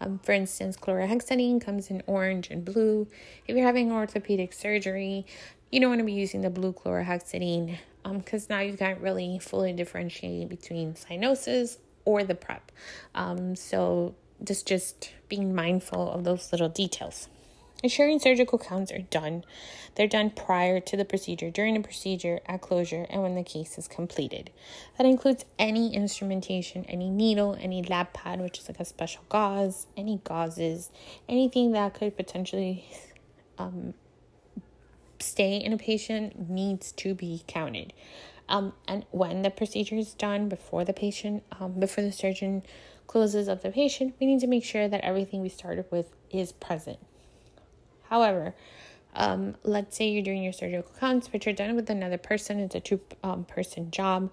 Um, 0.00 0.18
for 0.20 0.32
instance, 0.32 0.76
chlorhexidine 0.76 1.60
comes 1.60 1.90
in 1.90 2.02
orange 2.06 2.48
and 2.50 2.64
blue. 2.64 3.06
If 3.46 3.56
you're 3.56 3.66
having 3.66 3.92
orthopedic 3.92 4.52
surgery, 4.52 5.26
you 5.70 5.80
don't 5.80 5.90
want 5.90 6.00
to 6.00 6.04
be 6.04 6.12
using 6.12 6.40
the 6.40 6.50
blue 6.50 6.72
chlorhexidine 6.72 7.76
because 8.12 8.42
um, 8.44 8.56
now 8.56 8.60
you 8.60 8.76
can't 8.76 9.00
really 9.00 9.38
fully 9.38 9.72
differentiate 9.72 10.48
between 10.48 10.94
cyanosis 10.94 11.78
or 12.04 12.24
the 12.24 12.34
prep. 12.34 12.70
Um, 13.14 13.56
so 13.56 14.14
just 14.42 14.66
just 14.66 15.12
being 15.28 15.54
mindful 15.54 16.10
of 16.10 16.24
those 16.24 16.52
little 16.52 16.68
details. 16.68 17.28
Ensuring 17.82 18.18
surgical 18.18 18.58
counts 18.58 18.90
are 18.92 19.00
done. 19.00 19.44
They're 19.94 20.08
done 20.08 20.30
prior 20.30 20.80
to 20.80 20.96
the 20.96 21.04
procedure, 21.04 21.50
during 21.50 21.74
the 21.74 21.80
procedure, 21.80 22.40
at 22.46 22.62
closure, 22.62 23.06
and 23.10 23.22
when 23.22 23.34
the 23.34 23.42
case 23.42 23.76
is 23.76 23.88
completed. 23.88 24.50
That 24.96 25.06
includes 25.06 25.44
any 25.58 25.94
instrumentation, 25.94 26.86
any 26.86 27.10
needle, 27.10 27.58
any 27.60 27.82
lap 27.82 28.14
pad, 28.14 28.40
which 28.40 28.58
is 28.58 28.68
like 28.68 28.80
a 28.80 28.86
special 28.86 29.22
gauze, 29.28 29.86
any 29.98 30.16
gauzes, 30.24 30.88
anything 31.28 31.72
that 31.72 31.92
could 31.92 32.16
potentially 32.16 32.86
um, 33.58 33.92
stay 35.18 35.58
in 35.58 35.74
a 35.74 35.78
patient 35.78 36.48
needs 36.48 36.90
to 36.92 37.14
be 37.14 37.42
counted. 37.46 37.92
Um, 38.48 38.74
and 38.86 39.04
when 39.10 39.42
the 39.42 39.50
procedure 39.50 39.96
is 39.96 40.14
done, 40.14 40.48
before 40.48 40.84
the 40.84 40.92
patient, 40.92 41.42
um, 41.58 41.72
before 41.72 42.04
the 42.04 42.12
surgeon 42.12 42.62
closes 43.06 43.48
up 43.48 43.62
the 43.62 43.70
patient, 43.70 44.14
we 44.20 44.26
need 44.26 44.40
to 44.40 44.46
make 44.46 44.64
sure 44.64 44.88
that 44.88 45.00
everything 45.02 45.40
we 45.40 45.48
started 45.48 45.86
with 45.90 46.12
is 46.30 46.52
present. 46.52 46.98
However, 48.08 48.54
um, 49.14 49.54
let's 49.62 49.96
say 49.96 50.08
you're 50.08 50.22
doing 50.22 50.42
your 50.42 50.52
surgical 50.52 50.90
counts, 50.98 51.28
but 51.28 51.46
you're 51.46 51.54
done 51.54 51.74
with 51.74 51.88
another 51.88 52.18
person, 52.18 52.60
it's 52.60 52.74
a 52.74 52.80
two 52.80 53.00
um, 53.22 53.44
person 53.44 53.90
job. 53.90 54.32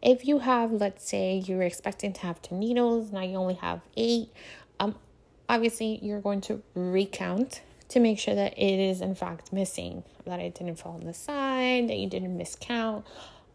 If 0.00 0.26
you 0.26 0.40
have, 0.40 0.72
let's 0.72 1.08
say, 1.08 1.42
you 1.46 1.56
were 1.56 1.62
expecting 1.62 2.12
to 2.14 2.20
have 2.22 2.42
10 2.42 2.58
needles, 2.58 3.12
now 3.12 3.20
you 3.20 3.36
only 3.36 3.54
have 3.54 3.80
eight, 3.96 4.30
um, 4.80 4.96
obviously 5.48 5.98
you're 6.02 6.20
going 6.20 6.40
to 6.42 6.62
recount 6.74 7.62
to 7.88 8.00
make 8.00 8.18
sure 8.18 8.34
that 8.34 8.58
it 8.58 8.80
is 8.80 9.00
in 9.00 9.14
fact 9.14 9.52
missing, 9.52 10.02
that 10.24 10.40
it 10.40 10.54
didn't 10.54 10.76
fall 10.76 10.94
on 10.94 11.04
the 11.04 11.14
side, 11.14 11.88
that 11.88 11.98
you 11.98 12.08
didn't 12.08 12.36
miscount 12.36 13.04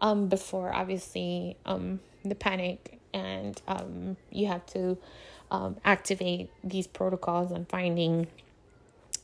um, 0.02 0.28
before 0.28 0.74
obviously 0.74 1.58
um, 1.66 2.00
the 2.24 2.36
panic 2.36 3.00
and 3.14 3.62
um, 3.68 4.18
you 4.32 4.48
have 4.48 4.66
to 4.68 4.98
um, 5.52 5.78
activate 5.86 6.50
these 6.64 6.88
protocols 6.88 7.52
on 7.52 7.66
finding 7.66 8.28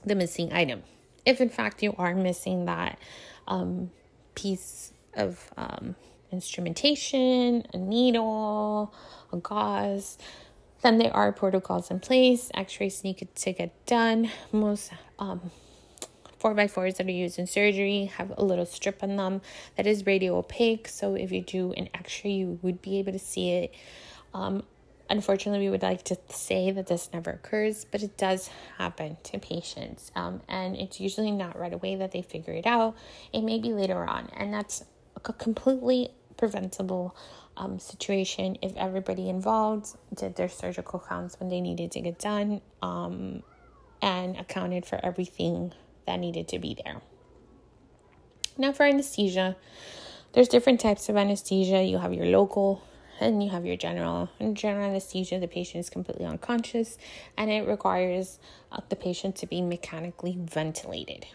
the 0.05 0.15
missing 0.15 0.51
item. 0.53 0.83
If 1.25 1.39
in 1.41 1.49
fact 1.49 1.83
you 1.83 1.93
are 1.97 2.15
missing 2.15 2.65
that 2.65 2.97
um, 3.47 3.91
piece 4.35 4.93
of 5.15 5.51
um, 5.57 5.95
instrumentation, 6.31 7.65
a 7.73 7.77
needle, 7.77 8.93
a 9.31 9.37
gauze, 9.37 10.17
then 10.81 10.97
there 10.97 11.15
are 11.15 11.31
protocols 11.31 11.89
in 11.89 11.99
place. 11.99 12.51
X-rays 12.53 13.03
need 13.03 13.27
to 13.35 13.53
get 13.53 13.85
done. 13.85 14.29
Most 14.51 14.91
um, 15.17 15.51
4x4s 16.43 16.97
that 16.97 17.07
are 17.07 17.11
used 17.11 17.39
in 17.39 17.47
surgery 17.47 18.05
have 18.17 18.33
a 18.37 18.43
little 18.43 18.65
strip 18.65 19.01
on 19.01 19.15
them 19.15 19.41
that 19.77 19.87
is 19.87 20.05
radio 20.05 20.37
opaque. 20.37 20.87
So 20.87 21.15
if 21.15 21.31
you 21.31 21.41
do 21.41 21.73
an 21.73 21.89
x-ray, 21.93 22.31
you 22.31 22.59
would 22.61 22.81
be 22.81 22.99
able 22.99 23.13
to 23.13 23.19
see 23.19 23.51
it. 23.51 23.73
Um, 24.33 24.63
unfortunately, 25.09 25.65
we 25.65 25.71
would 25.71 25.81
like 25.81 26.03
to 26.03 26.17
say 26.29 26.71
that 26.71 26.87
this 26.87 27.09
never 27.13 27.31
occurs, 27.31 27.85
but 27.85 28.03
it 28.03 28.17
does 28.17 28.49
happen 28.77 29.17
to 29.23 29.39
patients. 29.39 30.11
Um, 30.15 30.41
and 30.49 30.75
it's 30.75 30.99
usually 30.99 31.31
not 31.31 31.57
right 31.57 31.73
away 31.73 31.95
that 31.95 32.11
they 32.11 32.21
figure 32.21 32.53
it 32.53 32.65
out. 32.65 32.95
It 33.31 33.41
may 33.41 33.59
be 33.59 33.73
later 33.73 34.05
on. 34.05 34.29
And 34.35 34.53
that's 34.53 34.83
a 35.15 35.33
completely 35.33 36.09
preventable 36.35 37.15
um, 37.55 37.79
situation 37.79 38.57
if 38.61 38.75
everybody 38.75 39.29
involved 39.29 39.95
did 40.13 40.35
their 40.35 40.49
surgical 40.49 41.03
counts 41.07 41.39
when 41.39 41.49
they 41.49 41.61
needed 41.61 41.91
to 41.91 42.01
get 42.01 42.17
done 42.19 42.61
um, 42.81 43.43
and 44.01 44.37
accounted 44.37 44.85
for 44.85 44.99
everything 45.03 45.71
that 46.05 46.19
needed 46.19 46.47
to 46.49 46.59
be 46.59 46.77
there. 46.83 47.01
Now, 48.57 48.71
for 48.71 48.83
anesthesia, 48.83 49.55
there's 50.33 50.47
different 50.47 50.79
types 50.79 51.09
of 51.09 51.17
anesthesia. 51.17 51.83
You 51.83 51.97
have 51.97 52.13
your 52.13 52.25
local 52.27 52.83
and 53.19 53.43
you 53.43 53.49
have 53.49 53.65
your 53.65 53.77
general. 53.77 54.29
In 54.39 54.55
general 54.55 54.89
anesthesia, 54.89 55.39
the 55.39 55.47
patient 55.47 55.81
is 55.85 55.89
completely 55.89 56.25
unconscious 56.25 56.97
and 57.37 57.49
it 57.49 57.67
requires 57.67 58.39
uh, 58.71 58.81
the 58.89 58.95
patient 58.95 59.35
to 59.37 59.47
be 59.47 59.61
mechanically 59.61 60.37
ventilated. 60.39 61.25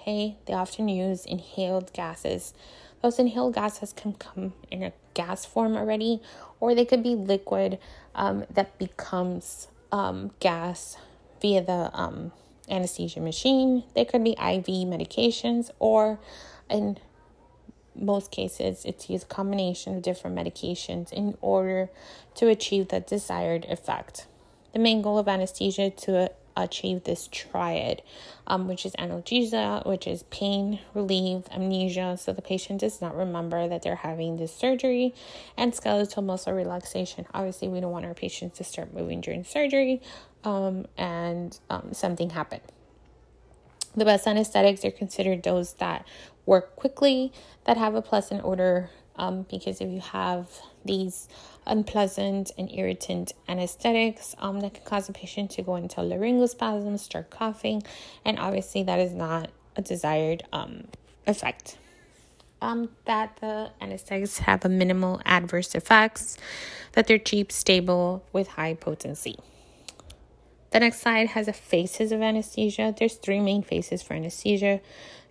Okay, 0.00 0.36
they 0.46 0.52
often 0.54 0.88
use 0.88 1.26
inhaled 1.26 1.92
gases. 1.92 2.54
Those 3.02 3.18
inhaled 3.18 3.54
gases 3.54 3.92
can 3.92 4.14
come 4.14 4.54
in 4.70 4.82
a 4.82 4.92
gas 5.14 5.44
form 5.44 5.76
already, 5.76 6.20
or 6.60 6.74
they 6.74 6.84
could 6.84 7.02
be 7.02 7.14
liquid 7.14 7.78
um, 8.14 8.44
that 8.50 8.78
becomes 8.78 9.68
um, 9.92 10.32
gas 10.40 10.96
via 11.40 11.62
the 11.62 11.90
um, 11.92 12.32
anesthesia 12.70 13.20
machine. 13.20 13.84
They 13.94 14.04
could 14.04 14.24
be 14.24 14.32
IV 14.32 14.66
medications, 14.86 15.70
or 15.78 16.18
in 16.70 16.98
most 17.94 18.30
cases, 18.30 18.84
it's 18.84 19.10
used 19.10 19.24
a 19.24 19.26
combination 19.26 19.96
of 19.96 20.02
different 20.02 20.36
medications 20.36 21.12
in 21.12 21.36
order 21.40 21.90
to 22.36 22.48
achieve 22.48 22.88
the 22.88 23.00
desired 23.00 23.64
effect. 23.66 24.26
The 24.72 24.78
main 24.78 25.02
goal 25.02 25.18
of 25.18 25.28
anesthesia 25.28 25.90
to 25.90 26.30
achieve 26.56 27.04
this 27.04 27.28
triad, 27.30 28.02
um, 28.46 28.68
which 28.68 28.84
is 28.84 28.92
analgesia, 28.98 29.86
which 29.86 30.06
is 30.06 30.24
pain 30.24 30.80
relief, 30.94 31.44
amnesia, 31.52 32.16
so 32.18 32.32
the 32.32 32.42
patient 32.42 32.80
does 32.80 33.00
not 33.00 33.16
remember 33.16 33.68
that 33.68 33.82
they're 33.82 33.96
having 33.96 34.36
this 34.36 34.54
surgery, 34.54 35.14
and 35.56 35.74
skeletal 35.74 36.22
muscle 36.22 36.52
relaxation. 36.52 37.26
Obviously, 37.32 37.68
we 37.68 37.80
don't 37.80 37.92
want 37.92 38.04
our 38.04 38.14
patients 38.14 38.58
to 38.58 38.64
start 38.64 38.92
moving 38.92 39.20
during 39.20 39.44
surgery 39.44 40.00
um, 40.44 40.86
and 40.96 41.58
um, 41.70 41.92
something 41.92 42.30
happened. 42.30 42.62
The 43.96 44.04
best 44.04 44.26
anesthetics 44.26 44.84
are 44.84 44.90
considered 44.90 45.42
those 45.42 45.74
that 45.74 46.06
work 46.46 46.76
quickly, 46.76 47.32
that 47.64 47.76
have 47.76 47.94
a 47.94 48.02
pleasant 48.02 48.44
odor, 48.44 48.90
um, 49.16 49.46
because 49.50 49.80
if 49.80 49.90
you 49.90 50.00
have 50.00 50.48
these 50.84 51.28
unpleasant 51.66 52.52
and 52.56 52.70
irritant 52.72 53.32
anesthetics 53.48 54.34
um, 54.38 54.60
that 54.60 54.74
can 54.74 54.84
cause 54.84 55.08
a 55.08 55.12
patient 55.12 55.50
to 55.52 55.62
go 55.62 55.76
into 55.76 56.00
laryngospasm, 56.00 56.98
start 56.98 57.30
coughing, 57.30 57.82
and 58.24 58.38
obviously 58.38 58.82
that 58.84 58.98
is 58.98 59.12
not 59.12 59.50
a 59.76 59.82
desired 59.82 60.42
um, 60.52 60.84
effect. 61.26 61.78
Um, 62.60 62.90
that 63.04 63.36
the 63.40 63.70
anesthetics 63.80 64.38
have 64.38 64.64
a 64.64 64.68
minimal 64.68 65.20
adverse 65.24 65.74
effects, 65.74 66.38
that 66.92 67.06
they're 67.06 67.18
cheap, 67.18 67.52
stable, 67.52 68.24
with 68.32 68.48
high 68.48 68.74
potency. 68.74 69.36
The 70.70 70.80
next 70.80 71.00
slide 71.00 71.28
has 71.28 71.48
a 71.48 71.52
phases 71.52 72.12
of 72.12 72.20
anesthesia. 72.20 72.94
There's 72.96 73.14
three 73.14 73.40
main 73.40 73.62
phases 73.62 74.02
for 74.02 74.14
anesthesia. 74.14 74.80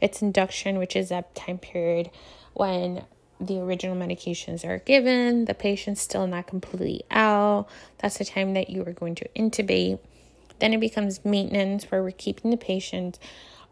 It's 0.02 0.22
induction, 0.22 0.78
which 0.78 0.96
is 0.96 1.12
a 1.12 1.26
time 1.36 1.58
period 1.60 2.10
when 2.54 3.06
the 3.40 3.60
original 3.60 3.96
medications 3.96 4.66
are 4.66 4.80
given, 4.80 5.46
the 5.46 5.54
patient's 5.54 6.02
still 6.02 6.26
not 6.26 6.48
completely 6.48 7.04
out. 7.12 7.68
That's 8.00 8.18
the 8.18 8.26
time 8.26 8.54
that 8.56 8.70
you 8.70 8.84
are 8.84 8.94
going 8.94 9.16
to 9.16 9.28
intubate. 9.36 10.00
Then 10.60 10.74
it 10.74 10.80
becomes 10.80 11.24
maintenance, 11.24 11.86
where 11.86 12.02
we're 12.02 12.12
keeping 12.12 12.50
the 12.50 12.58
patient 12.58 13.20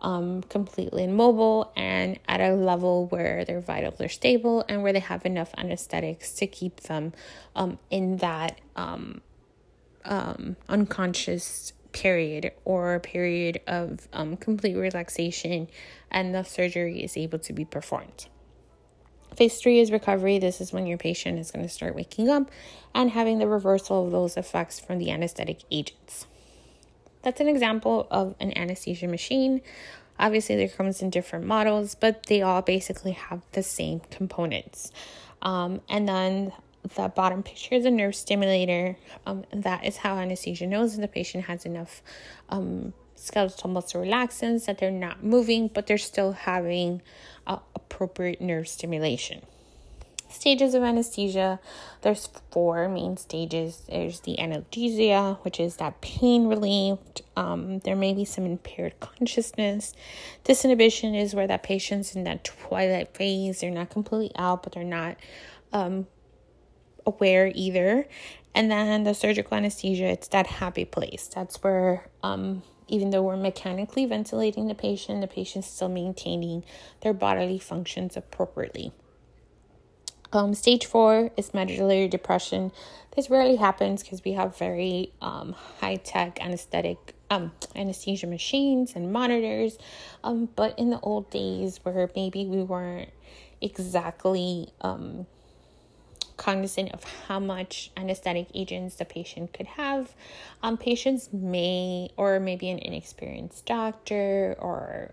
um, 0.02 0.44
completely 0.44 1.04
immobile 1.04 1.72
and 1.76 2.20
at 2.28 2.42
a 2.42 2.54
level 2.54 3.08
where 3.08 3.44
their 3.44 3.60
vitals 3.60 4.00
are 4.02 4.10
stable 4.10 4.64
and 4.70 4.84
where 4.84 4.94
they 4.94 5.00
have 5.00 5.26
enough 5.26 5.52
anesthetics 5.58 6.34
to 6.34 6.46
keep 6.46 6.82
them 6.82 7.14
um, 7.56 7.80
in 7.90 8.18
that 8.18 8.60
um, 8.76 9.22
um, 10.06 10.56
unconscious 10.70 11.74
period 11.92 12.52
or 12.66 13.00
period 13.00 13.62
of 13.68 14.08
um, 14.12 14.36
complete 14.36 14.76
relaxation 14.76 15.68
and 16.12 16.36
the 16.36 16.44
surgery 16.44 17.04
is 17.04 17.16
able 17.16 17.40
to 17.40 17.54
be 17.54 17.64
performed. 17.64 18.28
Phase 19.36 19.58
three 19.58 19.80
is 19.80 19.92
recovery. 19.92 20.40
This 20.40 20.62
is 20.62 20.72
when 20.72 20.88
your 20.88 20.98
patient 20.98 21.40
is 21.40 21.52
going 21.52 21.66
to 21.66 21.70
start 21.70 21.96
waking 21.96 22.30
up 22.30 22.50
and 22.94 23.12
having 23.12 23.40
the 23.40 23.48
reversal 23.48 24.06
of 24.06 24.12
those 24.12 24.38
effects 24.38 24.80
from 24.80 24.98
the 24.98 25.12
anesthetic 25.12 25.60
agents. 25.70 26.26
That's 27.22 27.42
an 27.42 27.50
example 27.50 28.08
of 28.12 28.36
an 28.40 28.58
anesthesia 28.58 29.08
machine. 29.08 29.62
Obviously, 30.18 30.56
there 30.56 30.70
comes 30.70 31.02
in 31.02 31.10
different 31.10 31.46
models, 31.46 31.96
but 31.96 32.28
they 32.28 32.42
all 32.42 32.62
basically 32.62 33.12
have 33.12 33.42
the 33.52 33.64
same 33.64 34.00
components. 34.12 34.92
Um, 35.42 35.82
and 35.90 36.08
then 36.08 36.54
the 36.96 37.08
bottom 37.10 37.44
picture 37.44 37.76
is 37.76 37.86
a 37.86 37.92
nerve 37.92 38.16
stimulator. 38.16 38.98
Um, 39.26 39.46
that 39.52 39.86
is 39.86 39.98
how 39.98 40.18
anesthesia 40.18 40.68
knows 40.68 40.96
that 40.96 41.02
the 41.02 41.08
patient 41.08 41.46
has 41.46 41.66
enough 41.66 42.02
um, 42.50 42.94
skeletal 43.16 43.70
muscle 43.70 44.02
relaxants 44.02 44.66
that 44.66 44.78
they're 44.78 44.92
not 44.92 45.24
moving, 45.24 45.68
but 45.68 45.88
they're 45.88 45.98
still 45.98 46.34
having 46.34 47.02
uh, 47.48 47.60
appropriate 47.74 48.42
nerve 48.42 48.68
stimulation. 48.68 49.42
Stages 50.28 50.74
of 50.74 50.84
anesthesia 50.84 51.60
there's 52.02 52.30
four 52.52 52.90
main 52.90 53.16
stages. 53.18 53.84
There's 53.90 54.20
the 54.22 54.36
analgesia, 54.38 55.44
which 55.44 55.60
is 55.60 55.78
that 55.78 56.02
pain 56.02 56.48
relieved. 56.48 57.22
Um, 57.36 57.80
there 57.80 57.96
may 57.96 58.14
be 58.14 58.26
some 58.26 58.46
impaired 58.46 59.00
consciousness. 59.00 59.94
Disinhibition 60.44 61.20
is 61.20 61.34
where 61.34 61.48
that 61.48 61.64
patient's 61.64 62.16
in 62.16 62.26
that 62.26 62.44
twilight 62.44 63.16
phase. 63.16 63.62
They're 63.62 63.72
not 63.72 63.90
completely 63.90 64.32
out, 64.36 64.62
but 64.62 64.74
they're 64.74 64.84
not 64.84 65.16
um, 65.72 66.08
aware 67.06 67.52
either. 67.54 68.08
And 68.54 68.72
then 68.72 69.04
the 69.04 69.14
surgical 69.14 69.58
anesthesia, 69.58 70.06
it's 70.06 70.30
that 70.30 70.48
happy 70.48 70.86
place. 70.86 71.30
That's 71.34 71.62
where, 71.62 72.08
um, 72.24 72.64
even 72.88 73.10
though 73.10 73.22
we're 73.22 73.36
mechanically 73.36 74.06
ventilating 74.06 74.68
the 74.68 74.76
patient, 74.76 75.22
the 75.22 75.28
patient's 75.28 75.68
still 75.68 75.90
maintaining 75.90 76.64
their 77.02 77.14
bodily 77.14 77.60
functions 77.60 78.16
appropriately. 78.16 78.94
Um, 80.32 80.54
stage 80.54 80.86
four 80.86 81.32
is 81.38 81.54
medullary 81.54 82.08
depression. 82.08 82.72
This 83.16 83.30
rarely 83.30 83.56
happens 83.56 84.04
because 84.04 84.24
we 84.24 84.34
have 84.34 84.58
very 84.58 85.14
um, 85.22 85.56
high 85.80 85.96
tech 85.96 86.40
anesthetic 86.42 87.14
um, 87.30 87.54
anesthesia 87.76 88.28
machines 88.28 88.94
and 88.96 89.14
monitors. 89.14 89.78
Um, 90.24 90.50
but 90.56 90.78
in 90.78 90.90
the 90.90 91.00
old 91.00 91.30
days, 91.30 91.80
where 91.84 92.10
maybe 92.16 92.46
we 92.46 92.64
weren't 92.64 93.12
exactly 93.62 94.70
um, 94.82 95.26
cognizant 96.38 96.92
of 96.92 97.04
how 97.28 97.40
much 97.40 97.92
anesthetic 97.96 98.48
agents 98.54 98.96
the 98.96 99.06
patient 99.06 99.54
could 99.54 99.68
have. 99.68 100.14
Um, 100.62 100.78
patients 100.78 101.30
may, 101.32 102.10
or 102.18 102.40
maybe 102.40 102.70
an 102.70 102.80
inexperienced 102.80 103.66
doctor, 103.66 104.56
or 104.60 105.12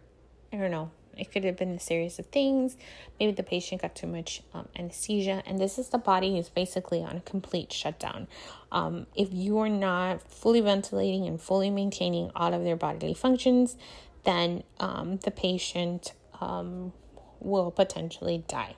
I 0.53 0.57
don't 0.57 0.71
know, 0.71 0.91
It 1.17 1.31
could 1.31 1.45
have 1.45 1.57
been 1.57 1.73
a 1.73 1.81
series 1.81 2.19
of 2.19 2.27
things. 2.27 2.77
Maybe 3.21 3.33
the 3.33 3.43
patient 3.43 3.83
got 3.83 3.95
too 3.95 4.07
much 4.07 4.43
um, 4.55 4.69
anesthesia, 4.79 5.43
and 5.47 5.61
this 5.61 5.79
is 5.79 5.89
the 5.89 5.99
body 5.99 6.39
is 6.39 6.49
basically 6.49 7.03
on 7.03 7.17
a 7.17 7.21
complete 7.21 7.73
shutdown. 7.73 8.29
Um, 8.71 9.07
if 9.15 9.29
you 9.33 9.59
are 9.59 9.69
not 9.69 10.23
fully 10.31 10.61
ventilating 10.61 11.27
and 11.27 11.41
fully 11.41 11.71
maintaining 11.71 12.31
all 12.35 12.55
of 12.55 12.65
their 12.65 12.77
bodily 12.77 13.15
functions, 13.15 13.77
then 14.25 14.63
um, 14.81 15.19
the 15.19 15.31
patient 15.31 16.13
um, 16.41 16.93
will 17.41 17.71
potentially 17.71 18.45
die. 18.49 18.77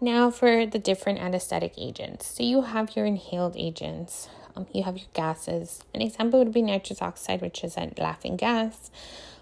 Now, 0.00 0.30
for 0.30 0.64
the 0.64 0.78
different 0.78 1.18
anesthetic 1.18 1.74
agents. 1.76 2.26
So, 2.26 2.44
you 2.44 2.62
have 2.62 2.94
your 2.94 3.04
inhaled 3.04 3.56
agents, 3.56 4.28
um, 4.54 4.66
you 4.72 4.84
have 4.84 4.96
your 4.96 5.08
gases. 5.12 5.82
An 5.94 6.02
example 6.02 6.38
would 6.38 6.52
be 6.52 6.62
nitrous 6.62 7.02
oxide, 7.02 7.40
which 7.40 7.64
is 7.64 7.76
a 7.76 7.92
laughing 7.98 8.36
gas. 8.36 8.90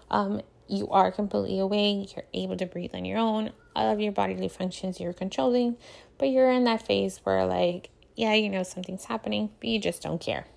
Um, 0.09 0.41
you 0.67 0.87
are 0.89 1.11
completely 1.11 1.59
awake, 1.59 2.15
you're 2.15 2.25
able 2.33 2.57
to 2.57 2.65
breathe 2.65 2.95
on 2.95 3.05
your 3.05 3.19
own, 3.19 3.51
all 3.75 3.91
of 3.91 3.99
your 3.99 4.11
bodily 4.11 4.49
functions 4.49 4.99
you're 4.99 5.13
controlling, 5.13 5.77
but 6.17 6.29
you're 6.29 6.51
in 6.51 6.63
that 6.65 6.85
phase 6.85 7.19
where, 7.23 7.45
like, 7.45 7.89
yeah, 8.15 8.33
you 8.33 8.49
know 8.49 8.63
something's 8.63 9.05
happening, 9.05 9.51
but 9.59 9.69
you 9.69 9.79
just 9.79 10.01
don't 10.01 10.19
care. 10.19 10.47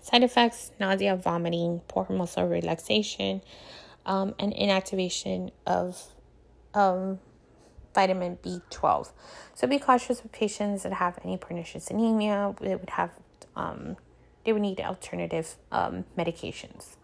Side 0.00 0.22
effects 0.22 0.72
nausea, 0.80 1.14
vomiting, 1.14 1.82
poor 1.88 2.06
muscle 2.08 2.46
relaxation, 2.46 3.42
um, 4.06 4.34
and 4.38 4.54
inactivation 4.54 5.50
of 5.66 6.02
um, 6.74 7.18
vitamin 7.96 8.38
B12. 8.44 9.10
So 9.54 9.66
be 9.66 9.78
cautious 9.78 10.22
with 10.22 10.30
patients 10.30 10.82
that 10.84 10.92
have 10.92 11.18
any 11.24 11.38
pernicious 11.38 11.90
anemia. 11.90 12.54
They 12.60 12.76
would 12.76 12.90
have, 12.90 13.10
um, 13.56 13.96
they 14.44 14.52
would 14.52 14.62
need 14.62 14.78
alternative 14.80 15.56
um, 15.72 16.04
medications. 16.16 16.96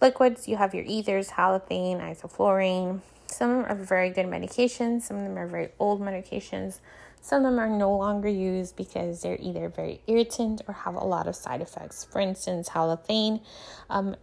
Liquids, 0.00 0.46
you 0.46 0.56
have 0.56 0.74
your 0.74 0.84
ethers, 0.84 1.30
halothane, 1.30 2.00
isoflurane. 2.00 3.00
Some 3.26 3.64
are 3.64 3.74
very 3.74 4.10
good 4.10 4.26
medications. 4.26 5.02
Some 5.02 5.18
of 5.18 5.24
them 5.24 5.36
are 5.36 5.48
very 5.48 5.70
old 5.80 6.00
medications. 6.00 6.78
Some 7.20 7.44
of 7.44 7.50
them 7.50 7.58
are 7.58 7.68
no 7.68 7.94
longer 7.96 8.28
used 8.28 8.76
because 8.76 9.22
they're 9.22 9.38
either 9.40 9.68
very 9.68 10.00
irritant 10.06 10.62
or 10.68 10.72
have 10.72 10.94
a 10.94 11.04
lot 11.04 11.26
of 11.26 11.34
side 11.34 11.60
effects. 11.60 12.04
For 12.04 12.20
instance, 12.20 12.68
halothane 12.68 13.42
um, 13.90 14.14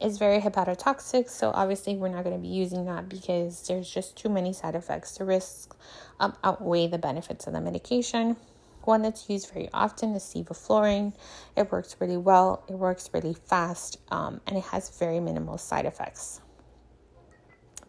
is 0.00 0.18
very 0.18 0.40
hepatotoxic, 0.40 1.30
so 1.30 1.50
obviously 1.54 1.96
we're 1.96 2.08
not 2.08 2.24
going 2.24 2.36
to 2.36 2.42
be 2.42 2.48
using 2.48 2.84
that 2.86 3.08
because 3.08 3.66
there's 3.66 3.88
just 3.88 4.16
too 4.16 4.28
many 4.28 4.52
side 4.52 4.74
effects. 4.74 5.16
The 5.16 5.24
risks 5.24 5.76
um, 6.20 6.36
outweigh 6.44 6.86
the 6.86 6.98
benefits 6.98 7.46
of 7.46 7.54
the 7.54 7.60
medication. 7.60 8.36
One 8.84 9.02
that's 9.02 9.28
used 9.28 9.50
very 9.52 9.68
often 9.72 10.14
is 10.14 10.22
sevoflurane. 10.22 11.12
It 11.56 11.72
works 11.72 11.96
really 11.98 12.16
well, 12.16 12.62
it 12.68 12.74
works 12.74 13.10
really 13.12 13.34
fast, 13.34 13.98
um, 14.10 14.40
and 14.46 14.56
it 14.56 14.64
has 14.64 14.90
very 14.98 15.18
minimal 15.18 15.58
side 15.58 15.86
effects. 15.86 16.40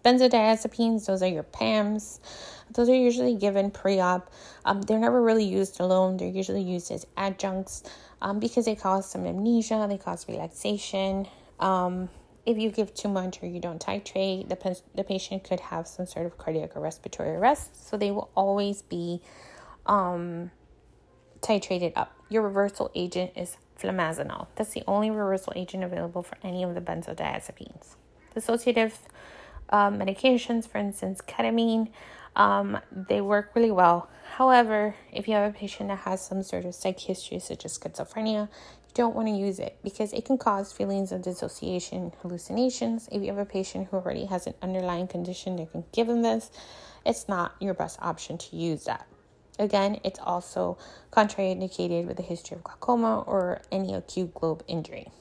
Benzodiazepines, 0.03 1.05
those 1.05 1.21
are 1.21 1.27
your 1.27 1.43
PAMs. 1.43 2.21
Those 2.73 2.87
are 2.89 2.95
usually 2.95 3.35
given 3.35 3.69
pre 3.69 3.99
op. 3.99 4.31
Um, 4.63 4.81
they're 4.81 4.99
never 4.99 5.21
really 5.21 5.43
used 5.43 5.81
alone, 5.81 6.17
they're 6.17 6.29
usually 6.29 6.63
used 6.63 6.91
as 6.91 7.05
adjuncts 7.17 7.83
um, 8.21 8.39
because 8.39 8.65
they 8.65 8.75
cause 8.75 9.09
some 9.09 9.25
amnesia, 9.25 9.85
they 9.89 9.97
cause 9.97 10.25
relaxation. 10.27 11.27
Um, 11.59 12.09
if 12.45 12.57
you 12.57 12.71
give 12.71 12.93
too 12.93 13.09
much 13.09 13.43
or 13.43 13.47
you 13.47 13.59
don't 13.59 13.83
titrate, 13.83 14.47
the, 14.47 14.81
the 14.95 15.03
patient 15.03 15.43
could 15.43 15.59
have 15.59 15.85
some 15.87 16.05
sort 16.05 16.25
of 16.25 16.37
cardiac 16.37 16.77
or 16.77 16.81
respiratory 16.81 17.31
arrest. 17.31 17.89
So 17.89 17.97
they 17.97 18.09
will 18.09 18.29
always 18.35 18.81
be 18.81 19.21
um, 19.85 20.51
titrated 21.41 21.93
up. 21.95 22.15
Your 22.29 22.43
reversal 22.43 22.89
agent 22.95 23.31
is 23.35 23.57
flumazenil. 23.77 24.47
That's 24.55 24.73
the 24.73 24.83
only 24.87 25.09
reversal 25.09 25.53
agent 25.55 25.83
available 25.83 26.23
for 26.23 26.37
any 26.41 26.63
of 26.63 26.73
the 26.73 26.81
benzodiazepines. 26.81 27.95
Dissociative 28.35 28.93
um, 29.69 29.99
medications, 29.99 30.67
for 30.67 30.77
instance, 30.77 31.21
ketamine, 31.21 31.89
um, 32.37 32.77
they 32.91 33.19
work 33.19 33.51
really 33.55 33.71
well. 33.71 34.09
However, 34.35 34.95
if 35.11 35.27
you 35.27 35.33
have 35.33 35.53
a 35.53 35.57
patient 35.57 35.89
that 35.89 35.99
has 35.99 36.21
some 36.25 36.43
sort 36.43 36.65
of 36.65 36.75
psych 36.75 36.99
history, 36.99 37.39
such 37.39 37.65
as 37.65 37.77
schizophrenia, 37.77 38.47
don't 38.97 39.15
want 39.15 39.27
to 39.27 39.33
use 39.33 39.59
it 39.59 39.77
because 39.83 40.11
it 40.11 40.25
can 40.25 40.39
cause 40.39 40.73
feelings 40.73 41.11
of 41.11 41.21
dissociation, 41.21 42.11
hallucinations. 42.23 43.07
If 43.11 43.21
you 43.21 43.27
have 43.27 43.37
a 43.37 43.45
patient 43.45 43.89
who 43.89 43.97
already 43.97 44.25
has 44.25 44.47
an 44.47 44.55
underlying 44.63 45.07
condition 45.07 45.55
they 45.55 45.67
can 45.67 45.85
give 45.93 46.07
them 46.07 46.23
this, 46.23 46.49
it's 47.05 47.29
not 47.29 47.55
your 47.61 47.75
best 47.75 47.99
option 48.01 48.39
to 48.39 48.55
use 48.55 48.85
that. 48.85 49.07
Again, 49.59 49.99
it's 50.03 50.19
also 50.19 50.79
contraindicated 51.11 52.07
with 52.07 52.17
a 52.19 52.23
history 52.23 52.57
of 52.57 52.63
glaucoma 52.63 53.21
or 53.21 53.61
any 53.71 53.93
acute 53.93 54.33
globe 54.33 54.63
injury. 54.67 55.11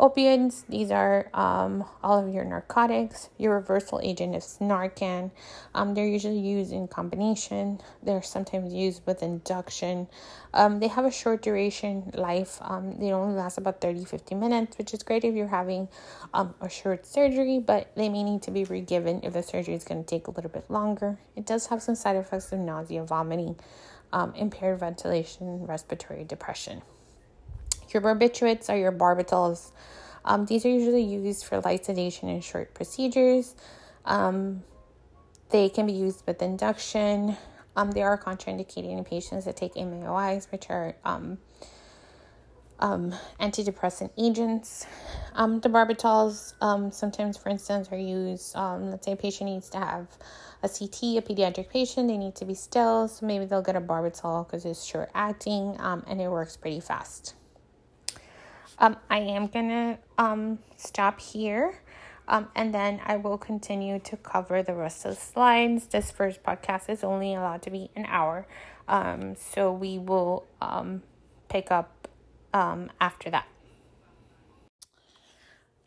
Opioids, 0.00 0.64
these 0.68 0.90
are 0.90 1.28
um, 1.34 1.84
all 2.02 2.18
of 2.18 2.32
your 2.32 2.44
narcotics. 2.44 3.28
Your 3.38 3.54
reversal 3.54 4.00
agent 4.02 4.34
is 4.34 4.56
Narcan. 4.60 5.30
Um, 5.74 5.94
they're 5.94 6.06
usually 6.06 6.40
used 6.40 6.72
in 6.72 6.88
combination. 6.88 7.78
They're 8.02 8.22
sometimes 8.22 8.72
used 8.72 9.06
with 9.06 9.22
induction. 9.22 10.08
Um, 10.54 10.80
they 10.80 10.88
have 10.88 11.04
a 11.04 11.10
short 11.10 11.42
duration 11.42 12.10
life. 12.14 12.58
Um, 12.62 12.98
they 12.98 13.12
only 13.12 13.34
last 13.34 13.58
about 13.58 13.80
30 13.80 14.04
50 14.04 14.34
minutes, 14.34 14.78
which 14.78 14.94
is 14.94 15.02
great 15.02 15.24
if 15.24 15.34
you're 15.34 15.46
having 15.46 15.88
um, 16.34 16.54
a 16.60 16.68
short 16.68 17.06
surgery, 17.06 17.58
but 17.58 17.94
they 17.94 18.08
may 18.08 18.22
need 18.22 18.42
to 18.42 18.50
be 18.50 18.64
regiven 18.64 19.20
if 19.22 19.34
the 19.34 19.42
surgery 19.42 19.74
is 19.74 19.84
going 19.84 20.02
to 20.02 20.08
take 20.08 20.26
a 20.26 20.30
little 20.30 20.50
bit 20.50 20.70
longer. 20.70 21.18
It 21.36 21.46
does 21.46 21.66
have 21.66 21.82
some 21.82 21.94
side 21.94 22.16
effects 22.16 22.50
of 22.52 22.60
nausea, 22.60 23.04
vomiting, 23.04 23.56
um, 24.12 24.34
impaired 24.34 24.80
ventilation, 24.80 25.66
respiratory 25.66 26.24
depression. 26.24 26.82
Your 27.92 28.02
barbiturates 28.02 28.68
are 28.68 28.76
your 28.76 28.92
barbitals. 28.92 29.72
Um, 30.24 30.46
these 30.46 30.64
are 30.64 30.70
usually 30.70 31.02
used 31.02 31.44
for 31.44 31.60
light 31.60 31.84
sedation 31.84 32.28
and 32.28 32.42
short 32.42 32.74
procedures. 32.74 33.54
Um, 34.04 34.62
they 35.50 35.68
can 35.68 35.86
be 35.86 35.92
used 35.92 36.26
with 36.26 36.40
induction. 36.42 37.36
Um, 37.76 37.90
they 37.90 38.02
are 38.02 38.18
contraindicated 38.18 38.90
in 38.90 39.04
patients 39.04 39.44
that 39.46 39.56
take 39.56 39.74
MAOIs, 39.74 40.50
which 40.52 40.70
are 40.70 40.94
um, 41.04 41.38
um, 42.78 43.14
antidepressant 43.40 44.10
agents. 44.18 44.86
Um, 45.34 45.60
the 45.60 45.68
barbitals, 45.68 46.54
um, 46.60 46.90
sometimes, 46.90 47.36
for 47.36 47.48
instance, 47.48 47.88
are 47.90 47.98
used. 47.98 48.54
Um, 48.56 48.90
let's 48.90 49.06
say 49.06 49.12
a 49.12 49.16
patient 49.16 49.50
needs 49.50 49.68
to 49.70 49.78
have 49.78 50.06
a 50.62 50.68
CT, 50.68 51.02
a 51.18 51.22
pediatric 51.22 51.68
patient, 51.70 52.08
they 52.08 52.16
need 52.16 52.34
to 52.36 52.44
be 52.44 52.54
still, 52.54 53.08
so 53.08 53.26
maybe 53.26 53.44
they'll 53.44 53.62
get 53.62 53.74
a 53.74 53.80
barbital 53.80 54.46
because 54.46 54.64
it's 54.64 54.84
short 54.84 55.10
acting 55.14 55.76
um, 55.80 56.04
and 56.06 56.20
it 56.20 56.28
works 56.28 56.56
pretty 56.56 56.80
fast. 56.80 57.34
Um, 58.82 58.96
I 59.08 59.20
am 59.20 59.46
gonna 59.46 59.98
um, 60.18 60.58
stop 60.76 61.20
here. 61.20 61.80
Um, 62.28 62.48
and 62.54 62.74
then 62.74 63.00
I 63.04 63.16
will 63.16 63.38
continue 63.38 63.98
to 64.00 64.16
cover 64.16 64.62
the 64.62 64.74
rest 64.74 65.04
of 65.04 65.14
the 65.14 65.20
slides. 65.20 65.86
This 65.86 66.10
first 66.10 66.42
podcast 66.42 66.88
is 66.88 67.02
only 67.02 67.34
allowed 67.34 67.62
to 67.62 67.70
be 67.70 67.90
an 67.96 68.06
hour. 68.06 68.46
Um, 68.88 69.34
so 69.36 69.72
we 69.72 69.98
will 69.98 70.46
um, 70.60 71.02
pick 71.48 71.70
up 71.70 72.08
um, 72.52 72.90
after 73.00 73.30
that. 73.30 73.46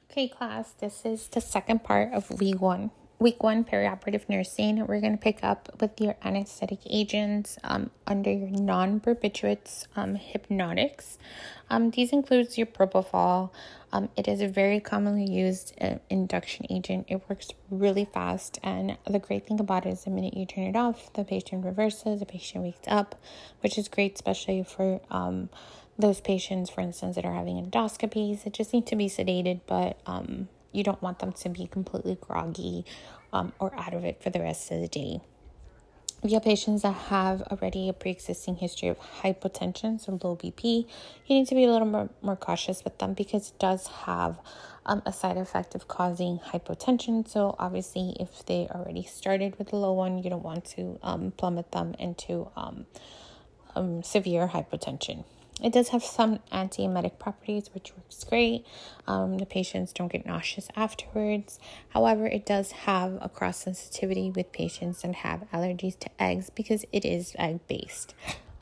Okay, 0.10 0.28
class, 0.30 0.72
this 0.72 1.06
is 1.06 1.28
the 1.28 1.42
second 1.42 1.84
part 1.84 2.14
of 2.14 2.30
week 2.40 2.62
one 2.62 2.92
week 3.20 3.42
one 3.42 3.64
perioperative 3.64 4.28
nursing, 4.28 4.86
we're 4.88 5.00
going 5.00 5.18
to 5.18 5.22
pick 5.22 5.44
up 5.44 5.70
with 5.80 6.00
your 6.02 6.16
anesthetic 6.24 6.80
agents 6.90 7.58
um, 7.64 7.90
under 8.06 8.32
your 8.32 8.50
non 8.50 9.00
barbiturates 9.00 9.86
um, 9.96 10.16
hypnotics. 10.16 11.18
Um, 11.70 11.92
these 11.92 12.12
includes 12.12 12.58
your 12.58 12.68
propofol. 12.68 13.52
Um, 13.92 14.10
it 14.18 14.28
is 14.28 14.42
a 14.42 14.48
very 14.48 14.80
commonly 14.80 15.30
used 15.30 15.74
uh, 15.80 15.96
induction 16.10 16.66
agent. 16.70 17.06
It 17.08 17.24
works 17.30 17.50
really 17.70 18.06
fast, 18.06 18.60
and 18.62 18.98
the 19.08 19.20
great 19.20 19.48
thing 19.48 19.60
about 19.60 19.86
it 19.86 19.90
is 19.90 20.04
the 20.04 20.12
minute 20.12 20.36
you 20.36 20.46
turn 20.46 20.66
it 20.66 20.76
off, 20.76 21.14
the 21.14 21.24
patient 21.24 21.66
reverses, 21.66 22.20
the 22.20 22.26
patient 22.26 22.64
wakes 22.64 22.88
up, 22.88 23.16
which 23.62 23.78
is 23.78 23.88
great, 23.88 24.16
especially 24.16 24.64
for 24.64 25.00
um, 25.10 25.50
those 25.98 26.20
patients, 26.20 26.70
for 26.70 26.82
instance, 26.82 27.16
that 27.16 27.26
are 27.26 27.34
having 27.34 27.56
endoscopies. 27.56 28.44
That 28.44 28.54
just 28.54 28.74
need 28.74 28.86
to 28.88 28.98
be 28.98 29.08
sedated, 29.08 29.62
but 29.66 29.98
um, 30.06 30.50
you 30.76 30.84
don't 30.84 31.02
want 31.02 31.20
them 31.20 31.32
to 31.32 31.50
be 31.50 31.68
completely 31.68 32.18
groggy 32.20 32.86
um, 33.34 33.54
or 33.60 33.74
out 33.76 33.94
of 33.94 34.04
it 34.04 34.22
for 34.22 34.30
the 34.30 34.42
rest 34.42 34.72
of 34.72 34.82
the 34.82 34.88
day. 34.88 35.22
If 36.24 36.32
you 36.32 36.36
have 36.38 36.44
patients 36.44 36.82
that 36.82 36.94
have 36.94 37.44
already 37.44 37.88
a 37.88 37.94
pre 37.94 38.10
existing 38.10 38.56
history 38.56 38.90
of 38.90 38.98
hypotension, 39.22 40.02
so 40.02 40.20
low 40.24 40.36
BP, 40.36 40.88
you 41.28 41.36
need 41.36 41.48
to 41.48 41.56
be 41.56 41.66
a 41.66 41.72
little 41.72 41.88
more, 41.88 42.10
more 42.22 42.36
cautious 42.36 42.84
with 42.84 42.98
them 42.98 43.14
because 43.14 43.50
it 43.50 43.60
does 43.60 43.88
have 44.06 44.40
um, 44.88 45.04
a 45.06 45.14
side 45.14 45.38
effect 45.38 45.76
of 45.76 45.88
causing 45.88 46.40
hypotension. 46.40 47.28
So, 47.28 47.56
obviously, 47.60 48.16
if 48.20 48.44
they 48.46 48.68
already 48.72 49.04
started 49.04 49.60
with 49.60 49.72
a 49.72 49.76
low 49.76 49.94
one, 49.94 50.18
you 50.18 50.30
don't 50.32 50.44
want 50.44 50.66
to 50.78 50.98
um, 51.04 51.32
plummet 51.38 51.72
them 51.72 51.96
into 52.00 52.50
um, 52.56 52.88
um 53.76 54.02
severe 54.02 54.48
hypotension. 54.48 55.26
It 55.64 55.72
does 55.72 55.90
have 55.90 56.04
some 56.04 56.40
antiemetic 56.52 57.18
properties, 57.18 57.70
which 57.74 57.94
works 57.96 58.24
great. 58.26 58.66
Um, 59.08 59.38
the 59.38 59.46
patients 59.46 59.94
don't 59.94 60.12
get 60.12 60.26
nauseous 60.26 60.68
afterwards. 60.76 61.60
However, 61.90 62.28
it 62.28 62.46
does 62.46 62.72
have 62.72 63.18
a 63.22 63.30
cross 63.30 63.60
sensitivity 63.60 64.32
with 64.32 64.52
patients 64.52 65.02
that 65.04 65.16
have 65.16 65.46
allergies 65.54 65.98
to 66.00 66.10
eggs 66.20 66.50
because 66.50 66.86
it 66.92 67.06
is 67.06 67.36
egg 67.40 67.62
based. 67.68 68.14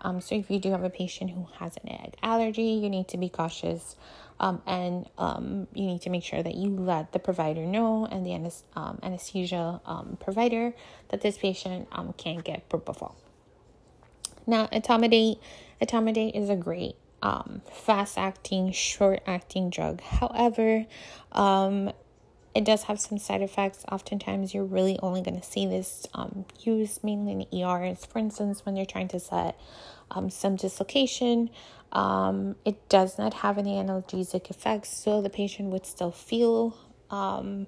Um, 0.02 0.22
so 0.22 0.36
if 0.36 0.52
you 0.52 0.60
do 0.60 0.72
have 0.72 0.84
a 0.84 0.90
patient 0.90 1.32
who 1.32 1.48
has 1.60 1.78
an 1.78 1.90
egg 1.90 2.16
allergy, 2.22 2.62
you 2.62 2.90
need 2.90 3.08
to 3.08 3.18
be 3.18 3.30
cautious. 3.30 3.96
Um, 4.40 4.62
and 4.68 5.10
um, 5.18 5.68
you 5.74 5.86
need 5.86 6.02
to 6.02 6.10
make 6.10 6.24
sure 6.24 6.44
that 6.44 6.56
you 6.56 6.70
let 6.70 7.12
the 7.14 7.20
provider 7.20 7.66
know 7.66 8.06
and 8.06 8.26
the 8.26 8.34
um, 8.76 9.00
anesthesia 9.02 9.80
um, 9.86 10.18
provider 10.20 10.74
that 11.10 11.22
this 11.22 11.38
patient 11.38 11.88
um, 11.92 12.14
can't 12.14 12.44
get 12.44 12.68
propofol. 12.68 13.14
Now, 14.46 14.68
etomidate, 14.68 15.40
etomidate 15.86 16.36
is 16.36 16.50
a 16.50 16.56
great 16.56 16.96
um, 17.22 17.62
fast 17.72 18.18
acting, 18.18 18.72
short 18.72 19.22
acting 19.26 19.70
drug. 19.70 20.02
However, 20.02 20.86
um, 21.32 21.92
it 22.54 22.66
does 22.66 22.84
have 22.84 23.00
some 23.00 23.18
side 23.18 23.42
effects. 23.42 23.84
Oftentimes, 23.92 24.54
you're 24.54 24.66
really 24.66 25.00
only 25.02 25.22
going 25.22 25.40
to 25.40 25.46
see 25.46 25.66
this 25.66 26.06
um, 26.14 26.46
used 26.60 27.04
mainly 27.04 27.48
in 27.50 27.60
ERs. 27.60 28.06
For 28.06 28.20
instance, 28.20 28.66
when 28.66 28.76
you're 28.76 28.86
trying 28.86 29.08
to 29.10 29.20
set 29.20 29.60
um, 30.12 30.30
some 30.30 30.56
dislocation, 30.56 31.50
um, 31.92 32.56
it 32.66 32.90
does 32.90 33.18
not 33.18 33.36
have 33.36 33.58
any 33.58 33.74
analgesic 33.74 34.50
effects, 34.50 34.96
so 34.96 35.22
the 35.22 35.30
patient 35.30 35.70
would 35.70 35.86
still 35.86 36.12
feel 36.12 36.78
um, 37.10 37.68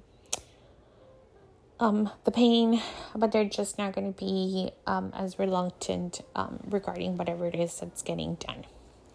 um, 1.80 2.10
the 2.24 2.32
pain, 2.32 2.82
but 3.16 3.32
they're 3.32 3.46
just 3.46 3.78
not 3.78 3.94
going 3.94 4.14
to 4.14 4.20
be 4.20 4.72
um, 4.88 5.12
as 5.16 5.38
reluctant 5.38 6.22
um, 6.36 6.60
regarding 6.70 7.18
whatever 7.18 7.46
it 7.48 7.56
is 7.56 7.80
that's 7.80 8.02
getting 8.02 8.36
done. 8.36 8.66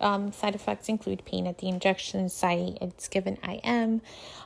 Um, 0.00 0.32
side 0.32 0.54
effects 0.54 0.88
include 0.88 1.24
pain 1.26 1.46
at 1.46 1.58
the 1.58 1.68
injection 1.68 2.28
site. 2.28 2.78
It's 2.80 3.08
given 3.08 3.36
IM. 3.46 4.00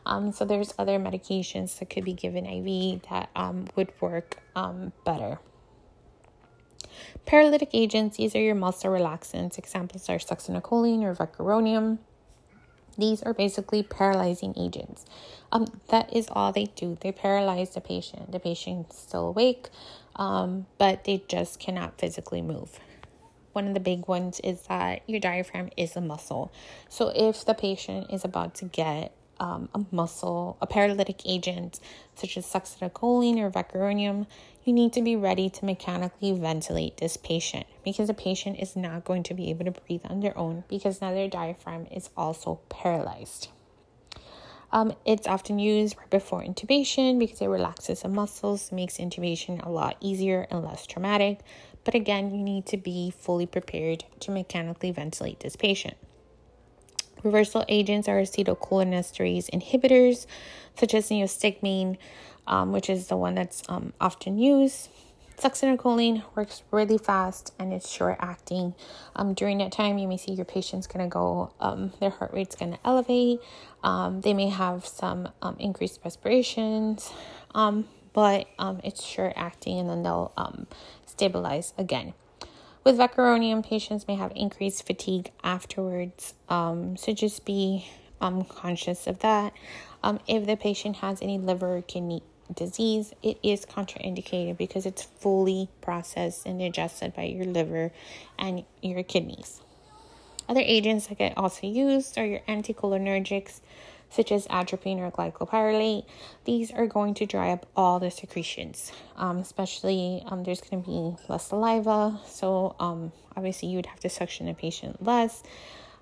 Um, 0.04 0.32
so 0.32 0.44
there's 0.44 0.74
other 0.78 0.98
medications 0.98 1.78
that 1.78 1.90
could 1.90 2.04
be 2.04 2.12
given 2.12 2.44
IV 2.44 3.02
that 3.10 3.30
um, 3.36 3.66
would 3.76 3.92
work 4.00 4.42
um, 4.56 4.92
better. 5.04 5.38
Paralytic 7.24 7.70
agents, 7.72 8.16
these 8.16 8.34
are 8.34 8.40
your 8.40 8.54
muscle 8.54 8.90
relaxants. 8.90 9.58
Examples 9.58 10.08
are 10.08 10.18
succinylcholine 10.18 11.02
or 11.02 11.14
vecuronium. 11.14 11.98
These 12.96 13.22
are 13.22 13.34
basically 13.34 13.82
paralyzing 13.82 14.54
agents. 14.56 15.04
Um, 15.52 15.66
that 15.88 16.14
is 16.14 16.28
all 16.30 16.52
they 16.52 16.66
do. 16.76 16.96
They 17.00 17.12
paralyze 17.12 17.70
the 17.70 17.80
patient. 17.80 18.32
The 18.32 18.40
patient's 18.40 18.98
still 18.98 19.28
awake, 19.28 19.68
um, 20.16 20.66
but 20.78 21.04
they 21.04 21.22
just 21.28 21.58
cannot 21.60 21.98
physically 21.98 22.42
move. 22.42 22.78
One 23.52 23.68
of 23.68 23.74
the 23.74 23.80
big 23.80 24.08
ones 24.08 24.40
is 24.40 24.62
that 24.62 25.02
your 25.06 25.20
diaphragm 25.20 25.70
is 25.76 25.94
a 25.94 26.00
muscle. 26.00 26.52
So 26.88 27.12
if 27.14 27.44
the 27.44 27.54
patient 27.54 28.10
is 28.10 28.24
about 28.24 28.54
to 28.56 28.64
get 28.64 29.12
um, 29.38 29.68
a 29.74 29.84
muscle, 29.90 30.56
a 30.60 30.66
paralytic 30.66 31.22
agent 31.24 31.78
such 32.14 32.36
as 32.36 32.46
succinylcholine 32.46 33.38
or 33.38 33.50
vecuronium, 33.50 34.26
you 34.64 34.72
need 34.72 34.92
to 34.94 35.02
be 35.02 35.14
ready 35.14 35.50
to 35.50 35.64
mechanically 35.64 36.32
ventilate 36.32 36.96
this 36.96 37.16
patient 37.18 37.66
because 37.84 38.08
the 38.08 38.14
patient 38.14 38.58
is 38.58 38.74
not 38.74 39.04
going 39.04 39.22
to 39.22 39.34
be 39.34 39.50
able 39.50 39.66
to 39.66 39.70
breathe 39.70 40.00
on 40.04 40.20
their 40.20 40.36
own 40.38 40.64
because 40.68 41.00
now 41.00 41.12
their 41.12 41.28
diaphragm 41.28 41.86
is 41.90 42.08
also 42.16 42.60
paralyzed. 42.70 43.48
Um, 44.72 44.92
it's 45.04 45.28
often 45.28 45.58
used 45.58 45.96
right 45.96 46.10
before 46.10 46.42
intubation 46.42 47.18
because 47.18 47.40
it 47.40 47.46
relaxes 47.46 48.02
the 48.02 48.08
muscles, 48.08 48.72
makes 48.72 48.96
intubation 48.96 49.64
a 49.64 49.70
lot 49.70 49.96
easier 50.00 50.46
and 50.50 50.64
less 50.64 50.86
traumatic. 50.86 51.40
But 51.84 51.94
again, 51.94 52.34
you 52.34 52.42
need 52.42 52.66
to 52.66 52.76
be 52.76 53.10
fully 53.10 53.46
prepared 53.46 54.04
to 54.20 54.30
mechanically 54.30 54.90
ventilate 54.90 55.40
this 55.40 55.54
patient. 55.54 55.96
Reversal 57.22 57.64
agents 57.68 58.08
are 58.08 58.20
acetylcholinesterase 58.20 59.48
inhibitors, 59.50 60.26
such 60.76 60.92
as 60.92 61.08
neostigmine, 61.08 61.96
um, 62.46 62.72
which 62.72 62.90
is 62.90 63.08
the 63.08 63.16
one 63.16 63.34
that's 63.34 63.62
um, 63.68 63.92
often 64.00 64.38
used. 64.38 64.88
Succinylcholine 65.38 66.22
works 66.36 66.62
really 66.70 66.96
fast 66.96 67.52
and 67.58 67.72
it's 67.72 67.90
short 67.90 68.16
acting. 68.20 68.74
Um, 69.16 69.34
during 69.34 69.58
that 69.58 69.72
time, 69.72 69.98
you 69.98 70.06
may 70.06 70.16
see 70.16 70.32
your 70.32 70.44
patient's 70.44 70.86
to 70.86 71.06
go, 71.06 71.52
um, 71.60 71.92
their 72.00 72.10
heart 72.10 72.32
rate's 72.32 72.54
to 72.54 72.78
elevate. 72.84 73.40
Um, 73.82 74.20
they 74.20 74.32
may 74.32 74.48
have 74.48 74.86
some 74.86 75.28
um, 75.42 75.56
increased 75.58 76.00
respirations, 76.04 77.12
um, 77.54 77.88
but 78.12 78.46
um, 78.58 78.80
it's 78.84 79.04
short 79.04 79.32
acting 79.36 79.80
and 79.80 79.90
then 79.90 80.02
they'll 80.04 80.32
um, 80.36 80.66
stabilize 81.04 81.74
again. 81.76 82.14
With 82.84 82.98
vecuronium, 82.98 83.66
patients 83.66 84.06
may 84.06 84.14
have 84.14 84.30
increased 84.36 84.86
fatigue 84.86 85.32
afterwards, 85.42 86.34
um, 86.48 86.96
so 86.96 87.12
just 87.12 87.44
be 87.44 87.88
um, 88.20 88.44
conscious 88.44 89.06
of 89.06 89.20
that. 89.20 89.52
Um, 90.02 90.20
if 90.28 90.46
the 90.46 90.56
patient 90.56 90.96
has 90.96 91.22
any 91.22 91.38
liver 91.38 91.78
or 91.78 91.82
kidney 91.82 92.22
disease, 92.52 93.12
it 93.22 93.38
is 93.42 93.64
contraindicated 93.64 94.56
because 94.56 94.86
it's 94.86 95.02
fully 95.02 95.68
processed 95.80 96.46
and 96.46 96.58
digested 96.58 97.14
by 97.14 97.24
your 97.24 97.44
liver 97.44 97.92
and 98.38 98.64
your 98.82 99.02
kidneys. 99.02 99.60
Other 100.48 100.62
agents 100.62 101.06
that 101.06 101.18
get 101.18 101.38
also 101.38 101.66
used 101.66 102.18
are 102.18 102.26
your 102.26 102.40
anticholinergics, 102.40 103.60
such 104.10 104.30
as 104.30 104.46
atropine 104.48 105.00
or 105.00 105.10
glycopyrrolate. 105.10 106.04
These 106.44 106.70
are 106.70 106.86
going 106.86 107.14
to 107.14 107.26
dry 107.26 107.50
up 107.50 107.66
all 107.74 107.98
the 107.98 108.10
secretions, 108.10 108.92
um, 109.16 109.38
especially 109.38 110.22
um, 110.26 110.44
there's 110.44 110.60
going 110.60 110.82
to 110.82 110.88
be 110.88 111.16
less 111.28 111.48
saliva. 111.48 112.20
So, 112.26 112.76
um, 112.78 113.12
obviously, 113.36 113.68
you 113.68 113.76
would 113.76 113.86
have 113.86 114.00
to 114.00 114.10
suction 114.10 114.46
the 114.46 114.54
patient 114.54 115.02
less 115.02 115.42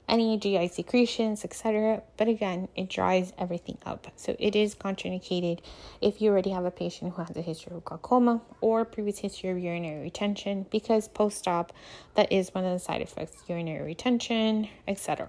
any 0.09 0.37
GI 0.37 0.69
secretions, 0.69 1.45
etc. 1.45 2.03
But 2.17 2.29
again, 2.29 2.69
it 2.77 2.89
dries 2.89 3.33
everything 3.39 3.79
up. 3.87 4.07
So 4.17 4.37
it 4.39 4.55
is 4.55 4.75
contraindicated 4.75 5.61
if 6.01 6.21
you 6.21 6.31
already 6.31 6.51
have 6.51 6.65
a 6.65 6.71
patient 6.71 7.15
who 7.15 7.23
has 7.23 7.37
a 7.37 7.43
history 7.43 7.75
of 7.77 7.85
glaucoma 7.85 8.43
or 8.61 8.85
previous 8.85 9.19
history 9.19 9.51
of 9.51 9.59
urinary 9.59 10.03
retention 10.03 10.67
because 10.71 11.09
post-op 11.09 11.73
that 12.15 12.31
is 12.31 12.55
one 12.55 12.65
of 12.65 12.73
the 12.73 12.79
side 12.79 13.01
effects 13.01 13.43
urinary 13.49 13.83
retention, 13.83 14.69
etc. 14.87 15.29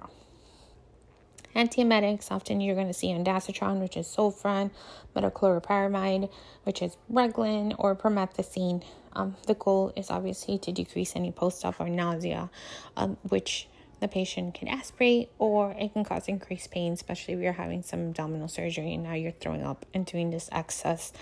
Antiemetics, 1.55 2.31
often 2.31 2.61
you're 2.61 2.75
going 2.75 2.87
to 2.87 2.93
see 2.93 3.09
ondansetron, 3.09 3.79
which 3.79 3.95
is 3.95 4.07
Zofran, 4.07 4.71
metoclopramide, 5.15 6.31
which 6.63 6.81
is 6.81 6.97
Reglan, 7.11 7.75
or 7.77 7.95
promethazine. 7.95 8.83
Um, 9.15 9.35
the 9.45 9.53
goal 9.53 9.93
is 9.95 10.09
obviously 10.09 10.57
to 10.57 10.71
decrease 10.71 11.15
any 11.15 11.31
post-op 11.31 11.79
or 11.79 11.89
nausea, 11.89 12.49
um, 12.97 13.17
which 13.29 13.67
the 14.03 14.07
patient 14.09 14.53
can 14.53 14.67
aspirate 14.67 15.29
or 15.39 15.71
it 15.79 15.93
can 15.93 16.03
cause 16.03 16.27
increased 16.27 16.69
pain, 16.71 16.91
especially 16.91 17.33
if 17.35 17.39
you're 17.39 17.53
having 17.53 17.81
some 17.81 18.09
abdominal 18.09 18.49
surgery 18.49 18.93
and 18.93 19.03
now 19.03 19.13
you're 19.13 19.31
throwing 19.31 19.63
up 19.63 19.85
and 19.93 20.05
doing 20.05 20.29
this 20.29 20.49
excess 20.51 21.13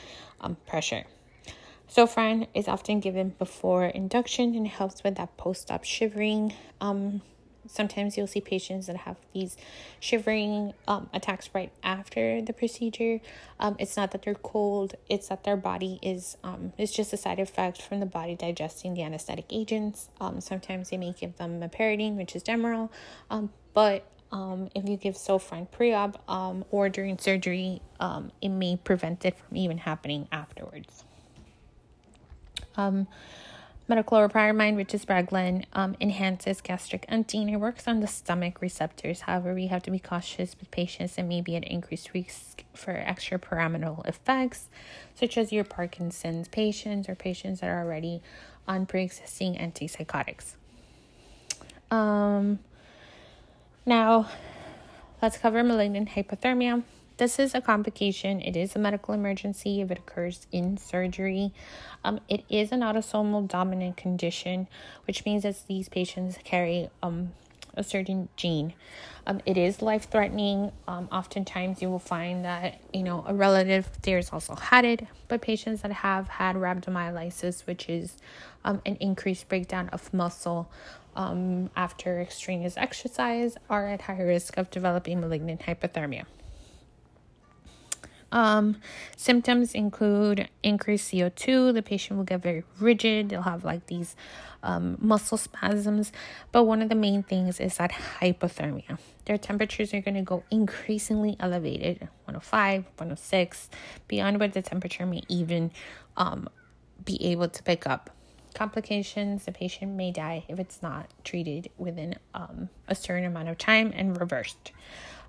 um, 0.42 0.58
pressure. 0.66 1.06
Zofran 1.88 2.48
is 2.56 2.68
often 2.68 3.00
given 3.00 3.36
before 3.38 3.86
induction 3.86 4.56
and 4.56 4.68
helps 4.68 5.04
with 5.04 5.16
that 5.16 5.38
post 5.38 5.70
op 5.70 5.84
shivering 5.84 6.54
um, 6.82 7.22
sometimes 7.68 8.18
you'll 8.18 8.28
see 8.28 8.42
patients 8.42 8.88
that 8.88 8.98
have 8.98 9.18
these 9.34 9.58
shivering 10.00 10.74
um, 10.88 11.10
attacks 11.14 11.50
right 11.54 11.72
after 11.84 12.42
the 12.42 12.54
procedure. 12.54 13.20
Um, 13.60 13.76
it's 13.80 13.96
not 13.96 14.12
that 14.12 14.24
they're 14.24 14.36
cold; 14.36 14.96
it's 15.10 15.28
that 15.30 15.44
their 15.44 15.58
body 15.58 16.00
is. 16.02 16.38
Um, 16.44 16.74
it's 16.78 16.92
just 16.92 17.14
a 17.14 17.18
side 17.18 17.40
effect 17.40 17.82
from 17.82 18.00
the 18.00 18.06
body 18.06 18.36
digesting 18.36 18.94
the 18.94 19.04
anesthetic 19.04 19.46
agents. 19.50 20.10
Um, 20.20 20.42
sometimes 20.42 20.90
they 20.90 20.98
may 20.98 21.14
give 21.14 21.38
them 21.38 21.62
a 21.62 21.68
meperidine, 21.68 22.16
which 22.16 22.36
is 22.36 22.44
Demerol, 22.44 22.90
um, 23.30 23.52
but 23.74 24.06
um, 24.32 24.70
if 24.74 24.88
you 24.88 24.96
give 24.96 25.16
Zofran 25.16 25.70
pre-op 25.70 26.22
um, 26.30 26.64
or 26.72 26.90
during 26.90 27.18
surgery, 27.18 27.82
um, 28.00 28.32
it 28.42 28.50
may 28.50 28.78
prevent 28.78 29.26
it 29.26 29.38
from 29.38 29.58
even 29.58 29.78
happening 29.78 30.28
afterwards. 30.32 31.04
Um, 32.78 33.08
Metoclopramide, 33.92 34.78
which 34.78 34.94
is 34.94 35.04
Reglan, 35.06 35.66
um, 35.74 35.98
enhances 36.00 36.62
gastric 36.62 37.04
emptying. 37.10 37.50
It 37.50 37.58
works 37.58 37.90
on 37.90 38.00
the 38.00 38.08
stomach 38.08 38.62
receptors. 38.62 39.22
However, 39.22 39.54
we 39.54 39.68
have 39.68 39.84
to 39.84 39.92
be 39.92 40.00
cautious 40.00 40.56
with 40.58 40.72
patients 40.72 41.16
that 41.16 41.26
may 41.26 41.42
be 41.42 41.58
at 41.58 41.66
increased 41.66 42.14
risk 42.14 42.64
for 42.74 42.94
extrapyramidal 42.94 44.08
effects, 44.08 44.70
such 45.14 45.38
as 45.38 45.52
your 45.52 45.66
Parkinson's 45.66 46.48
patients 46.48 47.10
or 47.10 47.16
patients 47.16 47.60
that 47.60 47.68
are 47.68 47.82
already 47.82 48.22
on 48.66 48.86
pre-existing 48.86 49.56
antipsychotics. 49.56 50.54
Um, 51.94 52.60
now, 53.86 54.30
let's 55.22 55.38
cover 55.38 55.64
malignant 55.64 56.12
hyperthermia. 56.12 56.84
This 57.18 57.38
is 57.38 57.54
a 57.54 57.62
complication. 57.62 58.42
It 58.42 58.56
is 58.56 58.76
a 58.76 58.80
medical 58.80 59.14
emergency 59.14 59.82
if 59.82 59.92
it 59.92 60.00
occurs 60.00 60.48
in 60.52 60.78
surgery. 60.78 61.54
Um, 62.04 62.20
it 62.28 62.44
is 62.50 62.72
an 62.72 62.80
autosomal 62.80 63.48
dominant 63.48 63.98
condition, 63.98 64.68
which 65.06 65.24
means 65.26 65.44
that 65.44 65.56
these 65.68 65.88
patients 65.88 66.40
carry 66.44 66.90
um, 67.04 67.34
a 67.76 67.84
certain 67.84 68.30
gene. 68.36 68.74
Um, 69.28 69.40
it 69.46 69.58
is 69.58 69.82
life 69.82 70.10
threatening. 70.10 70.72
Um, 70.88 71.08
oftentimes, 71.12 71.82
you 71.82 71.90
will 71.90 72.00
find 72.00 72.44
that 72.44 72.82
you 72.94 73.04
know 73.04 73.24
a 73.28 73.34
relative 73.34 73.90
there's 74.02 74.32
also 74.32 74.56
had 74.56 74.86
it, 74.86 75.06
but 75.28 75.42
patients 75.42 75.82
that 75.82 75.92
have 75.92 76.28
had 76.28 76.56
rhabdomyolysis, 76.56 77.68
which 77.68 77.88
is 77.88 78.18
um, 78.66 78.82
an 78.86 78.96
increased 79.00 79.48
breakdown 79.48 79.90
of 79.90 80.14
muscle 80.14 80.72
um, 81.16 81.70
after 81.76 82.20
extraneous 82.20 82.78
exercise, 82.78 83.58
are 83.70 83.88
at 83.88 84.02
high 84.02 84.22
risk 84.22 84.58
of 84.58 84.72
developing 84.72 85.20
malignant 85.20 85.62
hyperthermia. 85.62 86.26
Um, 88.32 88.78
symptoms 89.18 89.74
include 89.74 90.50
increased 90.64 91.12
CO2. 91.12 91.74
The 91.74 91.82
patient 91.82 92.18
will 92.18 92.24
get 92.24 92.42
very 92.42 92.64
rigid. 92.80 93.30
They'll 93.30 93.42
have 93.42 93.64
like 93.64 93.88
these 93.88 94.16
um, 94.64 94.98
muscle 95.00 95.38
spasms. 95.38 96.12
But 96.52 96.64
one 96.64 96.82
of 96.82 96.90
the 96.90 96.96
main 96.96 97.24
things 97.24 97.60
is 97.60 97.78
that 97.78 97.92
hyperthermia. 97.92 99.00
Their 99.26 99.38
temperatures 99.38 99.94
are 99.94 100.02
going 100.02 100.16
to 100.16 100.22
go 100.22 100.44
increasingly 100.50 101.36
elevated 101.40 102.02
105, 102.26 102.84
106, 102.84 103.70
beyond 104.08 104.40
what 104.40 104.54
the 104.54 104.62
temperature 104.62 105.06
may 105.06 105.24
even 105.28 105.72
um, 106.18 106.50
be 107.04 107.24
able 107.26 107.50
to 107.50 107.64
pick 107.64 107.86
up. 107.86 108.10
Complications 108.54 109.46
the 109.46 109.52
patient 109.52 109.94
may 109.94 110.12
die 110.12 110.44
if 110.50 110.60
it's 110.60 110.82
not 110.82 111.10
treated 111.24 111.70
within 111.78 112.16
um, 112.34 112.70
a 112.88 112.96
certain 112.96 113.24
amount 113.26 113.48
of 113.48 113.58
time 113.58 113.94
and 113.96 114.20
reversed. 114.20 114.72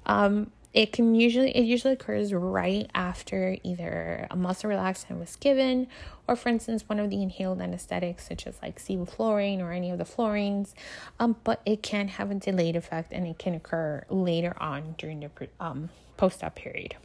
Um, 0.07 0.51
it 0.75 0.93
can 0.93 1.15
usually 1.15 1.51
it 1.51 1.65
usually 1.65 1.93
occurs 1.93 2.33
right 2.33 2.91
after 2.95 3.57
either 3.63 4.27
a 4.31 4.37
muscle 4.37 4.71
relaxant 4.71 5.19
was 5.19 5.37
given 5.37 5.87
or 6.27 6.35
for 6.35 6.49
instance 6.49 6.89
one 6.89 6.99
of 6.99 7.11
the 7.11 7.23
inhaled 7.23 7.61
anesthetics 7.61 8.27
such 8.27 8.47
as 8.47 8.57
like 8.63 8.79
sevoflurane 8.79 9.61
or 9.61 9.73
any 9.73 9.91
of 9.91 9.99
the 9.99 10.05
fluranes 10.05 10.73
um, 11.21 11.37
but 11.45 11.61
it 11.67 11.83
can 11.83 12.09
have 12.09 12.31
a 12.31 12.35
delayed 12.35 12.77
effect 12.77 13.13
and 13.13 13.27
it 13.27 13.39
can 13.39 13.55
occur 13.55 14.05
later 14.09 14.55
on 14.61 14.95
during 14.99 15.21
the 15.21 15.49
um, 15.61 15.91
post-op 16.17 16.55
period. 16.55 16.97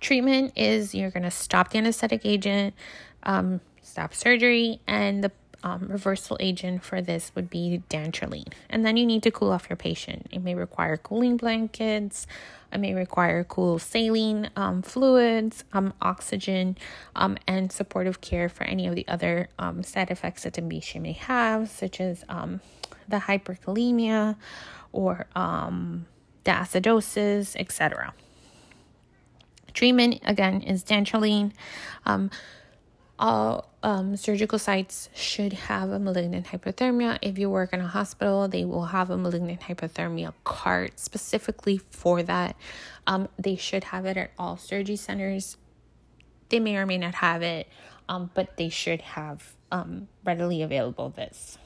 Treatment 0.00 0.52
is 0.56 0.94
you're 0.94 1.10
going 1.10 1.22
to 1.22 1.30
stop 1.30 1.70
the 1.70 1.78
anesthetic 1.78 2.22
agent 2.24 2.74
um, 3.22 3.60
stop 3.82 4.14
surgery 4.14 4.80
and 4.86 5.22
the 5.22 5.30
um, 5.62 5.86
reversal 5.88 6.36
agent 6.40 6.82
for 6.82 7.00
this 7.00 7.32
would 7.34 7.48
be 7.48 7.82
dantrolene. 7.88 8.52
And 8.68 8.84
then 8.84 8.96
you 8.96 9.06
need 9.06 9.22
to 9.24 9.30
cool 9.30 9.50
off 9.50 9.68
your 9.68 9.76
patient. 9.76 10.26
It 10.30 10.42
may 10.42 10.54
require 10.54 10.96
cooling 10.96 11.36
blankets, 11.36 12.26
it 12.72 12.78
may 12.78 12.94
require 12.94 13.44
cool 13.44 13.78
saline 13.78 14.50
um, 14.56 14.82
fluids, 14.82 15.64
um, 15.72 15.92
oxygen, 16.00 16.78
um, 17.14 17.36
and 17.46 17.70
supportive 17.70 18.20
care 18.20 18.48
for 18.48 18.64
any 18.64 18.86
of 18.86 18.94
the 18.94 19.06
other 19.08 19.48
um, 19.58 19.82
side 19.82 20.10
effects 20.10 20.44
that 20.44 20.54
patient 20.68 21.02
may 21.02 21.12
have, 21.12 21.68
such 21.68 22.00
as 22.00 22.24
um, 22.28 22.60
the 23.08 23.18
hyperkalemia 23.18 24.36
or 24.90 25.26
um, 25.36 26.06
the 26.44 26.50
acidosis, 26.50 27.54
etc. 27.56 28.14
Treatment 29.74 30.20
again 30.24 30.62
is 30.62 30.82
dantrolene. 30.84 31.52
Um, 32.04 32.30
all 33.18 33.70
um, 33.82 34.16
surgical 34.16 34.58
sites 34.58 35.08
should 35.14 35.52
have 35.52 35.90
a 35.90 35.98
malignant 35.98 36.46
hyperthermia. 36.46 37.18
If 37.22 37.38
you 37.38 37.50
work 37.50 37.72
in 37.72 37.80
a 37.80 37.86
hospital, 37.86 38.48
they 38.48 38.64
will 38.64 38.86
have 38.86 39.10
a 39.10 39.16
malignant 39.16 39.60
hyperthermia 39.60 40.32
cart 40.44 40.98
specifically 40.98 41.78
for 41.90 42.22
that. 42.22 42.56
Um, 43.06 43.28
they 43.38 43.56
should 43.56 43.84
have 43.84 44.06
it 44.06 44.16
at 44.16 44.30
all 44.38 44.56
surgery 44.56 44.96
centers. 44.96 45.56
They 46.48 46.60
may 46.60 46.76
or 46.76 46.86
may 46.86 46.98
not 46.98 47.14
have 47.16 47.42
it, 47.42 47.68
um, 48.08 48.30
but 48.34 48.56
they 48.56 48.68
should 48.68 49.00
have 49.02 49.54
um, 49.70 50.08
readily 50.24 50.62
available 50.62 51.10
this. 51.10 51.58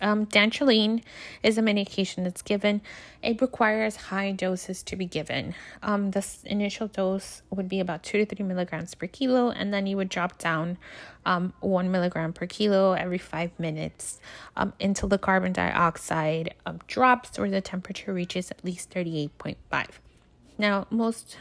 Um, 0.00 0.26
dantrolene 0.26 1.02
is 1.42 1.58
a 1.58 1.62
medication 1.62 2.24
that's 2.24 2.42
given. 2.42 2.80
It 3.22 3.40
requires 3.40 3.96
high 3.96 4.32
doses 4.32 4.82
to 4.84 4.96
be 4.96 5.06
given. 5.06 5.54
Um, 5.82 6.10
the 6.10 6.26
initial 6.44 6.88
dose 6.88 7.42
would 7.50 7.68
be 7.68 7.80
about 7.80 8.02
two 8.02 8.18
to 8.18 8.26
three 8.26 8.44
milligrams 8.44 8.94
per 8.94 9.06
kilo, 9.06 9.50
and 9.50 9.72
then 9.72 9.86
you 9.86 9.96
would 9.96 10.08
drop 10.08 10.38
down 10.38 10.78
um, 11.26 11.52
one 11.60 11.90
milligram 11.90 12.32
per 12.32 12.46
kilo 12.46 12.92
every 12.92 13.18
five 13.18 13.50
minutes 13.58 14.20
um, 14.56 14.72
until 14.80 15.08
the 15.08 15.18
carbon 15.18 15.52
dioxide 15.52 16.54
um, 16.64 16.80
drops 16.86 17.38
or 17.38 17.48
the 17.50 17.60
temperature 17.60 18.12
reaches 18.12 18.50
at 18.50 18.64
least 18.64 18.90
38.5. 18.90 19.56
Now, 20.58 20.86
most 20.90 21.36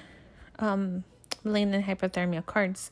um, 0.60 1.03
malignant 1.49 1.85
hyperthermia 1.85 2.45
cards 2.45 2.91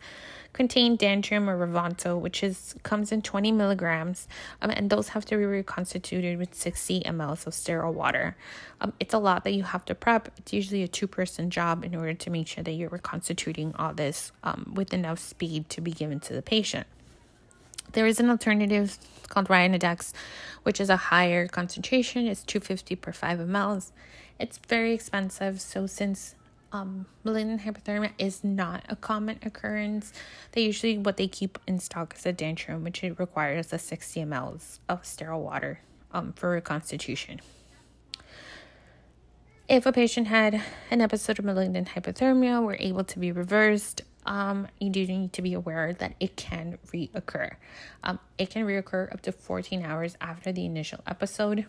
contain 0.54 0.98
Dantrium 0.98 1.48
or 1.48 1.68
Revonto, 1.68 2.20
which 2.20 2.44
is 2.44 2.76
comes 2.84 3.12
in 3.12 3.22
20 3.22 3.52
milligrams, 3.52 4.28
um, 4.62 4.72
and 4.72 4.90
those 4.90 5.10
have 5.10 5.24
to 5.26 5.38
be 5.38 5.46
reconstituted 5.46 6.40
with 6.40 6.56
60 6.56 7.02
mLs 7.02 7.46
of 7.46 7.54
sterile 7.54 7.94
water. 7.94 8.36
Um, 8.82 8.94
it's 9.00 9.14
a 9.14 9.20
lot 9.20 9.44
that 9.44 9.52
you 9.52 9.64
have 9.64 9.86
to 9.86 9.96
prep. 9.96 10.30
It's 10.38 10.54
usually 10.54 10.84
a 10.84 10.88
two-person 10.88 11.50
job 11.52 11.86
in 11.86 11.96
order 11.96 12.14
to 12.16 12.30
make 12.30 12.48
sure 12.48 12.64
that 12.64 12.72
you're 12.72 12.90
reconstituting 12.90 13.76
all 13.78 13.94
this 13.94 14.32
um, 14.44 14.74
with 14.76 14.94
enough 14.94 15.20
speed 15.20 15.70
to 15.70 15.82
be 15.82 15.92
given 15.92 16.20
to 16.22 16.34
the 16.34 16.42
patient. 16.42 16.88
There 17.94 18.08
is 18.08 18.20
an 18.20 18.30
alternative 18.30 18.98
called 19.30 19.48
Ryanodex, 19.48 20.12
which 20.64 20.82
is 20.82 20.90
a 20.90 20.98
higher 20.98 21.48
concentration. 21.48 22.28
It's 22.28 22.44
250 22.44 22.96
per 22.96 23.12
5 23.12 23.40
mLs. 23.40 23.92
It's 24.40 24.58
very 24.58 24.94
expensive, 24.94 25.62
so 25.62 25.88
since 25.88 26.36
um, 26.72 27.06
malignant 27.24 27.62
hyperthermia 27.62 28.12
is 28.18 28.44
not 28.44 28.84
a 28.90 28.96
common 28.96 29.40
occurrence. 29.44 30.12
They 30.52 30.62
usually 30.62 30.98
what 30.98 31.18
they 31.18 31.28
keep 31.28 31.58
in 31.68 31.80
stock 31.80 32.16
is 32.18 32.26
a 32.26 32.34
Dantrium, 32.34 32.84
which 32.84 33.02
requires 33.18 33.72
a 33.72 33.80
60 33.80 34.22
mLs 34.22 34.80
of 34.90 35.06
sterile 35.06 35.42
water 35.42 35.80
um, 36.12 36.34
for 36.34 36.52
reconstitution. 36.52 37.42
If 39.70 39.86
a 39.86 39.92
patient 39.92 40.28
had 40.28 40.62
an 40.90 41.02
episode 41.02 41.40
of 41.40 41.46
malignant 41.46 41.90
hyperthermia, 41.90 42.64
were 42.64 42.78
able 42.80 43.04
to 43.04 43.20
be 43.20 43.32
reversed. 43.34 44.02
Um, 44.26 44.68
you 44.80 44.90
do 44.90 45.06
need 45.06 45.34
to 45.34 45.42
be 45.42 45.54
aware 45.54 45.94
that 45.94 46.16
it 46.20 46.38
can 46.38 46.78
reoccur. 46.94 47.56
Um, 48.04 48.20
it 48.38 48.50
can 48.50 48.66
reoccur 48.66 49.12
up 49.14 49.22
to 49.22 49.32
14 49.32 49.84
hours 49.84 50.16
after 50.22 50.52
the 50.52 50.66
initial 50.66 51.00
episode. 51.06 51.66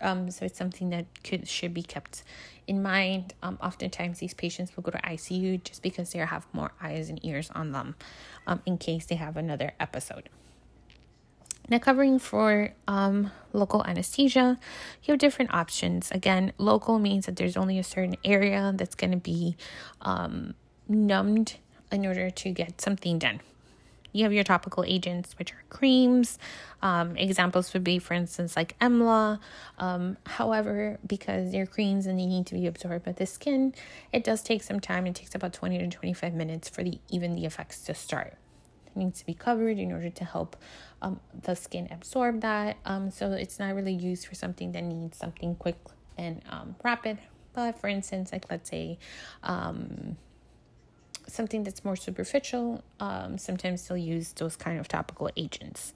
Um, 0.00 0.30
so 0.30 0.44
it's 0.44 0.58
something 0.58 0.90
that 0.90 1.06
could 1.24 1.48
should 1.48 1.72
be 1.72 1.82
kept 1.82 2.22
in 2.66 2.82
mind. 2.82 3.34
Um, 3.42 3.58
oftentimes 3.62 4.18
these 4.18 4.34
patients 4.34 4.76
will 4.76 4.82
go 4.82 4.90
to 4.90 4.98
ICU 4.98 5.62
just 5.64 5.82
because 5.82 6.12
they 6.12 6.18
have 6.18 6.46
more 6.52 6.72
eyes 6.82 7.08
and 7.08 7.24
ears 7.24 7.50
on 7.54 7.72
them, 7.72 7.96
um, 8.46 8.62
in 8.66 8.78
case 8.78 9.06
they 9.06 9.16
have 9.16 9.36
another 9.36 9.72
episode. 9.80 10.28
Now, 11.68 11.78
covering 11.78 12.20
for 12.20 12.72
um, 12.86 13.32
local 13.52 13.84
anesthesia, 13.84 14.58
you 15.02 15.12
have 15.12 15.18
different 15.18 15.52
options. 15.52 16.12
Again, 16.12 16.52
local 16.58 17.00
means 17.00 17.26
that 17.26 17.36
there's 17.36 17.56
only 17.56 17.78
a 17.78 17.84
certain 17.84 18.16
area 18.24 18.72
that's 18.76 18.94
going 18.94 19.10
to 19.10 19.16
be 19.16 19.56
um, 20.00 20.54
numbed 20.88 21.56
in 21.90 22.06
order 22.06 22.30
to 22.30 22.50
get 22.50 22.80
something 22.80 23.18
done. 23.18 23.40
You 24.16 24.24
have 24.24 24.32
your 24.32 24.44
topical 24.44 24.82
agents, 24.86 25.38
which 25.38 25.52
are 25.52 25.62
creams. 25.68 26.38
Um, 26.80 27.16
examples 27.18 27.74
would 27.74 27.84
be, 27.84 27.98
for 27.98 28.14
instance, 28.14 28.56
like 28.56 28.78
Emla. 28.78 29.38
Um, 29.78 30.16
however, 30.24 30.98
because 31.06 31.52
they're 31.52 31.66
creams 31.66 32.06
and 32.06 32.18
they 32.18 32.24
need 32.24 32.46
to 32.46 32.54
be 32.54 32.66
absorbed 32.66 33.04
by 33.04 33.12
the 33.12 33.26
skin, 33.26 33.74
it 34.12 34.24
does 34.24 34.42
take 34.42 34.62
some 34.62 34.80
time. 34.80 35.06
It 35.06 35.14
takes 35.14 35.34
about 35.34 35.52
20 35.52 35.78
to 35.78 35.88
25 35.88 36.32
minutes 36.32 36.68
for 36.68 36.82
the 36.82 36.98
even 37.10 37.34
the 37.34 37.44
effects 37.44 37.82
to 37.82 37.94
start. 37.94 38.38
It 38.86 38.96
needs 38.96 39.20
to 39.20 39.26
be 39.26 39.34
covered 39.34 39.78
in 39.78 39.92
order 39.92 40.08
to 40.08 40.24
help 40.24 40.56
um, 41.02 41.20
the 41.42 41.54
skin 41.54 41.86
absorb 41.90 42.40
that. 42.40 42.78
Um, 42.86 43.10
so 43.10 43.32
it's 43.32 43.58
not 43.58 43.74
really 43.74 43.92
used 43.92 44.26
for 44.26 44.34
something 44.34 44.72
that 44.72 44.82
needs 44.82 45.18
something 45.18 45.56
quick 45.56 45.76
and 46.16 46.42
um, 46.48 46.76
rapid. 46.82 47.18
But 47.52 47.78
for 47.78 47.88
instance, 47.88 48.32
like 48.32 48.50
let's 48.50 48.70
say 48.70 48.98
um, 49.42 50.16
something 51.26 51.64
that's 51.64 51.84
more 51.84 51.96
superficial, 51.96 52.82
um, 53.00 53.38
sometimes 53.38 53.86
they'll 53.86 53.98
use 53.98 54.32
those 54.32 54.56
kind 54.56 54.78
of 54.78 54.88
topical 54.88 55.30
agents. 55.36 55.92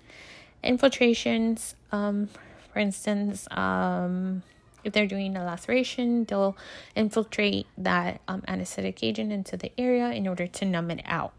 Infiltrations, 0.62 1.74
um, 1.93 2.28
for 2.72 2.78
instance, 2.78 3.49
um, 3.51 4.43
if 4.85 4.93
they're 4.93 5.07
doing 5.07 5.37
a 5.37 5.45
laceration, 5.45 6.24
they'll 6.24 6.57
infiltrate 6.95 7.66
that 7.76 8.20
um, 8.28 8.43
anesthetic 8.49 9.03
agent 9.03 9.33
into 9.33 9.57
the 9.57 9.72
area 9.78 10.11
in 10.11 10.26
order 10.26 10.47
to 10.47 10.64
numb 10.64 10.91
it 10.91 11.03
out. 11.05 11.33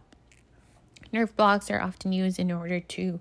Nerve 1.13 1.35
blocks 1.35 1.69
are 1.69 1.81
often 1.81 2.13
used 2.13 2.39
in 2.39 2.51
order 2.51 2.79
to 2.79 3.19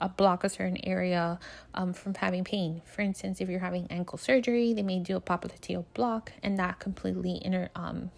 uh, 0.00 0.06
block 0.08 0.44
a 0.44 0.48
certain 0.48 0.78
area 0.84 1.40
um, 1.74 1.92
from 1.92 2.14
having 2.14 2.44
pain. 2.44 2.82
For 2.84 3.02
instance, 3.02 3.40
if 3.40 3.48
you're 3.48 3.58
having 3.58 3.88
ankle 3.90 4.16
surgery, 4.16 4.72
they 4.72 4.82
may 4.82 5.00
do 5.00 5.16
a 5.16 5.20
popliteal 5.20 5.84
block, 5.92 6.32
and 6.42 6.56
that 6.58 6.78
completely 6.78 7.40
inter, 7.44 7.68
um, 7.74 8.10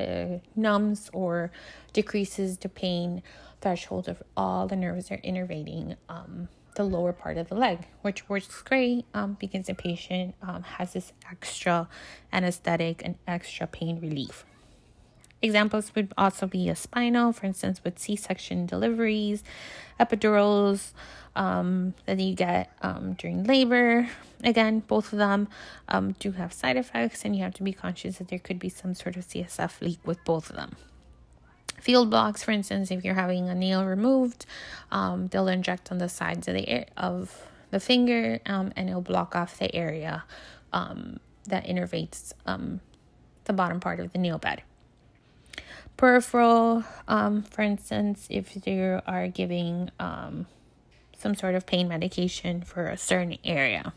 uh, 0.00 0.38
numbs 0.56 1.10
or 1.12 1.50
decreases 1.92 2.58
the 2.58 2.68
pain 2.68 3.22
threshold 3.60 4.08
of 4.08 4.22
all 4.36 4.66
the 4.66 4.76
nerves 4.76 5.08
that 5.08 5.18
are 5.18 5.22
innervating 5.22 5.96
um, 6.08 6.48
the 6.76 6.84
lower 6.84 7.12
part 7.12 7.36
of 7.36 7.48
the 7.48 7.54
leg, 7.54 7.86
which 8.02 8.28
works 8.28 8.62
great 8.62 9.04
um, 9.12 9.36
because 9.38 9.66
the 9.66 9.74
patient 9.74 10.34
um, 10.42 10.62
has 10.62 10.92
this 10.92 11.12
extra 11.30 11.88
anesthetic 12.32 13.02
and 13.04 13.16
extra 13.26 13.66
pain 13.66 14.00
relief. 14.00 14.44
Examples 15.42 15.94
would 15.94 16.12
also 16.18 16.46
be 16.46 16.68
a 16.68 16.76
spinal, 16.76 17.32
for 17.32 17.46
instance, 17.46 17.82
with 17.82 17.98
C 17.98 18.14
section 18.14 18.66
deliveries, 18.66 19.42
epidurals 19.98 20.92
um, 21.34 21.94
that 22.04 22.18
you 22.18 22.34
get 22.34 22.70
um, 22.82 23.14
during 23.14 23.44
labor. 23.44 24.08
Again, 24.44 24.80
both 24.80 25.12
of 25.12 25.18
them 25.18 25.48
um, 25.88 26.12
do 26.18 26.32
have 26.32 26.52
side 26.52 26.76
effects, 26.76 27.24
and 27.24 27.34
you 27.34 27.42
have 27.42 27.54
to 27.54 27.62
be 27.62 27.72
conscious 27.72 28.18
that 28.18 28.28
there 28.28 28.38
could 28.38 28.58
be 28.58 28.68
some 28.68 28.94
sort 28.94 29.16
of 29.16 29.26
CSF 29.26 29.80
leak 29.80 29.98
with 30.04 30.22
both 30.24 30.50
of 30.50 30.56
them. 30.56 30.76
Field 31.80 32.10
blocks, 32.10 32.42
for 32.42 32.50
instance, 32.50 32.90
if 32.90 33.02
you're 33.02 33.14
having 33.14 33.48
a 33.48 33.54
nail 33.54 33.86
removed, 33.86 34.44
um, 34.92 35.28
they'll 35.28 35.48
inject 35.48 35.90
on 35.90 35.96
the 35.96 36.10
sides 36.10 36.46
of 36.48 36.54
the 36.54 36.84
of 36.98 37.46
the 37.70 37.80
finger, 37.80 38.40
um, 38.44 38.72
and 38.76 38.90
it'll 38.90 39.00
block 39.00 39.34
off 39.34 39.58
the 39.58 39.74
area 39.74 40.24
um, 40.74 41.18
that 41.46 41.64
innervates 41.64 42.34
the 43.44 43.52
bottom 43.54 43.80
part 43.80 44.00
of 44.00 44.12
the 44.12 44.18
nail 44.18 44.36
bed. 44.36 44.62
Peripheral, 46.00 46.82
um, 47.08 47.42
for 47.42 47.60
instance, 47.60 48.26
if 48.30 48.66
you 48.66 49.02
are 49.06 49.28
giving 49.28 49.90
um, 50.00 50.46
some 51.18 51.34
sort 51.34 51.54
of 51.54 51.66
pain 51.66 51.88
medication 51.88 52.62
for 52.62 52.86
a 52.86 52.96
certain 52.96 53.36
area. 53.44 53.92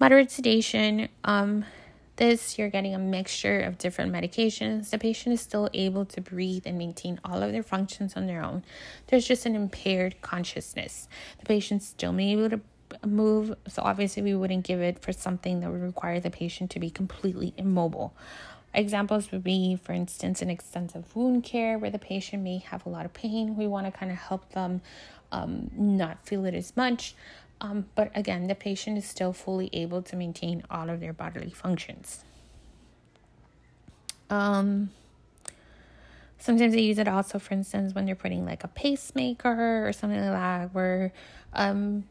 Moderate 0.00 0.30
sedation, 0.30 1.10
um, 1.22 1.66
this 2.16 2.56
you're 2.56 2.70
getting 2.70 2.94
a 2.94 2.98
mixture 2.98 3.60
of 3.60 3.76
different 3.76 4.10
medications. 4.10 4.88
The 4.88 4.96
patient 4.96 5.34
is 5.34 5.42
still 5.42 5.68
able 5.74 6.06
to 6.06 6.22
breathe 6.22 6.62
and 6.64 6.78
maintain 6.78 7.20
all 7.26 7.42
of 7.42 7.52
their 7.52 7.62
functions 7.62 8.16
on 8.16 8.24
their 8.26 8.42
own. 8.42 8.64
There's 9.08 9.28
just 9.28 9.44
an 9.44 9.54
impaired 9.54 10.22
consciousness. 10.22 11.08
The 11.40 11.44
patient 11.44 11.82
still 11.82 12.12
may 12.12 12.34
be 12.34 12.42
able 12.42 12.56
to 12.56 12.60
move, 13.06 13.54
so 13.68 13.82
obviously 13.82 14.22
we 14.22 14.34
wouldn't 14.34 14.64
give 14.64 14.80
it 14.80 14.98
for 15.00 15.12
something 15.12 15.60
that 15.60 15.70
would 15.70 15.82
require 15.82 16.20
the 16.20 16.30
patient 16.30 16.70
to 16.70 16.80
be 16.80 16.88
completely 16.88 17.52
immobile. 17.58 18.14
Examples 18.74 19.30
would 19.30 19.44
be, 19.44 19.76
for 19.76 19.92
instance, 19.92 20.42
an 20.42 20.50
extensive 20.50 21.14
wound 21.14 21.44
care 21.44 21.78
where 21.78 21.90
the 21.90 21.98
patient 21.98 22.42
may 22.42 22.58
have 22.58 22.84
a 22.84 22.88
lot 22.88 23.04
of 23.04 23.12
pain. 23.14 23.56
We 23.56 23.66
want 23.68 23.86
to 23.86 23.92
kind 23.92 24.10
of 24.10 24.18
help 24.18 24.50
them 24.52 24.82
um, 25.30 25.70
not 25.76 26.26
feel 26.26 26.44
it 26.44 26.54
as 26.54 26.76
much. 26.76 27.14
Um, 27.60 27.86
but 27.94 28.10
again, 28.14 28.48
the 28.48 28.54
patient 28.54 28.98
is 28.98 29.04
still 29.04 29.32
fully 29.32 29.70
able 29.72 30.02
to 30.02 30.16
maintain 30.16 30.64
all 30.70 30.90
of 30.90 31.00
their 31.00 31.12
bodily 31.12 31.50
functions. 31.50 32.24
Um, 34.28 34.90
sometimes 36.38 36.74
they 36.74 36.82
use 36.82 36.98
it 36.98 37.06
also, 37.06 37.38
for 37.38 37.54
instance, 37.54 37.94
when 37.94 38.06
they're 38.06 38.14
putting 38.16 38.44
like 38.44 38.64
a 38.64 38.68
pacemaker 38.68 39.86
or 39.86 39.92
something 39.92 40.18
like 40.18 40.30
that, 40.30 40.74
where 40.74 41.12
um, 41.52 42.04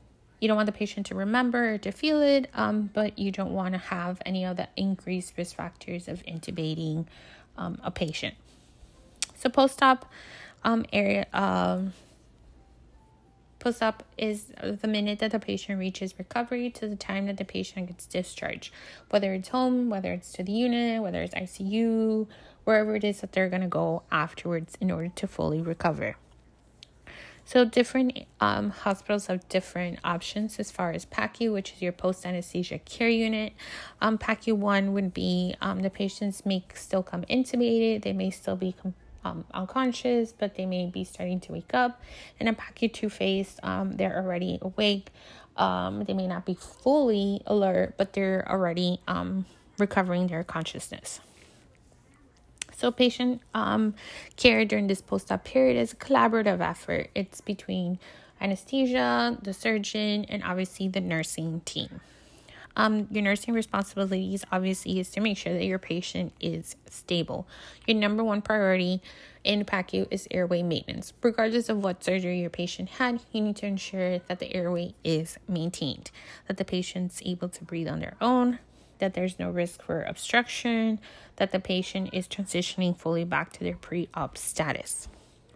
you 0.43 0.49
don't 0.49 0.57
want 0.57 0.65
the 0.65 0.73
patient 0.73 1.05
to 1.05 1.15
remember 1.15 1.75
or 1.75 1.77
to 1.77 1.91
feel 1.93 2.21
it, 2.21 2.49
um, 2.53 2.89
but 2.93 3.17
you 3.17 3.31
don't 3.31 3.53
want 3.53 3.73
to 3.75 3.77
have 3.77 4.21
any 4.25 4.43
of 4.43 4.57
the 4.57 4.67
increased 4.75 5.37
risk 5.37 5.55
factors 5.55 6.09
of 6.09 6.21
intubating 6.25 7.05
um, 7.57 7.79
a 7.81 7.89
patient. 7.89 8.35
So 9.35 9.49
post-op 9.49 10.05
um, 10.65 10.85
area 10.91 11.27
um, 11.31 11.93
post-op 13.59 14.03
is 14.17 14.51
the 14.61 14.85
minute 14.85 15.19
that 15.19 15.31
the 15.31 15.39
patient 15.39 15.79
reaches 15.79 16.19
recovery 16.19 16.69
to 16.71 16.89
the 16.89 16.97
time 16.97 17.27
that 17.27 17.37
the 17.37 17.45
patient 17.45 17.87
gets 17.87 18.05
discharged, 18.05 18.73
whether 19.11 19.33
it's 19.33 19.47
home, 19.47 19.89
whether 19.89 20.11
it's 20.11 20.33
to 20.33 20.43
the 20.43 20.51
unit, 20.51 21.01
whether 21.01 21.21
it's 21.21 21.33
ICU, 21.33 22.27
wherever 22.65 22.97
it 22.97 23.05
is 23.05 23.21
that 23.21 23.31
they're 23.31 23.47
going 23.47 23.61
to 23.61 23.69
go 23.69 24.03
afterwards 24.11 24.77
in 24.81 24.91
order 24.91 25.07
to 25.15 25.25
fully 25.25 25.61
recover. 25.61 26.17
So 27.45 27.65
different 27.65 28.25
um, 28.39 28.69
hospitals 28.69 29.27
have 29.27 29.47
different 29.49 29.99
options 30.03 30.59
as 30.59 30.71
far 30.71 30.91
as 30.91 31.05
PACU, 31.05 31.51
which 31.51 31.73
is 31.73 31.81
your 31.81 31.91
post 31.91 32.25
anesthesia 32.25 32.79
care 32.79 33.09
unit. 33.09 33.53
Um, 34.01 34.17
PACU 34.17 34.55
one 34.55 34.93
would 34.93 35.13
be 35.13 35.55
um, 35.61 35.81
the 35.81 35.89
patients 35.89 36.45
may 36.45 36.63
still 36.73 37.03
come 37.03 37.23
intubated, 37.23 38.03
they 38.03 38.13
may 38.13 38.29
still 38.29 38.55
be 38.55 38.75
um, 39.25 39.45
unconscious, 39.53 40.33
but 40.37 40.55
they 40.55 40.65
may 40.65 40.87
be 40.87 41.03
starting 41.03 41.39
to 41.41 41.51
wake 41.51 41.73
up. 41.73 42.01
In 42.39 42.47
a 42.47 42.53
PACU 42.53 42.91
two 42.91 43.09
phase, 43.09 43.57
um, 43.63 43.93
they're 43.93 44.15
already 44.15 44.59
awake. 44.61 45.09
Um, 45.55 46.03
they 46.05 46.13
may 46.13 46.27
not 46.27 46.45
be 46.45 46.55
fully 46.55 47.41
alert, 47.45 47.95
but 47.97 48.13
they're 48.13 48.49
already 48.49 48.99
um, 49.07 49.45
recovering 49.77 50.27
their 50.27 50.43
consciousness. 50.43 51.19
So, 52.84 52.91
patient 52.91 53.39
um, 53.53 53.95
care 54.36 54.65
during 54.65 54.88
this 54.88 54.99
post 54.99 55.31
op 55.31 55.45
period 55.45 55.77
is 55.77 55.93
a 55.93 55.95
collaborative 55.95 56.59
effort. 56.59 57.09
It's 57.15 57.39
between 57.39 57.97
anesthesia, 58.41 59.38
the 59.41 59.53
surgeon, 59.53 60.25
and 60.25 60.43
obviously 60.43 60.89
the 60.89 60.99
nursing 60.99 61.61
team. 61.63 62.01
Um, 62.75 63.07
your 63.09 63.23
nursing 63.23 63.53
responsibilities 63.53 64.43
obviously 64.51 64.99
is 64.99 65.09
to 65.11 65.21
make 65.21 65.38
sure 65.38 65.53
that 65.53 65.63
your 65.63 65.79
patient 65.79 66.34
is 66.41 66.75
stable. 66.89 67.47
Your 67.88 67.95
number 67.95 68.21
one 68.21 68.41
priority 68.41 69.01
in 69.45 69.63
PACU 69.63 70.05
is 70.11 70.27
airway 70.29 70.61
maintenance. 70.61 71.13
Regardless 71.21 71.69
of 71.69 71.81
what 71.81 72.03
surgery 72.03 72.41
your 72.41 72.49
patient 72.49 72.89
had, 72.89 73.21
you 73.31 73.39
need 73.39 73.55
to 73.55 73.65
ensure 73.65 74.19
that 74.19 74.39
the 74.39 74.53
airway 74.53 74.93
is 75.05 75.38
maintained, 75.47 76.11
that 76.49 76.57
the 76.57 76.65
patient's 76.65 77.21
able 77.23 77.47
to 77.47 77.63
breathe 77.63 77.88
on 77.88 78.01
their 78.01 78.17
own, 78.19 78.59
that 78.99 79.13
there's 79.13 79.39
no 79.39 79.49
risk 79.49 79.81
for 79.81 80.03
obstruction, 80.03 80.99
that 81.37 81.51
the 81.51 81.59
patient 81.59 82.09
is 82.13 82.27
transitioning 82.27 82.97
fully 82.97 83.23
back 83.23 83.51
to 83.53 83.63
their 83.63 83.75
pre 83.75 84.09
op 84.13 84.37
status. 84.37 85.07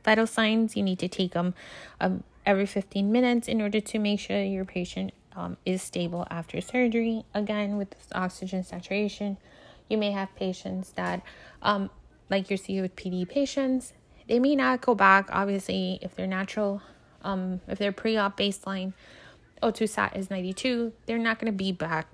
Vital 0.04 0.28
signs, 0.28 0.76
you 0.76 0.84
need 0.84 1.00
to 1.00 1.08
take 1.08 1.34
them 1.34 1.54
um, 2.00 2.24
every 2.46 2.66
15 2.66 3.12
minutes 3.12 3.48
in 3.48 3.62
order 3.62 3.82
to 3.82 4.00
make 4.00 4.20
sure 4.20 4.42
your 4.42 4.66
patient 4.66 5.12
um, 5.36 5.58
is 5.66 5.82
stable 5.82 6.26
after 6.30 6.62
surgery. 6.62 7.24
Again, 7.34 7.78
with 7.78 7.96
oxygen 8.14 8.64
saturation, 8.64 9.38
you 9.90 9.98
may 9.98 10.12
have 10.12 10.34
patients 10.36 10.92
that, 10.92 11.22
um, 11.62 11.90
like 12.30 12.50
you 12.50 12.58
see 12.58 12.82
with 12.82 12.96
PD 12.96 13.28
patients, 13.28 13.94
they 14.28 14.40
may 14.40 14.56
not 14.56 14.82
go 14.82 14.96
back. 14.96 15.30
Obviously, 15.32 16.00
if 16.02 16.16
they're 16.16 16.28
natural, 16.28 16.82
um, 17.22 17.62
if 17.68 17.78
they're 17.78 17.92
pre 17.92 18.18
op 18.18 18.38
baseline, 18.38 18.94
O2 19.62 19.90
sat 19.90 20.16
is 20.16 20.30
92, 20.30 20.94
they're 21.06 21.18
not 21.18 21.40
going 21.40 21.52
to 21.52 21.58
be 21.58 21.72
back 21.72 22.08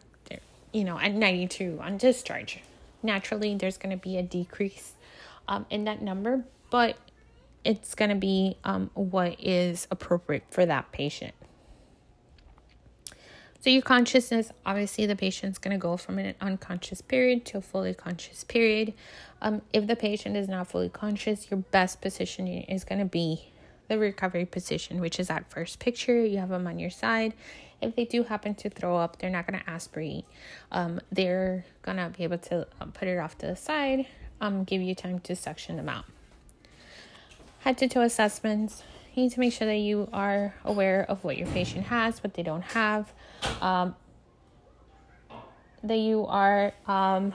you 0.74 0.84
know, 0.84 1.00
at 1.00 1.14
92 1.14 1.80
on 1.82 1.98
discharge. 1.98 2.60
Naturally, 3.02 3.56
there's 3.56 3.78
going 3.78 3.98
to 3.98 4.02
be 4.02 4.18
a 4.18 4.24
decrease 4.24 4.94
um, 5.48 5.66
in 5.70 5.86
that 5.86 6.02
number, 6.02 6.44
but 6.70 6.98
it's 7.64 7.96
going 7.96 8.10
to 8.10 8.16
be 8.16 8.58
um, 8.64 8.90
what 8.94 9.40
is 9.40 9.88
appropriate 9.92 10.44
for 10.50 10.66
that 10.66 10.92
patient. 10.92 11.34
So, 13.62 13.70
your 13.70 13.82
consciousness 13.82 14.52
obviously, 14.66 15.06
the 15.06 15.16
patient's 15.16 15.58
going 15.58 15.72
to 15.72 15.78
go 15.78 15.96
from 15.96 16.20
an 16.20 16.36
unconscious 16.42 17.02
period 17.02 17.46
to 17.46 17.60
a 17.60 17.62
fully 17.62 17.94
conscious 17.94 18.44
period. 18.44 18.94
Um, 19.42 19.62
if 19.72 19.88
the 19.88 19.96
patient 19.96 20.36
is 20.36 20.50
not 20.50 20.68
fully 20.68 20.90
conscious, 20.90 21.50
your 21.50 21.60
best 21.60 22.02
positioning 22.02 22.64
is 22.64 22.84
going 22.84 23.00
to 23.00 23.06
be 23.06 23.53
the 23.88 23.98
recovery 23.98 24.46
position, 24.46 25.02
which 25.02 25.20
is 25.20 25.28
that 25.28 25.50
first 25.50 25.80
picture. 25.80 26.26
You 26.26 26.38
have 26.38 26.50
them 26.50 26.68
on 26.68 26.80
your 26.80 26.90
side 26.90 27.34
if 27.84 27.96
they 27.96 28.06
do 28.06 28.24
happen 28.24 28.56
to 28.56 28.70
throw 28.70 28.98
up, 28.98 29.20
they're 29.20 29.30
not 29.30 29.46
going 29.46 29.60
to 29.60 29.70
aspirate. 29.70 30.26
Um, 30.72 31.00
they're 31.12 31.66
going 31.82 31.98
to 31.98 32.12
be 32.16 32.24
able 32.24 32.38
to 32.40 32.68
um, 32.80 32.92
put 32.92 33.08
it 33.08 33.18
off 33.18 33.38
to 33.40 33.48
the 33.48 33.56
side, 33.56 34.08
um, 34.42 34.64
give 34.64 34.82
you 34.82 34.96
time 34.96 35.20
to 35.20 35.36
suction 35.36 35.78
them 35.78 35.90
out. 35.90 36.06
Head 37.60 37.78
to 37.80 37.88
toe 37.88 38.02
assessments. 38.02 38.84
You 39.14 39.24
need 39.24 39.32
to 39.34 39.40
make 39.40 39.54
sure 39.54 39.68
that 39.68 39.78
you 39.78 40.10
are 40.12 40.56
aware 40.64 41.06
of 41.08 41.24
what 41.24 41.38
your 41.38 41.48
patient 41.48 41.86
has, 41.86 42.24
what 42.24 42.34
they 42.34 42.44
don't 42.44 42.64
have, 42.64 43.14
um, 43.62 43.96
that 45.84 45.98
you 45.98 46.26
are 46.26 46.74
um, 46.88 47.34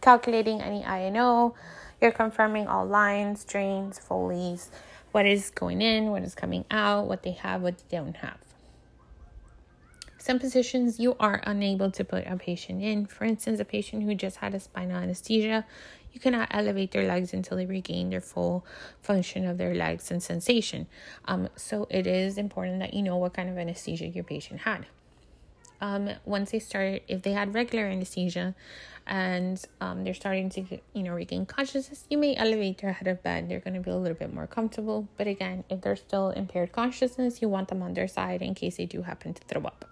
calculating 0.00 0.60
any 0.60 0.84
I&O, 0.84 1.54
you're 2.00 2.10
confirming 2.10 2.66
all 2.66 2.86
lines, 2.86 3.44
drains, 3.44 3.98
Foley's, 3.98 4.70
what 5.12 5.26
is 5.26 5.50
going 5.50 5.82
in, 5.82 6.10
what 6.10 6.22
is 6.22 6.34
coming 6.34 6.64
out, 6.70 7.06
what 7.06 7.22
they 7.22 7.32
have, 7.32 7.62
what 7.62 7.78
they 7.78 7.96
don't 7.96 8.16
have. 8.16 8.38
Some 10.18 10.38
positions 10.38 11.00
you 11.00 11.16
are 11.18 11.40
unable 11.44 11.90
to 11.92 12.04
put 12.04 12.26
a 12.26 12.36
patient 12.36 12.82
in. 12.82 13.06
For 13.06 13.24
instance, 13.24 13.58
a 13.58 13.64
patient 13.64 14.02
who 14.02 14.14
just 14.14 14.36
had 14.36 14.54
a 14.54 14.60
spinal 14.60 14.98
anesthesia, 14.98 15.64
you 16.12 16.20
cannot 16.20 16.48
elevate 16.50 16.90
their 16.92 17.06
legs 17.06 17.32
until 17.32 17.56
they 17.56 17.66
regain 17.66 18.10
their 18.10 18.20
full 18.20 18.66
function 19.00 19.46
of 19.46 19.56
their 19.56 19.74
legs 19.74 20.10
and 20.10 20.22
sensation. 20.22 20.86
Um, 21.24 21.48
so 21.56 21.86
it 21.90 22.06
is 22.06 22.36
important 22.36 22.80
that 22.80 22.92
you 22.92 23.02
know 23.02 23.16
what 23.16 23.32
kind 23.32 23.48
of 23.48 23.56
anesthesia 23.56 24.08
your 24.08 24.24
patient 24.24 24.60
had. 24.60 24.86
Um, 25.80 26.10
once 26.24 26.50
they 26.50 26.58
start, 26.58 27.02
if 27.08 27.22
they 27.22 27.32
had 27.32 27.54
regular 27.54 27.86
anesthesia 27.86 28.54
and 29.06 29.62
um, 29.80 30.04
they're 30.04 30.14
starting 30.14 30.50
to, 30.50 30.78
you 30.92 31.02
know, 31.02 31.12
regain 31.12 31.46
consciousness, 31.46 32.04
you 32.10 32.18
may 32.18 32.36
elevate 32.36 32.78
their 32.78 32.92
head 32.92 33.08
of 33.08 33.22
bed. 33.22 33.48
They're 33.48 33.60
going 33.60 33.74
to 33.74 33.80
be 33.80 33.90
a 33.90 33.96
little 33.96 34.16
bit 34.16 34.32
more 34.32 34.46
comfortable. 34.46 35.08
But 35.16 35.26
again, 35.26 35.64
if 35.70 35.80
they're 35.80 35.96
still 35.96 36.30
impaired 36.30 36.72
consciousness, 36.72 37.40
you 37.40 37.48
want 37.48 37.68
them 37.68 37.82
on 37.82 37.94
their 37.94 38.08
side 38.08 38.42
in 38.42 38.54
case 38.54 38.76
they 38.76 38.86
do 38.86 39.02
happen 39.02 39.32
to 39.34 39.42
throw 39.44 39.64
up. 39.64 39.86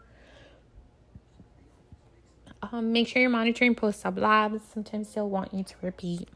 Um, 2.61 2.93
make 2.93 3.09
sure 3.09 3.23
you're 3.23 3.31
monitoring 3.31 3.75
post 3.75 4.05
op 4.05 4.19
labs. 4.19 4.63
Sometimes 4.73 5.15
they'll 5.15 5.29
want 5.29 5.55
you 5.55 5.65
to 5.65 5.75
repeat 5.81 6.29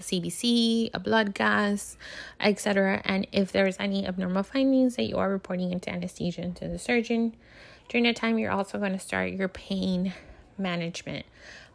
CBC, 0.00 0.90
a 0.94 0.98
blood 0.98 1.34
gas, 1.34 1.96
etc. 2.40 3.02
And 3.04 3.26
if 3.32 3.52
there's 3.52 3.76
any 3.78 4.06
abnormal 4.06 4.42
findings 4.42 4.96
that 4.96 5.04
you 5.04 5.16
are 5.16 5.30
reporting 5.30 5.72
into 5.72 5.90
anesthesia 5.90 6.50
to 6.50 6.68
the 6.68 6.78
surgeon, 6.78 7.36
during 7.90 8.04
that 8.04 8.14
time, 8.14 8.38
you're 8.38 8.52
also 8.52 8.78
going 8.78 8.92
to 8.92 9.00
start 9.00 9.32
your 9.32 9.48
pain 9.48 10.14
management. 10.56 11.26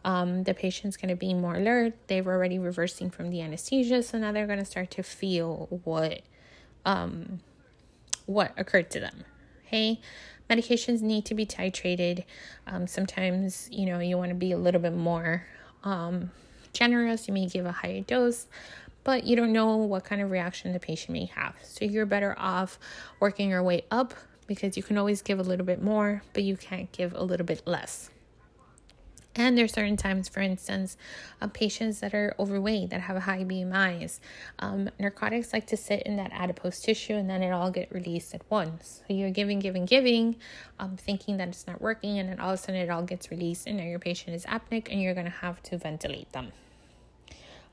Um, 0.02 0.44
the 0.44 0.54
patient's 0.54 0.96
going 0.96 1.10
to 1.10 1.16
be 1.16 1.34
more 1.34 1.56
alert. 1.56 1.92
They're 2.06 2.26
already 2.26 2.58
reversing 2.58 3.10
from 3.10 3.28
the 3.28 3.42
anesthesia, 3.42 4.02
so 4.02 4.18
now 4.18 4.32
they're 4.32 4.46
going 4.46 4.58
to 4.58 4.64
start 4.64 4.90
to 4.92 5.02
feel 5.02 5.68
what 5.84 6.22
um, 6.86 7.40
what 8.24 8.52
occurred 8.56 8.90
to 8.92 9.00
them. 9.00 9.24
Okay, 9.66 10.00
medications 10.48 11.02
need 11.02 11.26
to 11.26 11.34
be 11.34 11.44
titrated. 11.44 12.24
Um, 12.66 12.86
sometimes, 12.86 13.68
you 13.70 13.84
know, 13.84 13.98
you 13.98 14.16
want 14.16 14.30
to 14.30 14.34
be 14.34 14.52
a 14.52 14.58
little 14.58 14.80
bit 14.80 14.94
more 14.94 15.44
um, 15.84 16.30
generous. 16.72 17.28
You 17.28 17.34
may 17.34 17.46
give 17.46 17.66
a 17.66 17.72
higher 17.72 18.00
dose, 18.00 18.46
but 19.04 19.24
you 19.24 19.36
don't 19.36 19.52
know 19.52 19.76
what 19.76 20.04
kind 20.04 20.22
of 20.22 20.30
reaction 20.30 20.72
the 20.72 20.80
patient 20.80 21.10
may 21.10 21.26
have. 21.26 21.56
So 21.62 21.84
you're 21.84 22.06
better 22.06 22.34
off 22.38 22.78
working 23.20 23.50
your 23.50 23.62
way 23.62 23.84
up 23.90 24.14
because 24.46 24.76
you 24.76 24.82
can 24.82 24.98
always 24.98 25.22
give 25.22 25.38
a 25.38 25.42
little 25.42 25.66
bit 25.66 25.82
more, 25.82 26.22
but 26.32 26.42
you 26.42 26.56
can't 26.56 26.90
give 26.92 27.14
a 27.14 27.22
little 27.22 27.46
bit 27.46 27.62
less. 27.66 28.10
And 29.38 29.56
there's 29.56 29.74
certain 29.74 29.98
times, 29.98 30.30
for 30.30 30.40
instance, 30.40 30.96
uh, 31.42 31.48
patients 31.48 32.00
that 32.00 32.14
are 32.14 32.34
overweight, 32.38 32.88
that 32.88 33.02
have 33.02 33.18
high 33.18 33.44
BMIs, 33.44 34.18
um, 34.60 34.88
narcotics 34.98 35.52
like 35.52 35.66
to 35.66 35.76
sit 35.76 36.02
in 36.04 36.16
that 36.16 36.32
adipose 36.32 36.80
tissue 36.80 37.12
and 37.12 37.28
then 37.28 37.42
it 37.42 37.50
all 37.50 37.70
get 37.70 37.92
released 37.92 38.34
at 38.34 38.40
once. 38.48 39.02
So 39.06 39.14
you're 39.14 39.30
giving, 39.30 39.58
giving, 39.58 39.84
giving, 39.84 40.36
um, 40.78 40.96
thinking 40.96 41.36
that 41.36 41.48
it's 41.48 41.66
not 41.66 41.82
working, 41.82 42.18
and 42.18 42.30
then 42.30 42.40
all 42.40 42.54
of 42.54 42.54
a 42.54 42.62
sudden 42.62 42.80
it 42.80 42.88
all 42.88 43.02
gets 43.02 43.30
released, 43.30 43.66
and 43.66 43.76
now 43.76 43.84
your 43.84 43.98
patient 43.98 44.34
is 44.34 44.46
apneic, 44.46 44.88
and 44.90 45.02
you're 45.02 45.14
to 45.14 45.28
have 45.28 45.62
to 45.64 45.76
ventilate 45.76 46.32
them. 46.32 46.52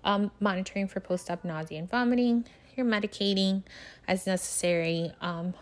Um, 0.03 0.31
monitoring 0.41 0.89
for 0.89 0.99
post-op 0.99 1.45
nausea 1.45 1.79
and 1.79 1.89
vomiting. 1.89 2.43
You're 2.75 2.85
medicating 2.85 3.63
as 4.05 4.27
necessary. 4.27 5.13
Um, 5.21 5.53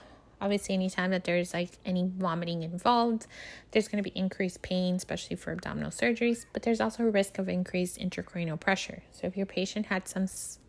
Obviously, 0.41 0.73
anytime 0.73 1.11
that 1.11 1.23
there's 1.23 1.53
like 1.53 1.69
any 1.85 2.09
vomiting 2.17 2.63
involved, 2.63 3.27
there's 3.71 3.87
going 3.87 4.03
to 4.03 4.09
be 4.09 4.17
increased 4.17 4.61
pain, 4.61 4.95
especially 4.95 5.35
for 5.35 5.51
abdominal 5.51 5.91
surgeries, 5.91 6.45
but 6.51 6.63
there's 6.63 6.81
also 6.81 7.03
a 7.03 7.09
risk 7.09 7.37
of 7.37 7.47
increased 7.47 7.99
intracranial 7.99 8.59
pressure. 8.59 9.03
So, 9.11 9.27
if 9.27 9.37
your 9.37 9.45
patient 9.45 9.85
had 9.85 10.07
some 10.07 10.27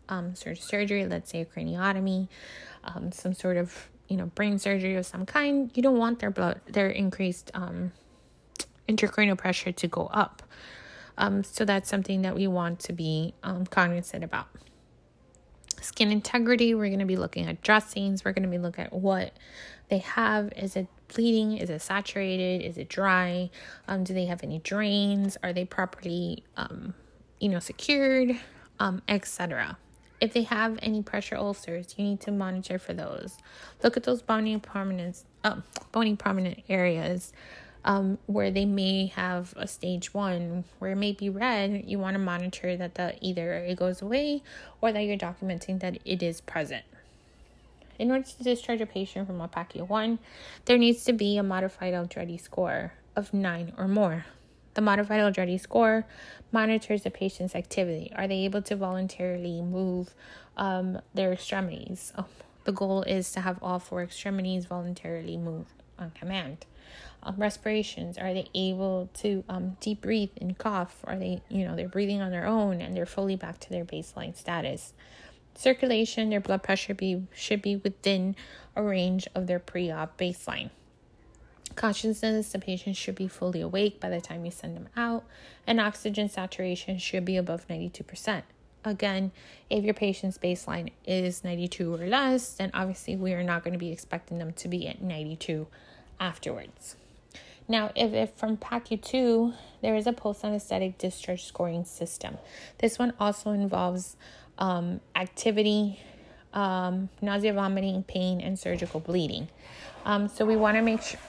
um, 0.09 0.35
sort 0.35 0.57
of 0.57 0.63
surgery, 0.63 1.05
let's 1.05 1.31
say 1.31 1.41
a 1.41 1.45
craniotomy, 1.45 2.27
um, 2.83 3.11
some 3.11 3.33
sort 3.33 3.57
of 3.57 3.89
you 4.07 4.17
know 4.17 4.27
brain 4.27 4.59
surgery 4.59 4.95
of 4.95 5.05
some 5.05 5.25
kind, 5.25 5.71
you 5.73 5.81
don't 5.81 5.97
want 5.97 6.19
their 6.19 6.31
blood, 6.31 6.61
their 6.67 6.89
increased 6.89 7.49
um, 7.55 7.91
intracranial 8.87 9.37
pressure 9.37 9.71
to 9.71 9.87
go 9.87 10.05
up. 10.13 10.43
Um, 11.17 11.43
so 11.43 11.65
that's 11.65 11.89
something 11.89 12.23
that 12.23 12.35
we 12.35 12.47
want 12.47 12.79
to 12.81 12.93
be 12.93 13.33
um, 13.43 13.65
cognizant 13.65 14.23
about 14.23 14.47
skin 15.83 16.11
integrity. 16.11 16.73
We're 16.73 16.87
going 16.87 16.99
to 16.99 17.05
be 17.05 17.17
looking 17.17 17.47
at 17.47 17.61
dressings. 17.61 18.23
We're 18.23 18.33
going 18.33 18.43
to 18.43 18.49
be 18.49 18.57
looking 18.57 18.85
at 18.85 18.93
what 18.93 19.33
they 19.89 19.99
have. 19.99 20.51
Is 20.55 20.75
it 20.75 20.87
bleeding? 21.13 21.57
Is 21.57 21.69
it 21.69 21.81
saturated? 21.81 22.61
Is 22.65 22.77
it 22.77 22.89
dry? 22.89 23.49
Um, 23.87 24.03
do 24.03 24.13
they 24.13 24.25
have 24.25 24.43
any 24.43 24.59
drains? 24.59 25.37
Are 25.43 25.53
they 25.53 25.65
properly, 25.65 26.43
um, 26.57 26.93
you 27.39 27.49
know, 27.49 27.59
secured? 27.59 28.37
Um, 28.79 29.01
etc. 29.07 29.77
If 30.19 30.33
they 30.33 30.43
have 30.43 30.79
any 30.81 31.03
pressure 31.03 31.35
ulcers, 31.35 31.95
you 31.97 32.05
need 32.05 32.21
to 32.21 32.31
monitor 32.31 32.79
for 32.79 32.93
those. 32.93 33.37
Look 33.83 33.97
at 33.97 34.03
those 34.03 34.21
bony 34.21 34.57
prominence, 34.57 35.25
uh, 35.43 35.57
bony 35.91 36.15
prominent 36.15 36.63
areas 36.69 37.33
um, 37.85 38.17
where 38.27 38.51
they 38.51 38.65
may 38.65 39.07
have 39.07 39.53
a 39.57 39.67
stage 39.67 40.13
one 40.13 40.63
where 40.79 40.91
it 40.91 40.95
may 40.95 41.11
be 41.11 41.29
red, 41.29 41.83
you 41.85 41.99
want 41.99 42.15
to 42.15 42.19
monitor 42.19 42.77
that 42.77 42.95
the 42.95 43.15
either 43.21 43.53
it 43.55 43.77
goes 43.77 44.01
away 44.01 44.41
or 44.81 44.91
that 44.91 45.01
you're 45.01 45.17
documenting 45.17 45.79
that 45.81 45.97
it 46.05 46.23
is 46.23 46.41
present. 46.41 46.83
In 47.99 48.09
order 48.09 48.23
to 48.23 48.43
discharge 48.43 48.81
a 48.81 48.85
patient 48.85 49.27
from 49.27 49.41
a 49.41 49.47
PACU 49.47 49.87
1, 49.87 50.19
there 50.65 50.77
needs 50.77 51.03
to 51.03 51.13
be 51.13 51.37
a 51.37 51.43
modified 51.43 51.93
Aldrete 51.93 52.41
score 52.41 52.93
of 53.15 53.33
9 53.33 53.73
or 53.77 53.87
more. 53.87 54.25
The 54.73 54.81
modified 54.81 55.19
Aldrete 55.19 55.59
score 55.59 56.05
monitors 56.51 57.03
the 57.03 57.11
patient's 57.11 57.55
activity. 57.55 58.11
Are 58.15 58.27
they 58.27 58.45
able 58.45 58.61
to 58.63 58.75
voluntarily 58.75 59.61
move 59.61 60.15
um, 60.57 60.99
their 61.13 61.33
extremities? 61.33 62.11
Oh, 62.17 62.25
the 62.63 62.71
goal 62.71 63.03
is 63.03 63.31
to 63.33 63.41
have 63.41 63.61
all 63.61 63.77
four 63.77 64.01
extremities 64.01 64.65
voluntarily 64.65 65.37
move 65.37 65.67
on 65.99 66.11
command 66.11 66.65
um, 67.23 67.35
respirations? 67.37 68.17
Are 68.17 68.33
they 68.33 68.47
able 68.53 69.09
to 69.15 69.43
um, 69.49 69.77
deep 69.79 70.01
breathe 70.01 70.31
and 70.39 70.57
cough? 70.57 70.97
Are 71.05 71.17
they 71.17 71.41
you 71.49 71.65
know 71.65 71.75
they're 71.75 71.87
breathing 71.87 72.21
on 72.21 72.31
their 72.31 72.45
own 72.45 72.81
and 72.81 72.95
they're 72.95 73.05
fully 73.05 73.35
back 73.35 73.59
to 73.61 73.69
their 73.69 73.85
baseline 73.85 74.35
status? 74.35 74.93
Circulation 75.55 76.29
their 76.29 76.39
blood 76.39 76.63
pressure 76.63 76.93
be 76.93 77.23
should 77.33 77.61
be 77.61 77.75
within 77.75 78.35
a 78.75 78.83
range 78.83 79.27
of 79.35 79.47
their 79.47 79.59
pre-op 79.59 80.17
baseline. 80.17 80.69
Consciousness 81.75 82.51
the 82.51 82.59
patient 82.59 82.95
should 82.95 83.15
be 83.15 83.27
fully 83.27 83.61
awake 83.61 83.99
by 83.99 84.09
the 84.09 84.21
time 84.21 84.45
you 84.45 84.51
send 84.51 84.75
them 84.75 84.89
out 84.95 85.23
and 85.65 85.79
oxygen 85.79 86.29
saturation 86.29 86.99
should 86.99 87.25
be 87.25 87.35
above 87.35 87.67
92% 87.67 88.43
again 88.85 89.31
if 89.69 89.83
your 89.83 89.93
patient's 89.93 90.37
baseline 90.37 90.91
is 91.05 91.43
92 91.43 91.93
or 91.93 92.05
less 92.05 92.53
then 92.53 92.69
obviously 92.73 93.15
we 93.15 93.33
are 93.33 93.43
not 93.43 93.63
going 93.63 93.73
to 93.73 93.79
be 93.79 93.91
expecting 93.91 94.37
them 94.37 94.51
to 94.53 94.67
be 94.67 94.87
at 94.87 95.01
92 95.01 95.67
afterwards 96.19 96.95
now, 97.67 97.91
if, 97.95 98.13
if 98.13 98.31
from 98.31 98.57
PACU 98.57 99.01
2, 99.01 99.53
there 99.81 99.95
is 99.95 100.07
a 100.07 100.13
post 100.13 100.43
anesthetic 100.43 100.97
discharge 100.97 101.43
scoring 101.43 101.85
system. 101.85 102.37
This 102.79 102.99
one 102.99 103.13
also 103.19 103.51
involves 103.51 104.17
um, 104.57 104.99
activity, 105.15 105.99
um, 106.53 107.09
nausea, 107.21 107.53
vomiting, 107.53 108.03
pain, 108.03 108.41
and 108.41 108.59
surgical 108.59 108.99
bleeding. 108.99 109.47
Um, 110.05 110.27
so 110.27 110.45
we 110.45 110.55
want 110.55 110.75
to 110.77 110.81
make 110.81 111.01
sure 111.01 111.19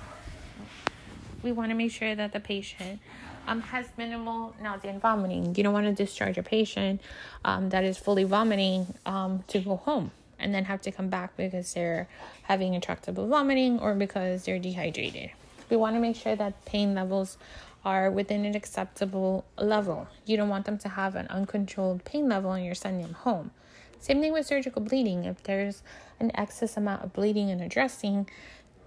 we 1.43 1.53
want 1.53 1.71
to 1.71 1.75
make 1.75 1.93
sure 1.93 2.15
that 2.15 2.33
the 2.33 2.41
patient 2.41 2.99
um, 3.47 3.61
has 3.61 3.87
minimal 3.99 4.55
nausea 4.63 4.91
and 4.91 5.01
vomiting. 5.01 5.55
You 5.55 5.63
don't 5.63 5.75
want 5.75 5.87
to 5.87 5.93
discharge 5.93 6.39
a 6.39 6.43
patient 6.43 7.03
um, 7.45 7.69
that 7.69 7.85
is 7.85 7.99
fully 7.99 8.25
vomiting 8.25 8.87
um, 9.05 9.45
to 9.49 9.59
go 9.61 9.77
home 9.77 10.11
and 10.39 10.55
then 10.55 10.65
have 10.65 10.81
to 10.83 10.91
come 10.91 11.11
back 11.11 11.37
because 11.37 11.75
they're 11.75 12.09
having 12.45 12.73
intractable 12.73 13.29
vomiting 13.29 13.79
or 13.79 13.95
because 13.95 14.45
they're 14.45 14.59
dehydrated. 14.59 15.31
We 15.71 15.77
want 15.77 15.97
to 15.97 16.01
make 16.01 16.17
sure 16.17 16.37
that 16.37 16.65
pain 16.65 16.95
levels 16.95 17.39
are 17.85 18.11
within 18.11 18.45
an 18.45 18.55
acceptable 18.55 19.45
level. 19.59 20.09
You 20.25 20.37
don't 20.37 20.49
want 20.49 20.65
them 20.65 20.79
to 20.79 20.89
have 20.89 21.15
an 21.15 21.27
uncontrolled 21.29 22.05
pain 22.05 22.29
level 22.29 22.53
and 22.53 22.65
you're 22.65 22.75
sending 22.75 23.03
them 23.03 23.15
home. 23.15 23.51
Same 24.01 24.21
thing 24.21 24.33
with 24.33 24.47
surgical 24.47 24.83
bleeding. 24.83 25.25
If 25.25 25.43
there's 25.43 25.83
an 26.21 26.31
excess 26.35 26.77
amount 26.77 27.05
of 27.05 27.13
bleeding 27.13 27.49
in 27.49 27.61
a 27.61 27.69
dressing, 27.69 28.29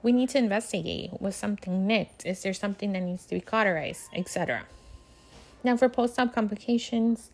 we 0.04 0.12
need 0.12 0.30
to 0.30 0.38
investigate. 0.38 1.20
Was 1.20 1.36
something 1.36 1.88
nicked? 1.88 2.26
Is 2.26 2.44
there 2.44 2.54
something 2.54 2.94
that 2.94 3.02
needs 3.02 3.26
to 3.26 3.36
be 3.36 3.42
cauterized, 3.42 4.10
etc. 4.16 4.66
Now, 5.64 5.76
for 5.76 5.90
post 5.90 6.20
op 6.20 6.34
complications, 6.34 7.32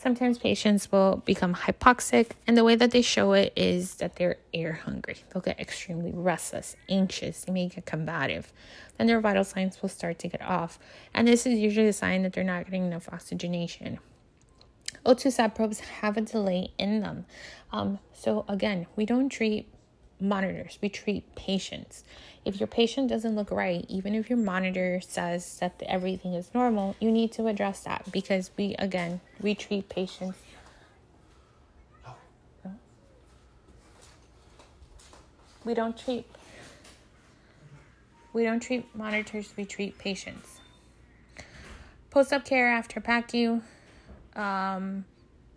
Sometimes 0.00 0.38
patients 0.38 0.92
will 0.92 1.22
become 1.24 1.56
hypoxic, 1.56 2.30
and 2.46 2.56
the 2.56 2.62
way 2.62 2.76
that 2.76 2.92
they 2.92 3.02
show 3.02 3.32
it 3.32 3.52
is 3.56 3.96
that 3.96 4.14
they're 4.14 4.36
air 4.54 4.74
hungry. 4.84 5.16
They'll 5.28 5.42
get 5.42 5.58
extremely 5.58 6.12
restless, 6.14 6.76
anxious, 6.88 7.44
they 7.44 7.52
may 7.52 7.66
get 7.66 7.84
combative. 7.84 8.52
Then 8.96 9.08
their 9.08 9.20
vital 9.20 9.42
signs 9.42 9.82
will 9.82 9.88
start 9.88 10.20
to 10.20 10.28
get 10.28 10.40
off, 10.40 10.78
and 11.12 11.26
this 11.26 11.46
is 11.46 11.58
usually 11.58 11.88
a 11.88 11.92
sign 11.92 12.22
that 12.22 12.32
they're 12.32 12.44
not 12.44 12.64
getting 12.66 12.86
enough 12.86 13.08
oxygenation. 13.10 13.98
O2 15.04 15.32
sat 15.32 15.56
probes 15.56 15.80
have 15.80 16.16
a 16.16 16.20
delay 16.20 16.70
in 16.78 17.00
them. 17.00 17.26
Um, 17.72 17.98
so, 18.12 18.44
again, 18.46 18.86
we 18.94 19.04
don't 19.04 19.28
treat 19.28 19.68
monitors, 20.20 20.78
we 20.80 20.88
treat 20.88 21.34
patients. 21.34 22.04
If 22.44 22.60
your 22.60 22.66
patient 22.66 23.08
doesn't 23.08 23.34
look 23.34 23.50
right, 23.50 23.84
even 23.88 24.14
if 24.14 24.30
your 24.30 24.38
monitor 24.38 25.00
says 25.00 25.58
that 25.58 25.82
everything 25.86 26.34
is 26.34 26.50
normal, 26.54 26.96
you 27.00 27.10
need 27.10 27.32
to 27.32 27.46
address 27.46 27.80
that 27.80 28.10
because 28.10 28.50
we, 28.56 28.74
again, 28.78 29.20
we 29.40 29.54
treat 29.54 29.88
patients. 29.88 30.38
We 35.64 35.74
don't 35.74 35.98
treat 35.98 36.24
we 38.32 38.44
don't 38.44 38.60
treat 38.60 38.86
monitors, 38.94 39.52
we 39.56 39.64
treat 39.64 39.98
patients. 39.98 40.60
Post 42.10 42.32
op 42.32 42.44
care 42.44 42.70
after 42.70 43.00
PACU. 43.00 43.60
Um, 44.36 45.04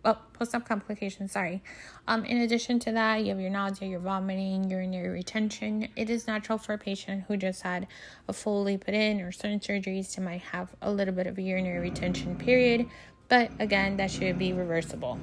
oh, 0.04 0.18
post-op 0.32 0.66
complications, 0.66 1.32
sorry. 1.32 1.62
Um, 2.06 2.24
in 2.24 2.38
addition 2.38 2.78
to 2.80 2.92
that, 2.92 3.22
you 3.22 3.28
have 3.30 3.40
your 3.40 3.50
nausea, 3.50 3.88
your 3.88 4.00
vomiting, 4.00 4.68
urinary 4.68 5.08
retention. 5.08 5.88
It 5.96 6.10
is 6.10 6.26
natural 6.26 6.58
for 6.58 6.74
a 6.74 6.78
patient 6.78 7.24
who 7.28 7.36
just 7.36 7.62
had 7.62 7.86
a 8.28 8.32
Foley 8.32 8.76
put 8.76 8.94
in 8.94 9.20
or 9.20 9.32
certain 9.32 9.60
surgeries 9.60 10.12
to 10.14 10.20
might 10.20 10.42
have 10.42 10.70
a 10.80 10.90
little 10.90 11.14
bit 11.14 11.26
of 11.26 11.38
a 11.38 11.42
urinary 11.42 11.80
retention 11.80 12.36
period, 12.36 12.88
but 13.28 13.50
again, 13.58 13.96
that 13.96 14.10
should 14.10 14.38
be 14.38 14.52
reversible. 14.52 15.18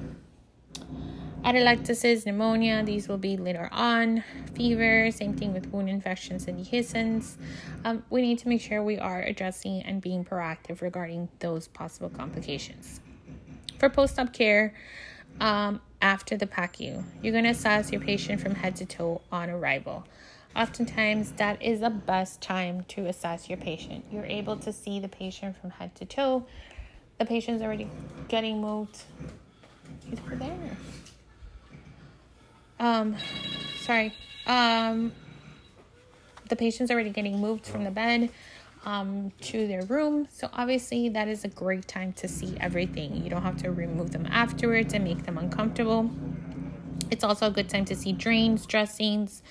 Atelectasis, 1.44 2.26
pneumonia, 2.26 2.82
these 2.84 3.08
will 3.08 3.16
be 3.16 3.38
later 3.38 3.70
on. 3.72 4.22
Fever, 4.54 5.10
same 5.10 5.34
thing 5.34 5.54
with 5.54 5.68
wound 5.68 5.88
infections 5.88 6.46
and 6.46 6.62
dehiscence. 6.62 7.36
Um, 7.82 8.04
we 8.10 8.20
need 8.20 8.38
to 8.40 8.48
make 8.48 8.60
sure 8.60 8.82
we 8.82 8.98
are 8.98 9.22
addressing 9.22 9.82
and 9.82 10.02
being 10.02 10.22
proactive 10.22 10.82
regarding 10.82 11.30
those 11.38 11.66
possible 11.66 12.10
complications. 12.10 13.00
For 13.80 13.88
post 13.88 14.18
op 14.18 14.34
care, 14.34 14.74
um, 15.40 15.80
after 16.02 16.36
the 16.36 16.46
PACU, 16.46 17.02
you're 17.22 17.32
going 17.32 17.44
to 17.44 17.50
assess 17.50 17.90
your 17.90 18.02
patient 18.02 18.38
from 18.38 18.54
head 18.54 18.76
to 18.76 18.84
toe 18.84 19.22
on 19.32 19.48
arrival. 19.48 20.04
Oftentimes, 20.54 21.32
that 21.38 21.62
is 21.62 21.80
the 21.80 21.88
best 21.88 22.42
time 22.42 22.84
to 22.88 23.06
assess 23.06 23.48
your 23.48 23.56
patient. 23.56 24.04
You're 24.12 24.26
able 24.26 24.58
to 24.58 24.70
see 24.70 25.00
the 25.00 25.08
patient 25.08 25.56
from 25.58 25.70
head 25.70 25.94
to 25.94 26.04
toe. 26.04 26.44
The 27.16 27.24
patient's 27.24 27.62
already 27.62 27.88
getting 28.28 28.60
moved. 28.60 28.98
He's 30.04 30.18
over 30.20 30.36
there. 30.36 30.76
Um, 32.78 33.16
sorry. 33.78 34.12
Um, 34.46 35.12
the 36.50 36.56
patient's 36.56 36.92
already 36.92 37.10
getting 37.10 37.38
moved 37.38 37.66
from 37.66 37.84
the 37.84 37.90
bed 37.90 38.28
um, 38.84 39.32
to 39.42 39.66
their 39.66 39.82
room. 39.84 40.28
So, 40.30 40.48
obviously, 40.52 41.08
that 41.10 41.28
is 41.28 41.44
a 41.44 41.48
great 41.48 41.86
time 41.86 42.12
to 42.14 42.28
see 42.28 42.56
everything. 42.60 43.22
You 43.22 43.30
don't 43.30 43.42
have 43.42 43.56
to 43.58 43.70
remove 43.70 44.10
them 44.10 44.26
afterwards 44.30 44.94
and 44.94 45.04
make 45.04 45.24
them 45.24 45.38
uncomfortable. 45.38 46.10
It's 47.10 47.24
also 47.24 47.46
a 47.46 47.50
good 47.50 47.68
time 47.68 47.84
to 47.86 47.96
see 47.96 48.12
drains, 48.12 48.66
dressings, 48.66 49.42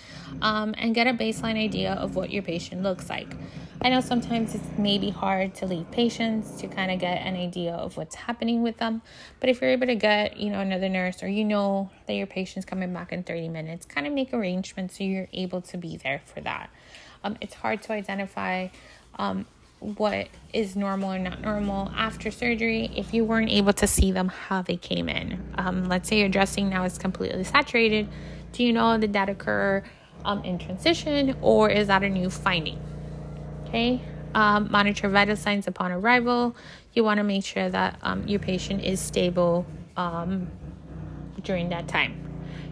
um, 0.42 0.74
and 0.78 0.96
get 0.96 1.08
a 1.08 1.14
baseline 1.14 1.62
idea 1.62 1.94
of 1.94 2.16
what 2.16 2.32
your 2.32 2.42
patient 2.42 2.84
looks 2.84 3.10
like. 3.10 3.36
I 3.82 3.90
know 3.90 4.02
sometimes 4.02 4.56
it's 4.56 4.68
maybe 4.78 5.10
hard 5.10 5.56
to 5.56 5.66
leave 5.66 5.90
patients 5.90 6.52
to 6.60 6.68
kind 6.68 6.92
of 6.92 7.00
get 7.00 7.26
an 7.26 7.36
idea 7.36 7.74
of 7.74 7.96
what's 7.96 8.16
happening 8.16 8.62
with 8.62 8.78
them. 8.78 9.02
But 9.40 9.50
if 9.50 9.62
you're 9.62 9.70
able 9.72 9.88
to 9.88 9.96
get, 9.96 10.38
you 10.38 10.50
know, 10.50 10.60
another 10.60 10.90
nurse 10.90 11.24
or 11.24 11.30
you 11.30 11.46
know 11.46 11.90
that 12.06 12.14
your 12.14 12.28
patient's 12.28 12.66
coming 12.66 12.94
back 12.94 13.14
in 13.14 13.24
30 13.24 13.48
minutes, 13.48 13.86
kind 13.86 14.06
of 14.06 14.12
make 14.12 14.34
arrangements 14.34 14.98
so 14.98 15.06
you're 15.06 15.30
able 15.32 15.62
to 15.62 15.78
be 15.78 15.96
there 15.96 16.22
for 16.26 16.42
that. 16.42 16.70
Um, 17.24 17.38
it's 17.40 17.54
hard 17.54 17.82
to 17.84 17.94
identify 17.94 18.68
um, 19.16 19.46
what 19.80 20.28
is 20.54 20.76
normal 20.76 21.14
or 21.14 21.20
not 21.20 21.42
normal 21.42 21.90
after 21.96 22.32
surgery 22.32 22.92
if 22.96 23.14
you 23.14 23.24
weren't 23.24 23.50
able 23.50 23.74
to 23.74 23.88
see 23.88 24.12
them 24.12 24.28
how 24.28 24.62
they 24.62 24.76
came 24.76 25.08
in. 25.08 25.42
Um, 25.58 25.88
let's 25.88 26.10
say 26.10 26.20
your 26.20 26.30
dressing 26.30 26.70
now 26.70 26.84
is 26.84 26.98
completely 26.98 27.44
saturated. 27.44 28.10
Do 28.52 28.64
you 28.64 28.74
know 28.74 28.98
did 28.98 29.14
that 29.14 29.30
occur 29.30 29.84
um, 30.26 30.44
in 30.44 30.60
transition 30.60 31.38
or 31.42 31.70
is 31.70 31.88
that 31.88 32.04
a 32.04 32.10
new 32.10 32.30
finding? 32.30 32.80
Okay, 33.68 34.02
um, 34.34 34.70
monitor 34.72 35.08
vital 35.08 35.36
signs 35.36 35.68
upon 35.68 35.92
arrival. 35.92 36.56
You 36.94 37.04
want 37.04 37.20
to 37.20 37.24
make 37.24 37.46
sure 37.46 37.70
that 37.70 37.98
um, 38.02 38.28
your 38.28 38.40
patient 38.40 38.84
is 38.84 39.00
stable 39.00 39.66
um, 39.96 40.50
during 41.44 41.70
that 41.70 41.88
time. 41.88 42.29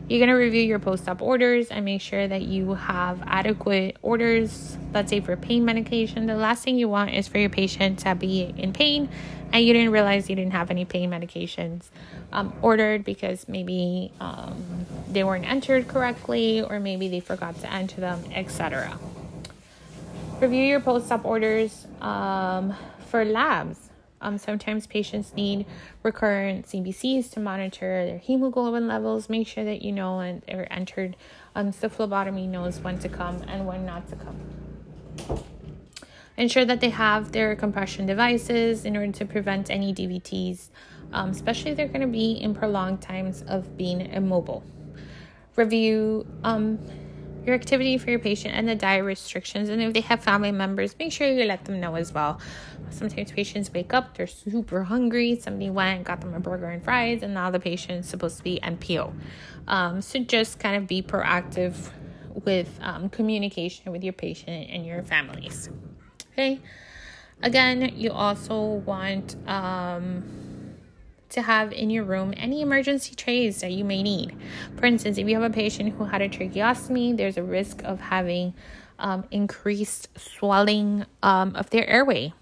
You're 0.07 0.19
going 0.19 0.29
to 0.29 0.35
review 0.35 0.61
your 0.61 0.79
post 0.79 1.09
op 1.09 1.21
orders 1.21 1.67
and 1.67 1.83
make 1.83 1.99
sure 1.99 2.25
that 2.25 2.43
you 2.43 2.75
have 2.75 3.21
adequate 3.25 3.97
orders, 4.01 4.77
let's 4.93 5.09
say 5.09 5.19
for 5.19 5.35
pain 5.35 5.65
medication. 5.65 6.27
The 6.27 6.35
last 6.35 6.63
thing 6.63 6.77
you 6.77 6.87
want 6.87 7.13
is 7.13 7.27
for 7.27 7.39
your 7.39 7.49
patient 7.49 7.99
to 7.99 8.15
be 8.15 8.53
in 8.55 8.71
pain 8.71 9.09
and 9.51 9.65
you 9.65 9.73
didn't 9.73 9.91
realize 9.91 10.29
you 10.29 10.35
didn't 10.37 10.53
have 10.53 10.71
any 10.71 10.85
pain 10.85 11.09
medications 11.09 11.89
um, 12.31 12.53
ordered 12.61 13.03
because 13.03 13.49
maybe 13.49 14.13
um, 14.21 14.85
they 15.09 15.25
weren't 15.25 15.45
entered 15.45 15.89
correctly 15.89 16.61
or 16.61 16.79
maybe 16.79 17.09
they 17.09 17.19
forgot 17.19 17.59
to 17.61 17.71
enter 17.71 17.99
them, 17.99 18.23
etc. 18.31 18.97
Review 20.39 20.63
your 20.63 20.79
post 20.79 21.11
op 21.11 21.25
orders 21.25 21.85
um, 21.99 22.73
for 23.09 23.25
labs. 23.25 23.86
Um, 24.21 24.37
sometimes 24.37 24.87
patients 24.87 25.33
need 25.35 25.65
recurrent 26.03 26.65
CBCs 26.67 27.31
to 27.31 27.39
monitor 27.39 28.05
their 28.05 28.17
hemoglobin 28.17 28.87
levels. 28.87 29.29
Make 29.29 29.47
sure 29.47 29.63
that 29.63 29.81
you 29.81 29.91
know 29.91 30.19
and 30.19 30.43
are 30.49 30.67
entered. 30.71 31.15
Um, 31.55 31.71
so 31.71 31.89
phlebotomy 31.89 32.47
knows 32.47 32.79
when 32.79 32.97
to 32.99 33.09
come 33.09 33.43
and 33.47 33.67
when 33.67 33.85
not 33.85 34.07
to 34.09 34.15
come. 34.15 34.39
Ensure 36.37 36.65
that 36.65 36.81
they 36.81 36.89
have 36.89 37.31
their 37.31 37.55
compression 37.55 38.05
devices 38.05 38.85
in 38.85 38.95
order 38.95 39.11
to 39.11 39.25
prevent 39.25 39.71
any 39.71 39.93
DVTs, 39.93 40.69
um, 41.11 41.31
especially 41.31 41.71
if 41.71 41.77
they're 41.77 41.87
going 41.87 42.01
to 42.01 42.07
be 42.07 42.33
in 42.33 42.53
prolonged 42.53 43.01
times 43.01 43.43
of 43.47 43.75
being 43.75 44.01
immobile. 44.01 44.63
Review 45.55 46.27
um, 46.43 46.77
your 47.47 47.55
activity 47.55 47.97
for 47.97 48.09
your 48.09 48.19
patient 48.19 48.53
and 48.53 48.67
the 48.67 48.75
diet 48.75 49.05
restrictions. 49.05 49.69
And 49.69 49.81
if 49.81 49.93
they 49.93 50.01
have 50.01 50.21
family 50.21 50.51
members, 50.51 50.95
make 50.99 51.11
sure 51.11 51.27
you 51.27 51.45
let 51.45 51.65
them 51.65 51.79
know 51.79 51.95
as 51.95 52.13
well. 52.13 52.39
Sometimes 52.89 53.31
patients 53.31 53.73
wake 53.73 53.93
up, 53.93 54.17
they're 54.17 54.27
super 54.27 54.83
hungry. 54.83 55.39
Somebody 55.39 55.69
went, 55.69 56.03
got 56.03 56.21
them 56.21 56.33
a 56.33 56.39
burger 56.39 56.67
and 56.67 56.83
fries, 56.83 57.23
and 57.23 57.33
now 57.33 57.49
the 57.49 57.59
patient's 57.59 58.09
supposed 58.09 58.37
to 58.37 58.43
be 58.43 58.59
NPO. 58.61 59.13
Um, 59.67 60.01
so 60.01 60.19
just 60.19 60.59
kind 60.59 60.75
of 60.75 60.87
be 60.87 61.01
proactive 61.01 61.91
with 62.45 62.77
um, 62.81 63.09
communication 63.09 63.91
with 63.91 64.03
your 64.03 64.13
patient 64.13 64.69
and 64.69 64.85
your 64.85 65.01
families. 65.03 65.69
Okay. 66.33 66.59
Again, 67.41 67.93
you 67.95 68.11
also 68.11 68.61
want 68.61 69.35
um, 69.47 70.23
to 71.29 71.41
have 71.41 71.71
in 71.73 71.89
your 71.89 72.03
room 72.03 72.33
any 72.37 72.61
emergency 72.61 73.15
trays 73.15 73.61
that 73.61 73.71
you 73.71 73.83
may 73.83 74.01
need. 74.01 74.35
For 74.77 74.85
instance, 74.85 75.17
if 75.17 75.27
you 75.27 75.35
have 75.35 75.49
a 75.49 75.53
patient 75.53 75.93
who 75.93 76.05
had 76.05 76.21
a 76.21 76.29
tracheostomy, 76.29 77.15
there's 77.17 77.37
a 77.37 77.43
risk 77.43 77.83
of 77.83 77.99
having 77.99 78.53
um, 78.99 79.25
increased 79.31 80.09
swelling 80.17 81.05
um, 81.21 81.55
of 81.55 81.69
their 81.69 81.87
airway. 81.87 82.33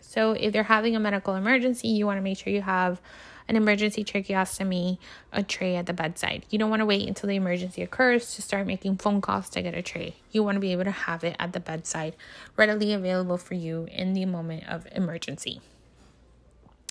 So, 0.00 0.32
if 0.32 0.52
they're 0.52 0.62
having 0.62 0.94
a 0.96 1.00
medical 1.00 1.34
emergency, 1.34 1.88
you 1.88 2.06
want 2.06 2.18
to 2.18 2.22
make 2.22 2.38
sure 2.38 2.52
you 2.52 2.62
have 2.62 3.00
an 3.48 3.56
emergency 3.56 4.04
tracheostomy 4.04 4.98
a 5.32 5.42
tray 5.42 5.76
at 5.76 5.86
the 5.86 5.92
bedside. 5.92 6.44
You 6.50 6.58
don't 6.58 6.70
want 6.70 6.80
to 6.80 6.86
wait 6.86 7.06
until 7.06 7.28
the 7.28 7.36
emergency 7.36 7.82
occurs 7.82 8.34
to 8.34 8.42
start 8.42 8.66
making 8.66 8.96
phone 8.96 9.20
calls 9.20 9.48
to 9.50 9.62
get 9.62 9.74
a 9.74 9.82
tray. 9.82 10.16
You 10.32 10.42
want 10.42 10.56
to 10.56 10.60
be 10.60 10.72
able 10.72 10.84
to 10.84 10.90
have 10.90 11.22
it 11.24 11.36
at 11.38 11.52
the 11.52 11.60
bedside, 11.60 12.16
readily 12.56 12.92
available 12.92 13.38
for 13.38 13.54
you 13.54 13.88
in 13.90 14.14
the 14.14 14.24
moment 14.24 14.68
of 14.68 14.86
emergency. 14.92 15.60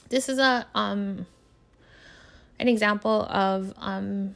This 0.09 0.29
is 0.29 0.37
a 0.37 0.67
um 0.75 1.25
an 2.59 2.67
example 2.67 3.23
of 3.29 3.73
um, 3.77 4.35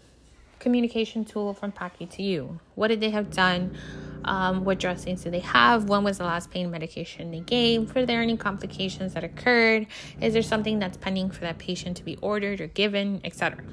communication 0.60 1.26
tool 1.26 1.54
from 1.54 1.72
PACU 1.72 2.10
to 2.12 2.24
you. 2.24 2.60
What 2.76 2.90
did 2.90 3.00
they 3.00 3.10
have 3.10 3.32
done? 3.32 3.78
Um, 4.26 4.66
what 4.66 4.80
dressings 4.80 5.24
do 5.24 5.32
they 5.32 5.40
have? 5.40 5.88
When 5.88 6.04
was 6.04 6.18
the 6.18 6.26
last 6.26 6.52
pain 6.52 6.70
medication 6.70 7.32
they 7.32 7.40
gave? 7.40 7.96
Were 7.96 8.06
there 8.06 8.22
any 8.22 8.36
complications 8.36 9.14
that 9.14 9.24
occurred? 9.24 9.88
Is 10.22 10.34
there 10.34 10.42
something 10.42 10.80
that's 10.80 10.98
pending 10.98 11.32
for 11.32 11.42
that 11.42 11.58
patient 11.58 11.98
to 11.98 12.04
be 12.04 12.18
ordered 12.18 12.60
or 12.60 12.68
given, 12.68 13.22
etc.? 13.24 13.64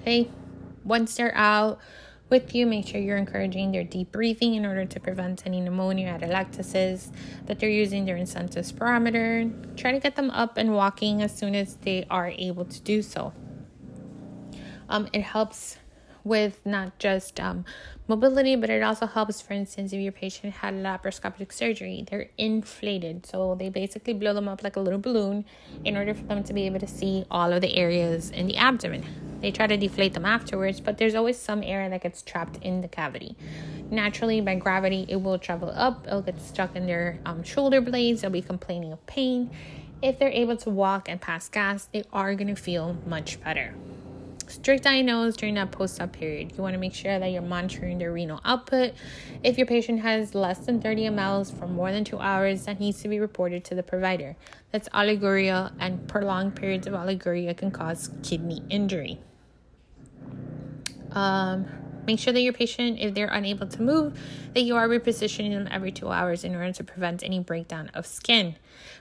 Okay, 0.00 0.28
once 0.84 1.16
they're 1.16 1.34
out, 1.34 1.80
with 2.30 2.54
you. 2.54 2.66
Make 2.66 2.86
sure 2.86 3.00
you're 3.00 3.16
encouraging 3.16 3.72
their 3.72 3.84
deep 3.84 4.12
breathing 4.12 4.54
in 4.54 4.64
order 4.64 4.84
to 4.84 5.00
prevent 5.00 5.42
any 5.46 5.60
pneumonia 5.60 6.18
atelectasis, 6.18 7.12
that 7.46 7.58
they're 7.58 7.68
using 7.68 8.04
their 8.04 8.16
incentive 8.16 8.64
spirometer. 8.64 9.76
Try 9.76 9.92
to 9.92 10.00
get 10.00 10.16
them 10.16 10.30
up 10.30 10.56
and 10.56 10.72
walking 10.72 11.22
as 11.22 11.36
soon 11.36 11.54
as 11.54 11.76
they 11.76 12.06
are 12.10 12.28
able 12.28 12.64
to 12.64 12.80
do 12.80 13.02
so. 13.02 13.32
Um, 14.88 15.08
it 15.12 15.22
helps 15.22 15.76
with 16.24 16.64
not 16.64 16.98
just 16.98 17.40
um, 17.40 17.64
mobility, 18.08 18.56
but 18.56 18.70
it 18.70 18.82
also 18.82 19.06
helps, 19.06 19.40
for 19.40 19.54
instance, 19.54 19.92
if 19.92 20.00
your 20.00 20.12
patient 20.12 20.54
had 20.54 20.74
laparoscopic 20.74 21.52
surgery, 21.52 22.04
they're 22.10 22.30
inflated. 22.36 23.24
So 23.26 23.54
they 23.54 23.68
basically 23.68 24.14
blow 24.14 24.34
them 24.34 24.48
up 24.48 24.62
like 24.62 24.76
a 24.76 24.80
little 24.80 24.98
balloon 24.98 25.44
in 25.84 25.96
order 25.96 26.12
for 26.14 26.24
them 26.24 26.42
to 26.44 26.52
be 26.52 26.66
able 26.66 26.80
to 26.80 26.86
see 26.86 27.24
all 27.30 27.52
of 27.52 27.60
the 27.60 27.76
areas 27.76 28.30
in 28.30 28.46
the 28.46 28.56
abdomen. 28.56 29.04
They 29.40 29.50
try 29.50 29.66
to 29.66 29.76
deflate 29.76 30.12
them 30.12 30.26
afterwards, 30.26 30.80
but 30.80 30.98
there's 30.98 31.14
always 31.14 31.38
some 31.38 31.62
air 31.62 31.88
that 31.88 32.02
gets 32.02 32.20
trapped 32.20 32.62
in 32.62 32.82
the 32.82 32.88
cavity. 32.88 33.36
Naturally, 33.90 34.40
by 34.40 34.56
gravity, 34.56 35.06
it 35.08 35.22
will 35.22 35.38
travel 35.38 35.72
up, 35.74 36.06
it'll 36.06 36.22
get 36.22 36.40
stuck 36.40 36.76
in 36.76 36.86
their 36.86 37.18
um, 37.24 37.42
shoulder 37.42 37.80
blades, 37.80 38.20
they'll 38.20 38.30
be 38.30 38.42
complaining 38.42 38.92
of 38.92 39.04
pain. 39.06 39.50
If 40.02 40.18
they're 40.18 40.28
able 40.28 40.56
to 40.58 40.70
walk 40.70 41.08
and 41.08 41.20
pass 41.20 41.48
gas, 41.48 41.86
they 41.86 42.04
are 42.12 42.34
going 42.34 42.54
to 42.54 42.60
feel 42.60 42.96
much 43.06 43.42
better. 43.42 43.74
Strict 44.50 44.84
I&Os 44.84 45.36
during 45.36 45.54
that 45.54 45.70
post 45.70 46.00
op 46.00 46.12
period. 46.12 46.52
You 46.56 46.62
want 46.62 46.74
to 46.74 46.80
make 46.80 46.92
sure 46.92 47.18
that 47.18 47.28
you're 47.28 47.40
monitoring 47.40 47.98
their 47.98 48.12
renal 48.12 48.40
output. 48.44 48.94
If 49.44 49.56
your 49.56 49.66
patient 49.66 50.00
has 50.00 50.34
less 50.34 50.58
than 50.58 50.80
30 50.80 51.10
mLs 51.10 51.56
for 51.56 51.68
more 51.68 51.92
than 51.92 52.04
two 52.04 52.18
hours, 52.18 52.64
that 52.64 52.80
needs 52.80 53.00
to 53.02 53.08
be 53.08 53.20
reported 53.20 53.64
to 53.66 53.76
the 53.76 53.84
provider. 53.84 54.36
That's 54.72 54.88
oliguria, 54.88 55.72
and 55.78 56.06
prolonged 56.08 56.56
periods 56.56 56.88
of 56.88 56.94
oliguria 56.94 57.56
can 57.56 57.70
cause 57.70 58.10
kidney 58.24 58.60
injury. 58.68 59.20
Um, 61.12 61.66
make 62.06 62.18
sure 62.18 62.32
that 62.32 62.40
your 62.40 62.52
patient, 62.52 62.98
if 62.98 63.14
they're 63.14 63.28
unable 63.28 63.68
to 63.68 63.82
move, 63.82 64.18
that 64.54 64.62
you 64.62 64.74
are 64.74 64.88
repositioning 64.88 65.52
them 65.52 65.68
every 65.70 65.92
two 65.92 66.08
hours 66.08 66.42
in 66.42 66.56
order 66.56 66.72
to 66.72 66.82
prevent 66.82 67.22
any 67.22 67.38
breakdown 67.38 67.88
of 67.94 68.04
skin. 68.04 68.56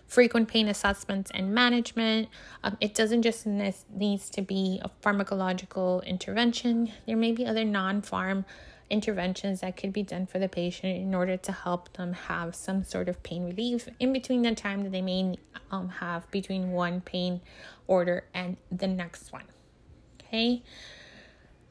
Frequent 0.10 0.50
pain 0.50 0.68
assessments 0.68 1.32
and 1.34 1.54
management. 1.54 2.28
Um, 2.64 2.76
it 2.82 2.94
doesn't 2.94 3.22
just 3.22 3.48
ne- 3.48 3.74
needs 3.90 4.30
to 4.32 4.42
be 4.42 4.82
a 4.84 4.90
pharmacological 5.02 6.06
intervention. 6.06 6.92
There 7.08 7.16
may 7.16 7.32
be 7.32 7.46
other 7.46 7.64
non-pharm 7.64 8.44
interventions 8.90 9.62
that 9.62 9.78
could 9.78 9.94
be 9.94 10.04
done 10.04 10.26
for 10.26 10.40
the 10.40 10.50
patient 10.50 10.98
in 10.98 11.16
order 11.16 11.38
to 11.38 11.52
help 11.54 11.94
them 11.94 12.12
have 12.12 12.56
some 12.56 12.84
sort 12.84 13.08
of 13.08 13.24
pain 13.24 13.46
relief 13.46 13.88
in 14.02 14.12
between 14.12 14.42
the 14.42 14.54
time 14.54 14.84
that 14.84 14.92
they 14.92 15.02
may 15.02 15.38
um, 15.72 15.88
have 15.88 16.30
between 16.32 16.72
one 16.72 17.00
pain 17.00 17.40
order 17.88 18.26
and 18.34 18.58
the 18.72 18.88
next 18.88 19.32
one. 19.32 19.46
Okay 20.22 20.64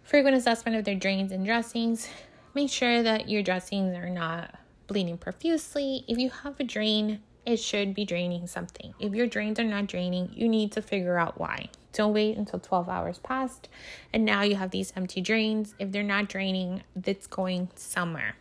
frequent 0.08 0.34
assessment 0.34 0.74
of 0.74 0.84
their 0.84 0.94
drains 0.94 1.32
and 1.32 1.44
dressings. 1.44 2.08
Make 2.54 2.70
sure 2.70 3.02
that 3.02 3.28
your 3.28 3.42
dressings 3.42 3.94
are 3.94 4.08
not 4.08 4.58
bleeding 4.86 5.18
profusely. 5.18 6.02
If 6.08 6.16
you 6.16 6.30
have 6.30 6.58
a 6.58 6.64
drain, 6.64 7.20
it 7.48 7.58
should 7.58 7.94
be 7.94 8.04
draining 8.04 8.46
something. 8.46 8.92
If 9.00 9.14
your 9.14 9.26
drains 9.26 9.58
are 9.58 9.64
not 9.64 9.86
draining, 9.86 10.30
you 10.34 10.48
need 10.48 10.70
to 10.72 10.82
figure 10.82 11.18
out 11.18 11.40
why. 11.40 11.70
Don't 11.94 12.12
wait 12.12 12.36
until 12.36 12.58
12 12.58 12.90
hours 12.90 13.18
passed 13.18 13.68
and 14.12 14.24
now 14.24 14.42
you 14.42 14.56
have 14.56 14.70
these 14.70 14.92
empty 14.94 15.22
drains. 15.22 15.74
If 15.78 15.90
they're 15.90 16.02
not 16.02 16.28
draining, 16.28 16.82
that's 16.94 17.26
going 17.26 17.70
somewhere. 17.74 18.36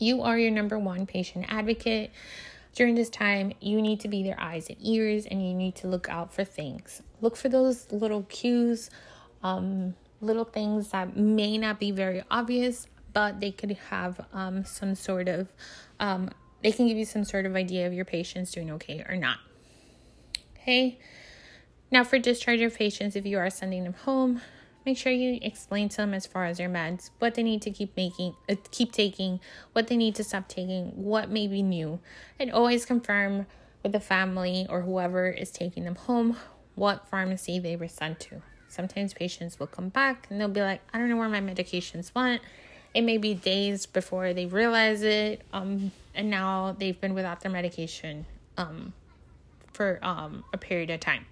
You 0.00 0.22
are 0.22 0.36
your 0.36 0.50
number 0.50 0.76
one 0.78 1.06
patient 1.06 1.46
advocate. 1.48 2.10
During 2.74 2.96
this 2.96 3.08
time, 3.08 3.52
you 3.60 3.80
need 3.80 4.00
to 4.00 4.08
be 4.08 4.24
their 4.24 4.38
eyes 4.40 4.68
and 4.68 4.76
ears 4.80 5.24
and 5.24 5.46
you 5.46 5.54
need 5.54 5.76
to 5.76 5.86
look 5.86 6.08
out 6.08 6.34
for 6.34 6.42
things. 6.42 7.02
Look 7.20 7.36
for 7.36 7.48
those 7.48 7.86
little 7.92 8.24
cues. 8.24 8.90
Um, 9.44 9.94
little 10.20 10.44
things 10.44 10.90
that 10.90 11.16
may 11.16 11.56
not 11.56 11.78
be 11.78 11.92
very 11.92 12.24
obvious, 12.32 12.88
but 13.12 13.38
they 13.38 13.52
could 13.52 13.78
have 13.90 14.26
um, 14.32 14.64
some 14.64 14.96
sort 14.96 15.28
of, 15.28 15.52
um, 16.00 16.30
they 16.64 16.72
can 16.72 16.88
give 16.88 16.96
you 16.96 17.04
some 17.04 17.24
sort 17.24 17.44
of 17.44 17.54
idea 17.54 17.86
of 17.86 17.92
your 17.92 18.06
patient's 18.06 18.50
doing 18.50 18.70
okay 18.70 19.04
or 19.06 19.16
not. 19.16 19.36
Okay. 20.56 20.98
Now, 21.90 22.02
for 22.04 22.18
discharge 22.18 22.62
of 22.62 22.74
patients, 22.74 23.14
if 23.16 23.26
you 23.26 23.38
are 23.38 23.50
sending 23.50 23.84
them 23.84 23.92
home, 23.92 24.40
make 24.86 24.96
sure 24.96 25.12
you 25.12 25.38
explain 25.42 25.90
to 25.90 25.98
them 25.98 26.14
as 26.14 26.26
far 26.26 26.46
as 26.46 26.56
their 26.56 26.70
meds 26.70 27.10
what 27.18 27.34
they 27.34 27.42
need 27.42 27.60
to 27.62 27.70
keep 27.70 27.94
making 27.96 28.34
uh, 28.48 28.54
keep 28.70 28.92
taking 28.92 29.40
what 29.72 29.88
they 29.88 29.96
need 29.96 30.14
to 30.14 30.24
stop 30.24 30.48
taking 30.48 30.86
what 30.90 31.30
may 31.30 31.46
be 31.46 31.62
new 31.62 31.98
and 32.38 32.50
always 32.50 32.84
confirm 32.84 33.46
with 33.82 33.92
the 33.92 34.00
family 34.00 34.66
or 34.68 34.82
whoever 34.82 35.28
is 35.28 35.50
taking 35.50 35.84
them 35.84 35.94
home 35.94 36.36
what 36.74 37.08
pharmacy 37.08 37.58
they 37.58 37.76
were 37.76 37.88
sent 37.88 38.20
to 38.20 38.42
sometimes 38.68 39.14
patients 39.14 39.58
will 39.58 39.66
come 39.66 39.88
back 39.88 40.26
and 40.28 40.38
they'll 40.38 40.48
be 40.48 40.60
like 40.60 40.82
i 40.92 40.98
don't 40.98 41.08
know 41.08 41.16
where 41.16 41.30
my 41.30 41.40
medications 41.40 42.14
went 42.14 42.42
it 42.94 43.02
may 43.02 43.18
be 43.18 43.34
days 43.34 43.86
before 43.86 44.32
they 44.32 44.46
realize 44.46 45.02
it 45.02 45.42
um, 45.52 45.90
and 46.14 46.30
now 46.30 46.74
they've 46.78 47.00
been 47.00 47.14
without 47.14 47.40
their 47.40 47.50
medication 47.50 48.24
um, 48.56 48.92
for 49.72 49.98
um, 50.02 50.44
a 50.52 50.58
period 50.58 50.90
of 50.90 51.00
time. 51.00 51.26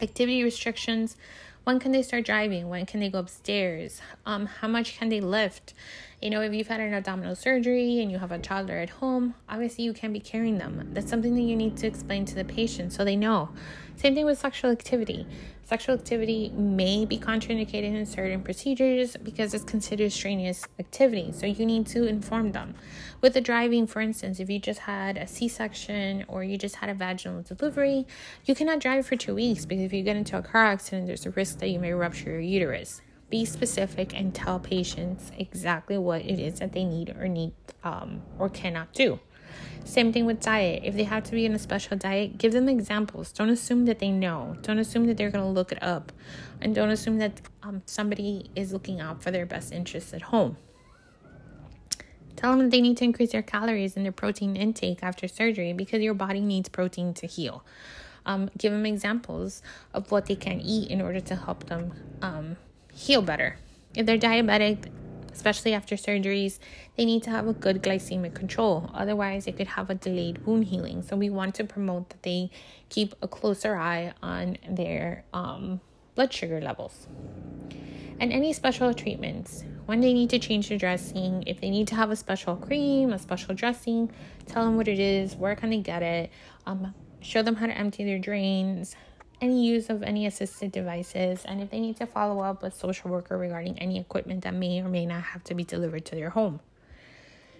Activity 0.00 0.42
restrictions. 0.42 1.16
When 1.64 1.78
can 1.80 1.92
they 1.92 2.02
start 2.02 2.24
driving? 2.24 2.68
When 2.68 2.86
can 2.86 3.00
they 3.00 3.08
go 3.08 3.18
upstairs? 3.18 4.00
Um 4.24 4.46
how 4.46 4.68
much 4.68 4.98
can 4.98 5.08
they 5.08 5.20
lift 5.20 5.74
you 6.22 6.30
know 6.30 6.40
if 6.40 6.52
you've 6.52 6.68
had 6.68 6.80
an 6.80 6.94
abdominal 6.94 7.34
surgery 7.34 8.00
and 8.00 8.10
you 8.10 8.18
have 8.18 8.32
a 8.32 8.38
toddler 8.38 8.78
at 8.78 8.90
home 8.90 9.34
obviously 9.48 9.84
you 9.84 9.92
can't 9.92 10.12
be 10.12 10.20
carrying 10.20 10.58
them 10.58 10.88
that's 10.92 11.10
something 11.10 11.34
that 11.34 11.42
you 11.42 11.56
need 11.56 11.76
to 11.76 11.86
explain 11.86 12.24
to 12.24 12.34
the 12.34 12.44
patient 12.44 12.92
so 12.92 13.04
they 13.04 13.16
know 13.16 13.48
same 13.96 14.14
thing 14.14 14.24
with 14.24 14.38
sexual 14.38 14.70
activity 14.70 15.26
Sexual 15.66 15.96
activity 15.96 16.50
may 16.50 17.04
be 17.04 17.18
contraindicated 17.18 17.92
in 17.92 18.06
certain 18.06 18.40
procedures 18.40 19.16
because 19.16 19.52
it's 19.52 19.64
considered 19.64 20.12
strenuous 20.12 20.64
activity, 20.78 21.32
so 21.32 21.44
you 21.44 21.66
need 21.66 21.88
to 21.88 22.06
inform 22.06 22.52
them. 22.52 22.76
With 23.20 23.34
the 23.34 23.40
driving, 23.40 23.88
for 23.88 24.00
instance, 24.00 24.38
if 24.38 24.48
you 24.48 24.60
just 24.60 24.78
had 24.78 25.16
a 25.16 25.26
C 25.26 25.48
section 25.48 26.24
or 26.28 26.44
you 26.44 26.56
just 26.56 26.76
had 26.76 26.88
a 26.88 26.94
vaginal 26.94 27.42
delivery, 27.42 28.06
you 28.44 28.54
cannot 28.54 28.78
drive 28.78 29.08
for 29.08 29.16
two 29.16 29.34
weeks 29.34 29.66
because 29.66 29.82
if 29.82 29.92
you 29.92 30.04
get 30.04 30.14
into 30.14 30.38
a 30.38 30.42
car 30.42 30.66
accident, 30.66 31.08
there's 31.08 31.26
a 31.26 31.30
risk 31.30 31.58
that 31.58 31.68
you 31.68 31.80
may 31.80 31.92
rupture 31.92 32.30
your 32.30 32.40
uterus. 32.40 33.02
Be 33.28 33.44
specific 33.44 34.14
and 34.18 34.34
tell 34.34 34.60
patients 34.60 35.32
exactly 35.36 35.98
what 35.98 36.22
it 36.22 36.38
is 36.38 36.60
that 36.60 36.72
they 36.72 36.84
need 36.84 37.10
or 37.10 37.26
need 37.28 37.52
um, 37.82 38.22
or 38.38 38.48
cannot 38.48 38.92
do. 38.92 39.18
Same 39.84 40.12
thing 40.12 40.26
with 40.26 40.40
diet. 40.40 40.82
If 40.84 40.94
they 40.96 41.04
have 41.04 41.24
to 41.24 41.32
be 41.32 41.46
in 41.46 41.54
a 41.54 41.58
special 41.58 41.96
diet, 41.96 42.38
give 42.38 42.52
them 42.52 42.68
examples. 42.68 43.32
Don't 43.32 43.50
assume 43.50 43.84
that 43.86 44.00
they 44.00 44.10
know. 44.10 44.56
Don't 44.62 44.78
assume 44.78 45.06
that 45.06 45.16
they're 45.16 45.30
going 45.30 45.44
to 45.44 45.50
look 45.50 45.70
it 45.70 45.82
up. 45.82 46.12
And 46.60 46.74
don't 46.74 46.90
assume 46.90 47.18
that 47.18 47.40
um, 47.62 47.82
somebody 47.86 48.50
is 48.56 48.72
looking 48.72 49.00
out 49.00 49.22
for 49.22 49.30
their 49.30 49.46
best 49.46 49.72
interests 49.72 50.12
at 50.12 50.22
home. 50.22 50.56
Tell 52.34 52.50
them 52.50 52.66
that 52.66 52.70
they 52.70 52.80
need 52.80 52.96
to 52.98 53.04
increase 53.04 53.32
their 53.32 53.42
calories 53.42 53.96
and 53.96 54.04
their 54.04 54.12
protein 54.12 54.56
intake 54.56 55.02
after 55.02 55.26
surgery 55.26 55.72
because 55.72 56.02
your 56.02 56.14
body 56.14 56.40
needs 56.40 56.68
protein 56.68 57.14
to 57.14 57.26
heal. 57.26 57.64
Um, 58.26 58.50
give 58.58 58.72
them 58.72 58.84
examples 58.84 59.62
of 59.94 60.10
what 60.10 60.26
they 60.26 60.34
can 60.34 60.60
eat 60.60 60.90
in 60.90 61.00
order 61.00 61.20
to 61.20 61.36
help 61.36 61.66
them 61.66 61.92
um, 62.20 62.56
heal 62.96 63.22
better. 63.22 63.58
If 63.94 64.06
they're 64.06 64.18
diabetic, 64.18 64.90
especially 65.32 65.74
after 65.74 65.96
surgeries, 65.96 66.58
they 66.96 67.04
need 67.04 67.22
to 67.24 67.30
have 67.30 67.46
a 67.46 67.52
good 67.52 67.82
glycemic 67.82 68.34
control. 68.34 68.90
Otherwise, 68.94 69.44
they 69.44 69.52
could 69.52 69.68
have 69.68 69.90
a 69.90 69.94
delayed 69.94 70.44
wound 70.46 70.64
healing. 70.64 71.02
So, 71.02 71.14
we 71.16 71.30
want 71.30 71.54
to 71.56 71.64
promote 71.64 72.08
that 72.08 72.22
they 72.22 72.50
keep 72.88 73.14
a 73.20 73.28
closer 73.28 73.76
eye 73.76 74.14
on 74.22 74.56
their 74.68 75.24
um, 75.32 75.80
blood 76.14 76.32
sugar 76.32 76.60
levels. 76.60 77.06
And 78.18 78.32
any 78.32 78.54
special 78.54 78.94
treatments, 78.94 79.62
when 79.84 80.00
they 80.00 80.14
need 80.14 80.30
to 80.30 80.38
change 80.38 80.70
their 80.70 80.78
dressing, 80.78 81.44
if 81.46 81.60
they 81.60 81.68
need 81.68 81.86
to 81.88 81.94
have 81.94 82.10
a 82.10 82.16
special 82.16 82.56
cream, 82.56 83.12
a 83.12 83.18
special 83.18 83.54
dressing, 83.54 84.10
tell 84.46 84.64
them 84.64 84.76
what 84.78 84.88
it 84.88 84.98
is, 84.98 85.36
where 85.36 85.54
can 85.54 85.68
they 85.68 85.80
get 85.80 86.02
it, 86.02 86.30
um, 86.64 86.94
show 87.20 87.42
them 87.42 87.56
how 87.56 87.66
to 87.66 87.76
empty 87.76 88.04
their 88.04 88.18
drains, 88.18 88.96
any 89.40 89.66
use 89.66 89.90
of 89.90 90.02
any 90.02 90.26
assisted 90.26 90.72
devices 90.72 91.44
and 91.44 91.60
if 91.60 91.70
they 91.70 91.80
need 91.80 91.96
to 91.96 92.06
follow 92.06 92.40
up 92.40 92.62
with 92.62 92.74
social 92.74 93.10
worker 93.10 93.36
regarding 93.36 93.78
any 93.78 93.98
equipment 93.98 94.44
that 94.44 94.54
may 94.54 94.80
or 94.80 94.88
may 94.88 95.04
not 95.04 95.22
have 95.22 95.44
to 95.44 95.54
be 95.54 95.64
delivered 95.64 96.04
to 96.04 96.14
their 96.14 96.30
home 96.30 96.60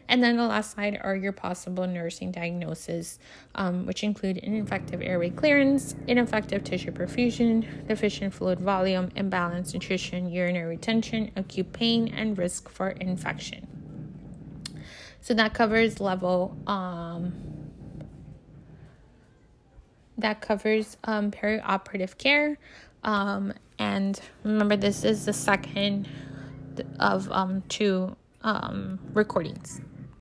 and 0.09 0.23
then 0.23 0.37
the 0.37 0.47
last 0.47 0.73
slide 0.73 1.01
are 1.03 1.17
your 1.17 1.33
possible 1.33 1.87
nursing 1.87 2.31
diagnoses, 2.31 3.19
um, 3.55 3.87
which 3.87 4.05
include 4.05 4.39
ineffective 4.39 5.03
airway 5.03 5.31
clearance, 5.31 5.97
ineffective 6.07 6.63
tissue 6.63 6.93
perfusion, 6.93 7.87
deficient 7.89 8.33
fluid 8.33 8.61
volume, 8.61 9.11
imbalanced 9.11 9.75
nutrition, 9.75 10.31
urinary 10.31 10.77
retention, 10.77 11.33
acute 11.35 11.73
pain, 11.73 12.09
and 12.09 12.39
risk 12.39 12.69
for 12.69 12.91
infection. 12.91 13.67
So 15.21 15.35
that 15.35 15.55
covers 15.55 15.99
level 15.99 16.57
um, 16.69 17.33
that 20.19 20.41
covers 20.41 20.97
um, 21.05 21.31
perioperative 21.31 22.17
care. 22.19 22.59
Um, 23.05 23.53
and 23.79 24.21
remember, 24.43 24.77
this 24.77 25.05
is 25.05 25.27
the 25.27 25.33
second 25.33 26.09
of 26.99 27.31
um, 27.31 27.63
two 27.69 28.17
um, 28.43 28.99
recordings. 29.13 29.81